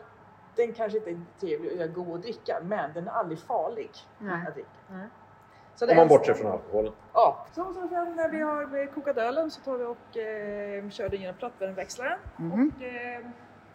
[0.57, 4.47] den kanske inte är trevlig och god att dricka, men den är aldrig farlig Nej.
[4.49, 4.69] att dricka.
[4.89, 5.07] Nej.
[5.75, 6.93] Så det Om man bortser från alkoholen.
[7.13, 11.09] Ja, så, så sen när vi har kokat ölen så tar vi och eh, kör
[11.09, 12.19] den genom plattvärmeväxlaren.
[12.37, 13.21] Och, eh,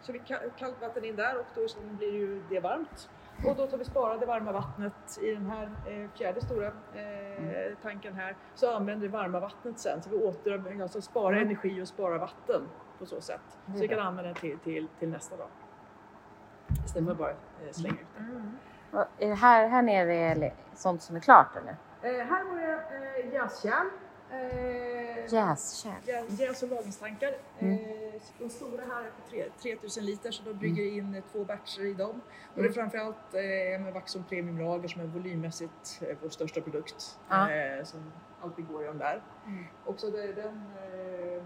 [0.02, 3.10] så vi ka- kallt vatten in där och då så blir ju det varmt.
[3.46, 7.72] Och då tar vi spara det varma vattnet i den här eh, fjärde stora eh,
[7.82, 8.36] tanken här.
[8.54, 12.62] Så använder vi varma vattnet sen så vi åter, alltså sparar energi och sparar vatten
[12.98, 13.40] på så sätt.
[13.66, 15.48] Så vi kan använda det till, till, till nästa dag.
[16.84, 17.36] Istället för att bara eh,
[17.72, 18.98] slänga ut det.
[18.98, 21.76] Och är det här, här nere är det sånt som är klart eller?
[22.02, 23.86] Eh, här har jag eh, jäskärl.
[25.28, 26.24] Jäskärl.
[26.28, 27.34] Jäs och lagringstankar.
[27.58, 27.74] Mm.
[27.74, 31.44] Eh, De stora här är på tre- 3000 liter så då brygger jag in två
[31.44, 32.20] batcher i dem.
[32.54, 37.18] Och det är framförallt eh, Vaxholm Premium Lager som är volymmässigt eh, vår största produkt.
[37.28, 37.50] Ja.
[37.50, 38.12] Eh, som
[38.42, 39.22] alltid går i de där.
[39.46, 39.64] Mm.
[39.84, 40.62] Och så det, den
[41.36, 41.42] eh,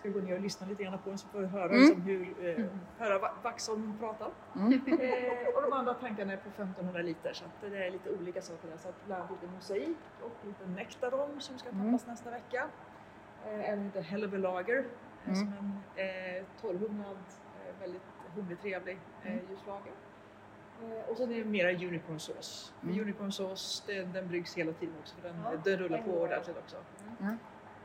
[0.00, 1.78] ska gå ner och lyssna lite grann på den så får vi höra, Mm.
[1.80, 2.22] liksom, hur,
[2.58, 2.64] eh,
[2.98, 4.26] höra Va- Vaxholm prata.
[4.56, 4.72] Mm.
[4.72, 8.68] Eh, och de andra tankarna är på 1500 liter så det är lite olika saker
[8.68, 8.76] där.
[8.76, 11.98] Så att bland annat lite mosaik och lite nektaron som ska tappas Mm.
[12.06, 12.66] nästa vecka.
[13.46, 14.84] Eh, även lite Hell of a Lager eh,
[15.24, 15.34] Mm.
[15.36, 15.52] som
[15.96, 17.16] en eh, torrhumlad,
[17.66, 18.02] eh, väldigt
[18.34, 19.44] humlig trevlig eh, Mm.
[19.50, 19.92] ljuslager.
[20.82, 22.72] Eh, och sen är det mera unicorn sauce.
[22.80, 23.00] För Mm.
[23.00, 26.56] Unicorn sauce den, den bryggs hela tiden också för den, Ja, den rullar på ordentligt
[26.58, 26.76] också.
[27.20, 27.36] Mm.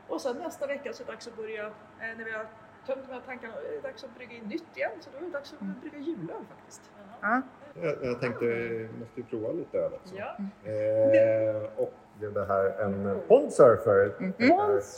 [0.08, 2.46] Och sen nästa vecka så är det dags att börja, när vi har
[2.86, 4.90] tömt de här tankarna, är det dags att brygga in nytt igen.
[5.00, 5.74] Så då är det dags att Mm.
[5.80, 6.82] brygga julöl faktiskt.
[7.22, 7.42] Ja.
[7.82, 10.14] Jag, jag tänkte, vi måste ju prova lite öl också.
[10.16, 10.36] Ja.
[10.70, 14.12] Eh, och det är det här en Pond Surfer.
[14.18, 14.32] Mhm.
[14.38, 14.44] Det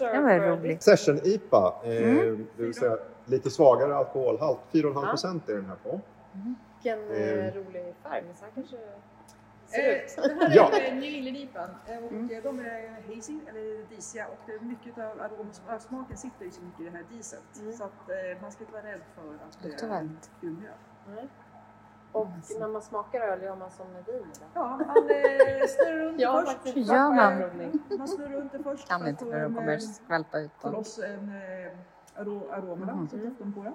[0.07, 0.83] här Det var roligt.
[0.83, 2.47] Session IPA, eh, Mm.
[2.57, 4.59] det vill säga lite svagare alkoholhalt.
[4.73, 6.01] 4,5 procent är den här på.
[6.83, 7.47] Vilken Eh.
[7.47, 8.23] eh, rolig färg.
[8.27, 8.77] Men så här kanske
[9.73, 9.81] Eh,
[10.23, 10.71] det här Ja.
[10.79, 12.31] är New England-IPan eh, och Mm.
[12.31, 16.45] eh, de är hazy eller disiga och det är mycket av arom, av smaken sitter
[16.45, 17.43] ju så mycket i det här diset.
[17.61, 17.73] Mm.
[17.73, 20.31] Så att eh, man ska inte vara rädd för att det Luktar är väldigt.
[20.41, 20.73] gummiöl.
[21.09, 21.29] Nej.
[22.13, 22.27] Och
[22.61, 24.49] när man smakar öl gör man som med vin eller?
[24.55, 26.19] Ja, man eh, snurrar runt
[26.65, 26.77] det först.
[26.89, 27.99] gör man?
[27.99, 28.89] Man snurrar runt det först.
[28.89, 30.73] Kan inte för de kommer skvalpa ut dem.
[30.73, 33.09] loss en eh, aro, aromorna, Mhm.
[33.09, 33.73] så doften på det.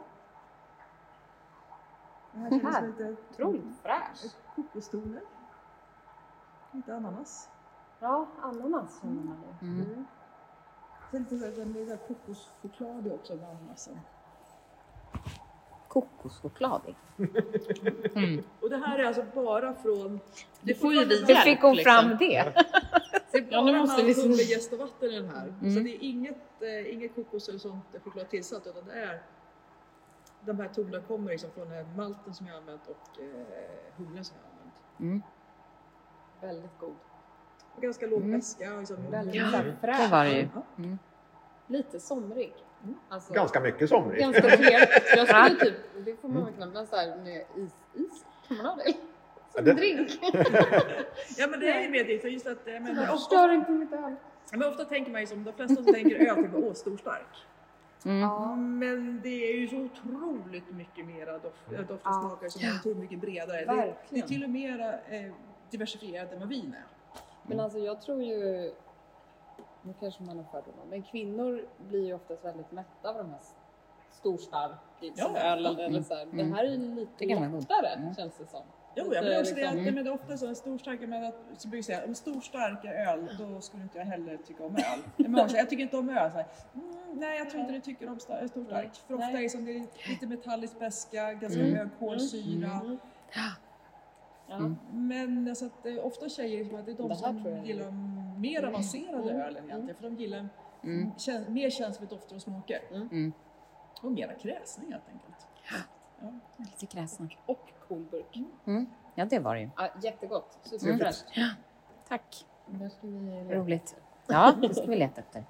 [2.31, 2.71] Det här Här.
[2.81, 4.35] känns lite Otroligt fräsch.
[4.55, 5.21] kokostoner.
[6.73, 7.49] Lite ananas.
[7.99, 9.67] Ja, ananas känner man ju.
[9.67, 9.81] Mm.
[9.81, 10.05] Mm.
[11.11, 13.99] Här- den lilla kokoschoklad också med ananasen.
[15.87, 16.95] Kokoschokladig.
[18.15, 18.43] Mm.
[18.61, 20.19] Och det här är alltså bara från...
[20.61, 21.93] Det får ju vi Hur fick hon liksom.
[21.93, 22.53] fram det?
[23.31, 25.47] Det är bara Ja, nu måste vi- halvhundra gäst och vatten i den här.
[25.61, 25.73] Mm.
[25.75, 29.23] Så det är inget, eh, inget kokos eller sånt choklad tillsatt utan det är
[30.45, 31.67] de här tonerna kommer liksom från
[31.97, 33.45] malten som jag har använt och eh,
[33.97, 34.75] humlen som jag har använt.
[34.99, 35.21] Mm.
[36.43, 36.95] Väldigt god.
[37.75, 38.31] Och ganska låg Mm.
[38.31, 38.73] beska.
[38.73, 40.11] och Liksom, Väldigt Ja, fräsch.
[40.11, 40.47] var det ju.
[40.55, 40.61] Ja.
[40.77, 40.99] Mm.
[41.67, 42.53] Lite somrig.
[42.83, 42.95] Mm.
[43.09, 44.19] Alltså, Ganska mycket somrig.
[44.19, 44.89] ganska trevligt.
[45.15, 45.75] Jag skulle typ,
[46.05, 48.93] det får man verkligen, men såhär med is, is, kan man ha det?
[49.55, 50.09] Som det- drink.
[51.37, 53.49] Ja men det är ju med det, för just att eh, men, Jag ofta, förstör
[53.53, 54.15] inte mitt öl.
[54.51, 57.27] men ofta tänker man ju som de flesta som tänker öl tänker åh stor stark.
[58.05, 58.19] Mm.
[58.19, 58.55] Ja.
[58.55, 62.75] Men det är ju så otroligt mycket mera doft, äh, doft och smaker som är
[62.79, 63.65] otroligt mycket bredare.
[63.65, 64.79] Det, det är till och med
[65.09, 65.31] eh,
[65.77, 66.83] diversifierat än vad vin är.
[67.43, 68.71] Men alltså jag tror ju,
[69.81, 73.39] nu kanske man har fördomar, men kvinnor blir ju oftast väldigt mätta av de här
[74.11, 75.41] storstark liksom, Ja.
[75.41, 76.23] ölen eller så här.
[76.23, 76.37] Mm.
[76.49, 78.15] Det här är ju lite Det lättare Mm.
[78.15, 78.61] känns det som.
[78.95, 80.77] Jo, Lite ja, men också det, liksom- att- men det är ofta så en stor
[80.77, 83.97] stark, men att, så brukar jag säga, en stor stark är öl, då skulle inte
[83.97, 84.99] jag heller tycka om öl.
[85.29, 86.31] Men jag tycker inte om öl.
[86.31, 88.95] Så här, mm, nej, jag tror inte du tycker om stor stark.
[88.95, 91.75] För ofta är det, som, det är lite metallisk beska, ganska Mm.
[91.75, 92.71] hög kolsyra.
[92.71, 92.97] Mm.
[94.53, 94.65] Ja.
[94.65, 94.77] Mm.
[94.91, 97.91] Men alltså att, eh, ofta tjejer, som att det är de Det som jag gillar
[98.39, 99.41] mer avancerade Mm.
[99.41, 99.95] ölen egentligen.
[99.95, 100.49] För de gillar
[100.83, 101.11] Mm.
[101.17, 102.79] käns- mer känsligt dofter och smaker.
[102.91, 103.33] Mm.
[104.01, 105.47] Och mera kräsning helt enkelt.
[106.21, 106.27] Ja.
[106.57, 107.29] Lite kräsna.
[107.45, 108.39] Och cool burk.
[108.65, 108.85] Mm.
[109.15, 109.69] Ja, det var det ju.
[109.77, 111.25] Ja, jättegott, superfräscht.
[112.07, 112.45] Tack.
[112.65, 112.77] Vi
[113.19, 113.53] leta.
[113.55, 113.95] Roligt.
[114.27, 115.43] Ja, det ska vi leta efter.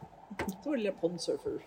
[0.63, 1.59] Så var det lilla Pondsurfer.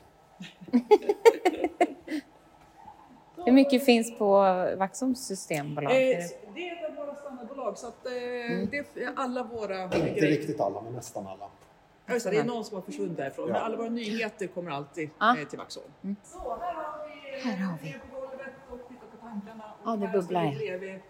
[3.45, 4.31] Hur mycket finns på
[4.79, 5.93] Vaxholms systembolag?
[5.93, 6.19] Eh,
[6.55, 6.86] det-
[7.75, 8.13] standardbolag så att eh,
[8.53, 8.69] Mm.
[8.71, 10.27] det är alla våra Inte grejer.
[10.27, 11.49] riktigt alla, men nästan alla.
[12.07, 13.47] Ja, just det, det är någon som har försvunnit därifrån.
[13.47, 13.63] Men Ja.
[13.63, 15.39] alla våra nyheter kommer alltid Ja.
[15.39, 15.87] eh, till Vaxholm.
[16.03, 16.17] Mm.
[16.25, 17.93] Så här har vi, Här har vi.
[17.93, 17.99] vi.
[18.11, 18.41] på golvet
[18.71, 19.65] och tittar på tankarna.
[19.83, 20.43] Och Ja, det här bubblar.
[20.51, 21.01] står vi bredvid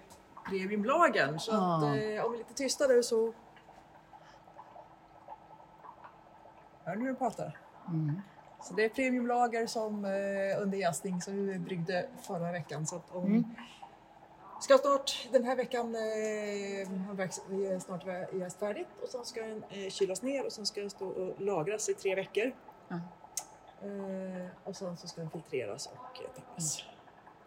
[0.51, 1.41] premiumbolagen.
[1.41, 1.77] Så Ja.
[1.77, 1.89] att, eh,
[2.25, 3.33] om vi är lite tysta nu så...
[6.85, 7.59] Hör ni hur de pratar?
[7.89, 8.21] Mm.
[8.63, 12.87] Så det är premiumlager som eh, under jäsning som vi bryggde förra veckan.
[12.87, 13.45] Så att om, Mm.
[14.67, 16.01] Ska snart, den här veckan eh,
[17.73, 20.91] är snart jäst färdigt och sen ska den eh, kylas ner och sen ska den
[20.91, 22.53] stå och lagras i tre veckor.
[23.83, 26.85] Eh, och sen så ska den filtreras och eh, tappas.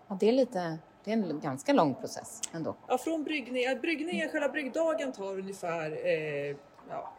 [0.08, 2.76] Ja, det är lite, det är en ganska lång process ändå.
[2.88, 6.56] Ja, från bryggning, ja, bryggningen, själva bryggdagen tar ungefär eh,
[6.90, 7.14] ja,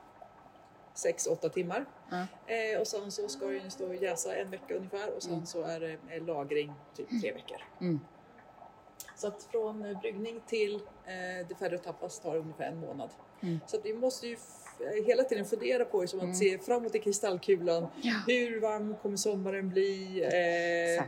[0.94, 1.85] 6-8 timmar.
[2.10, 2.27] Ja.
[2.55, 5.62] Eh, och sen så ska den stå och jäsa en vecka ungefär och sen så
[5.62, 7.59] är det eh, lagring typ tre veckor.
[9.05, 9.12] Mm.
[9.16, 13.10] Så att från eh, bryggning till eh, det att tappas tar ungefär en månad.
[13.40, 13.60] Mm.
[13.66, 14.32] Så att vi måste ju
[14.81, 17.86] eh, hela tiden fundera på som att se framåt i kristallkulan.
[18.02, 18.14] Ja.
[18.27, 20.22] Hur varm kommer sommaren bli?
[20.98, 21.05] Eh,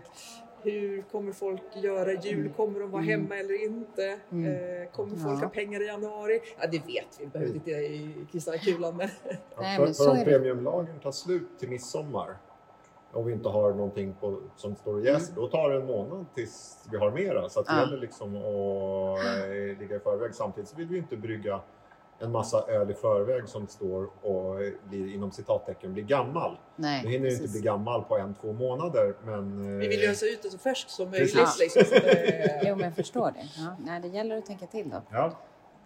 [0.64, 2.52] hur kommer folk göra jul?
[2.56, 4.18] Kommer de vara hemma eller inte?
[4.32, 4.52] Mm.
[4.82, 5.44] Eh, kommer folk Ja.
[5.46, 6.40] ha pengar i januari?
[6.60, 7.26] Ja, det vet vi.
[7.26, 8.96] Behöver inte i kristallkulan.
[8.96, 9.08] Men
[9.58, 10.24] Nej, för för om det.
[10.24, 12.36] premiumlagren tar slut till midsommar
[13.12, 16.26] och vi inte har någonting på, som står och jäser, då tar det en månad
[16.34, 17.48] tills vi har mera.
[17.48, 17.80] Så att det Ja.
[17.80, 20.34] gäller liksom att eh, ligga i förväg.
[20.34, 21.60] Samtidigt så vill vi inte brygga
[22.18, 24.56] en massa öl i förväg som står och
[24.88, 26.58] blir inom citattecken blir gammal.
[26.76, 29.78] Nej, Nu hinner ju inte bli gammal på en, två månader men...
[29.78, 31.34] vi vill ju eh, ösa ut det så färskt som möjligt.
[31.34, 31.60] Precis.
[31.60, 33.44] Liksom, så eh, Jo, men jag förstår det.
[33.56, 35.02] Ja, nej, det gäller att tänka till då.
[35.10, 35.32] Ja,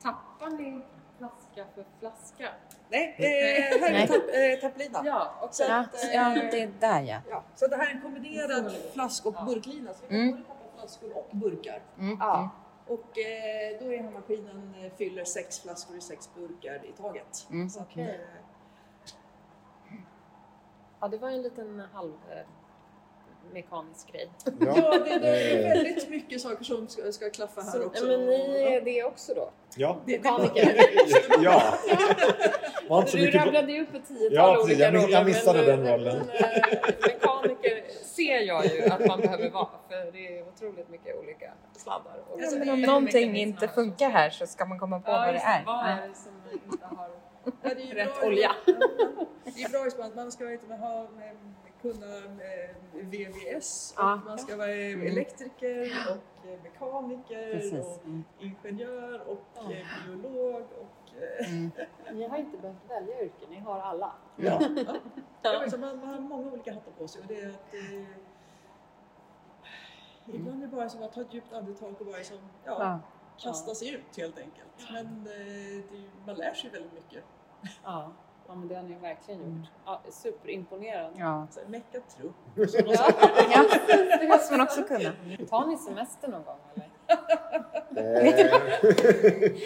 [0.03, 0.81] Tappar ni
[1.19, 2.48] flaska för flaska?
[2.91, 5.03] nej, eh, här är tapp, eh, tapplina.
[5.05, 7.21] Ja, och Så Ja, att, eh, ja det är där ja.
[7.31, 9.95] Ja, så det här är en kombinerad flask och burklina.
[9.95, 10.31] Så vi kan Mm.
[10.33, 11.83] både tappa flaskor och burkar.
[11.99, 12.17] Mm.
[12.21, 12.51] Ja.
[12.87, 16.93] Och eh, då är den här maskinen eh, fyller sex flaskor i sex burkar i
[16.93, 17.47] taget.
[17.51, 17.71] Mm.
[17.71, 18.05] Så att, Okej.
[18.05, 18.21] eh,
[21.01, 22.13] Ja, det var en liten halv
[23.48, 24.31] eh, mekanisk grej.
[24.60, 28.05] ja, det, det är väldigt mycket saker som ska, ska klaffa här Så, också.
[28.06, 29.51] men ni är det också då?
[29.77, 29.97] ja.
[30.06, 30.74] Mekaniker?
[31.43, 31.78] ja.
[33.12, 35.09] Du mycket på- rabblade ju upp ett tiotal Ja, olika Jag roller.
[35.09, 36.16] jag missade men, den eh, rollen.
[36.27, 41.16] Men, eh, mekaniker ser jag ju att man behöver vara för det är otroligt mycket
[41.18, 42.23] olika sladdar.
[42.31, 45.35] Och Men det om någonting inte funkar här så ska man komma på Ja, vad
[45.35, 45.62] det är.
[45.66, 46.32] Vad är det som
[46.73, 47.09] inte har...
[47.62, 48.51] Ja, det är ju Rätt bra, olja.
[49.44, 51.09] Det är bra just att man ska inte ha, eh,
[51.93, 54.21] kunna eh, VVS och Ja.
[54.27, 57.73] man ska vara eh, elektriker och eh, mekaniker Precis.
[57.87, 58.25] och Mm.
[58.39, 60.93] ingenjör och eh, biolog och
[61.49, 61.71] Mm.
[62.13, 64.13] Ni har inte behövt välja yrke, ni har alla.
[64.37, 64.61] Ja.
[65.43, 68.07] Ja, så man, man har många olika hattar på sig och det är att eh,
[70.35, 72.99] Ibland är det bara som att ta ett djupt andetag och bara som, ja, Ja.
[73.39, 74.69] kasta sig ut helt enkelt.
[74.93, 77.25] Men eh, det man lär sig väldigt mycket.
[77.85, 78.13] Ja,
[78.48, 79.68] ja men det har ni verkligen gjort.
[79.86, 81.18] Ja, superimponerande.
[81.20, 81.47] Ja.
[81.51, 82.35] Så, mecka trupp.
[82.86, 83.10] Ja.
[83.52, 83.64] ja,
[84.20, 85.12] det måste man också kunna.
[85.51, 86.86] Tar ni semester någon gång eller?
[87.09, 88.35] Eh,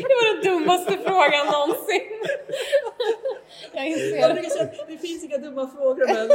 [0.00, 2.10] Det var den dummaste frågan någonsin.
[3.72, 6.28] Jag inser det finns inga dumma frågor men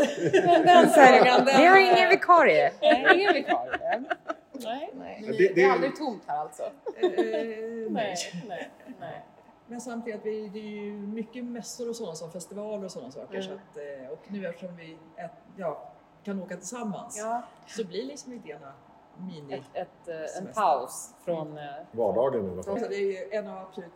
[0.45, 2.71] Men den frågan, den Vi har ingen vikarie.
[2.81, 4.03] Nej, ingen vikarie.
[4.51, 5.23] Nej, nej.
[5.27, 6.63] Det- Det, det- är aldrig tomt här alltså.
[6.63, 6.69] eh,
[7.01, 7.89] nej.
[7.89, 8.15] Nej,
[8.47, 8.69] nej,
[8.99, 9.25] nej.
[9.67, 13.11] Men samtidigt, att vi, det är ju mycket mässor och sådana som festivaler och sådana
[13.11, 13.35] saker.
[13.35, 13.43] Mm.
[13.47, 15.91] Så att, eh, och nu eftersom vi ett, ja,
[16.23, 18.73] kan åka tillsammans Ja, så blir liksom idéerna
[19.17, 19.53] mini.
[19.53, 21.57] ett, ett, eh, en paus från...
[21.57, 22.79] eh, Vardagen i alla fall.
[22.79, 23.91] Så det är ju en av absolut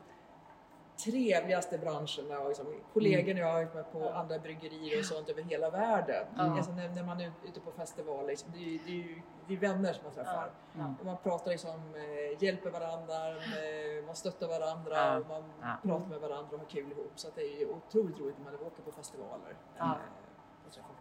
[1.05, 5.69] trevligaste branscherna och liksom, kollegorna jag har med på andra bryggerier och sånt över hela
[5.69, 6.25] världen.
[6.37, 6.43] Ja.
[6.43, 9.57] Alltså när, när man är ute på festivaler, liksom, det, är, det, är det är
[9.57, 10.51] vänner som man träffar.
[10.77, 10.93] Ja.
[10.99, 15.43] Och man pratar liksom, eh, hjälper varandra, eh, man stöttar varandra och man
[15.83, 17.11] pratar med varandra och har kul ihop.
[17.15, 19.55] Så det är otroligt roligt när man åker på festivaler.
[19.79, 19.91] Eh.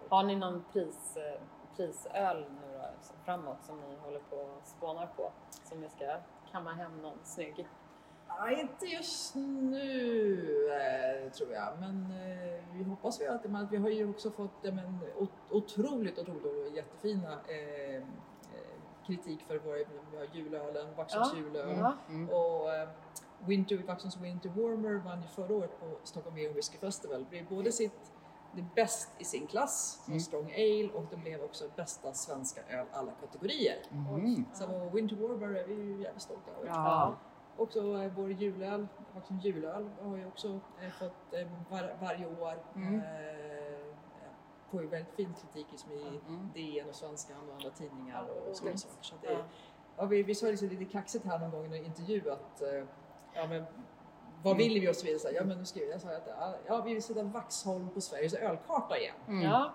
[0.08, 1.18] Har ni någon pris,
[1.76, 5.32] prisöl nu då, framåt som ni håller på och spånar på?
[5.64, 6.16] Som ni ska
[6.52, 7.66] kamma hem någon snygg?
[8.28, 13.76] Ja, inte just nu eh, tror jag, men eh, vi hoppas väl att men vi
[13.76, 18.02] har ju också fått eh, men, ot- otroligt, otroligt och jättefina eh, eh,
[19.06, 19.76] kritik för våra
[20.10, 21.38] vi har julölen, Vaxholms Ja.
[21.38, 21.76] julöl.
[21.78, 21.92] Ja.
[22.09, 22.28] Mm.
[22.28, 22.88] Och eh,
[23.46, 27.26] Winter, Vaxholms Winter Warmer vann ju förra året på Stockholm Beer and Whiskey Festival.
[27.30, 28.12] Blev både sitt
[28.52, 30.20] det bäst i sin klass som Mm.
[30.20, 33.76] Strong Ale och det blev också bästa svenska öl alla kategorier.
[33.92, 34.44] Mm.
[34.55, 36.66] Så Winter Warmer är vi ju jävligt stolta över.
[36.66, 37.16] Ja.
[37.59, 40.48] Också eh, vår julöl, Vaxholm julöl har ju också
[40.82, 42.94] eh, fått eh, var, varje år Mm.
[43.01, 43.94] eh,
[44.70, 46.51] får ju väldigt fin kritik liksom i Mm.
[46.55, 48.80] DN och Svenskan och andra tidningar och sådana roligt.
[48.80, 48.97] saker.
[49.02, 49.39] Så att det, Ja.
[49.97, 52.85] ja, vi, vi sa liksom lite kaxigt här någon gång i en intervju att eh,
[53.35, 53.64] ja, men,
[54.43, 54.59] vad Mm.
[54.68, 55.18] vill vi och så vidare.
[55.20, 57.22] Så, här, ja, men nu skrev jag, jag sa att ja, ja, vi vill sätta
[57.22, 59.14] Vaxholm på Sveriges ölkarta igen.
[59.28, 59.43] Mm.
[59.43, 59.72] Ja.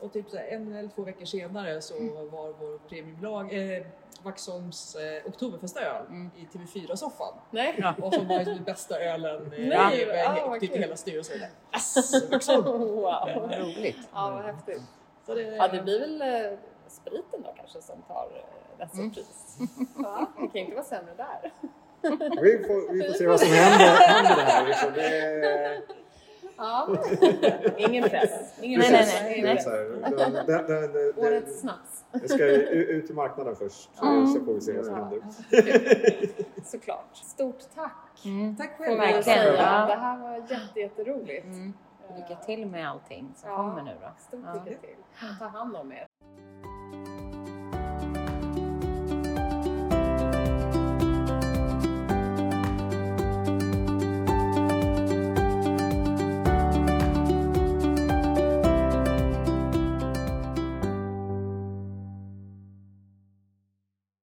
[0.00, 2.14] Och typ så här, en eller två veckor senare så Mm.
[2.14, 3.82] var vår premiumlag eh,
[4.22, 6.30] Vaxholms eh, Oktoberfestöl Mm.
[6.36, 7.34] i TV4-soffan.
[7.50, 7.74] Nej?
[7.78, 7.94] Ja.
[8.02, 9.74] Och som var liksom den bästa ölen eh, i-
[10.26, 11.36] ah, och vad typ hela styrelsen.
[11.74, 12.14] Yes!
[12.30, 12.64] Vaxholm!
[12.64, 13.02] Wow!
[13.02, 13.96] Vad roligt.
[14.14, 14.82] Ja, vad häftigt.
[15.26, 16.58] Så det, Ja, det blir väl eh,
[16.88, 19.10] spriten då kanske som tar eh, dessa Mm.
[19.14, 19.58] pris.
[20.02, 21.52] Ja, det kan inte vara sämre där.
[22.42, 24.66] Vi får, vi får se vad som händer, händer där.
[24.66, 24.92] Liksom.
[24.94, 25.82] Det
[26.60, 26.88] Ja.
[27.76, 28.58] Ingen press.
[28.62, 29.20] Ingen Nej, press.
[29.22, 29.42] nej, nej.
[29.42, 32.04] Det är så här, det- det- Årets snaps.
[32.12, 34.26] Det ska ut till marknaden först, Mm.
[34.26, 35.20] så får vi se vad som händer.
[36.64, 37.16] Såklart.
[37.16, 38.22] Stort tack.
[38.24, 38.56] Mm.
[38.56, 38.98] Tack själv.
[38.98, 39.46] Verkligen.
[39.46, 39.86] Ja.
[39.86, 41.44] Det här var jätte, jätteroligt.
[41.46, 41.72] Mm.
[42.16, 43.56] Lycka till med allting som Ja.
[43.56, 44.08] kommer nu då.
[44.18, 44.52] Stort Ja.
[44.64, 44.96] lycka till.
[45.38, 46.06] Ta hand om er.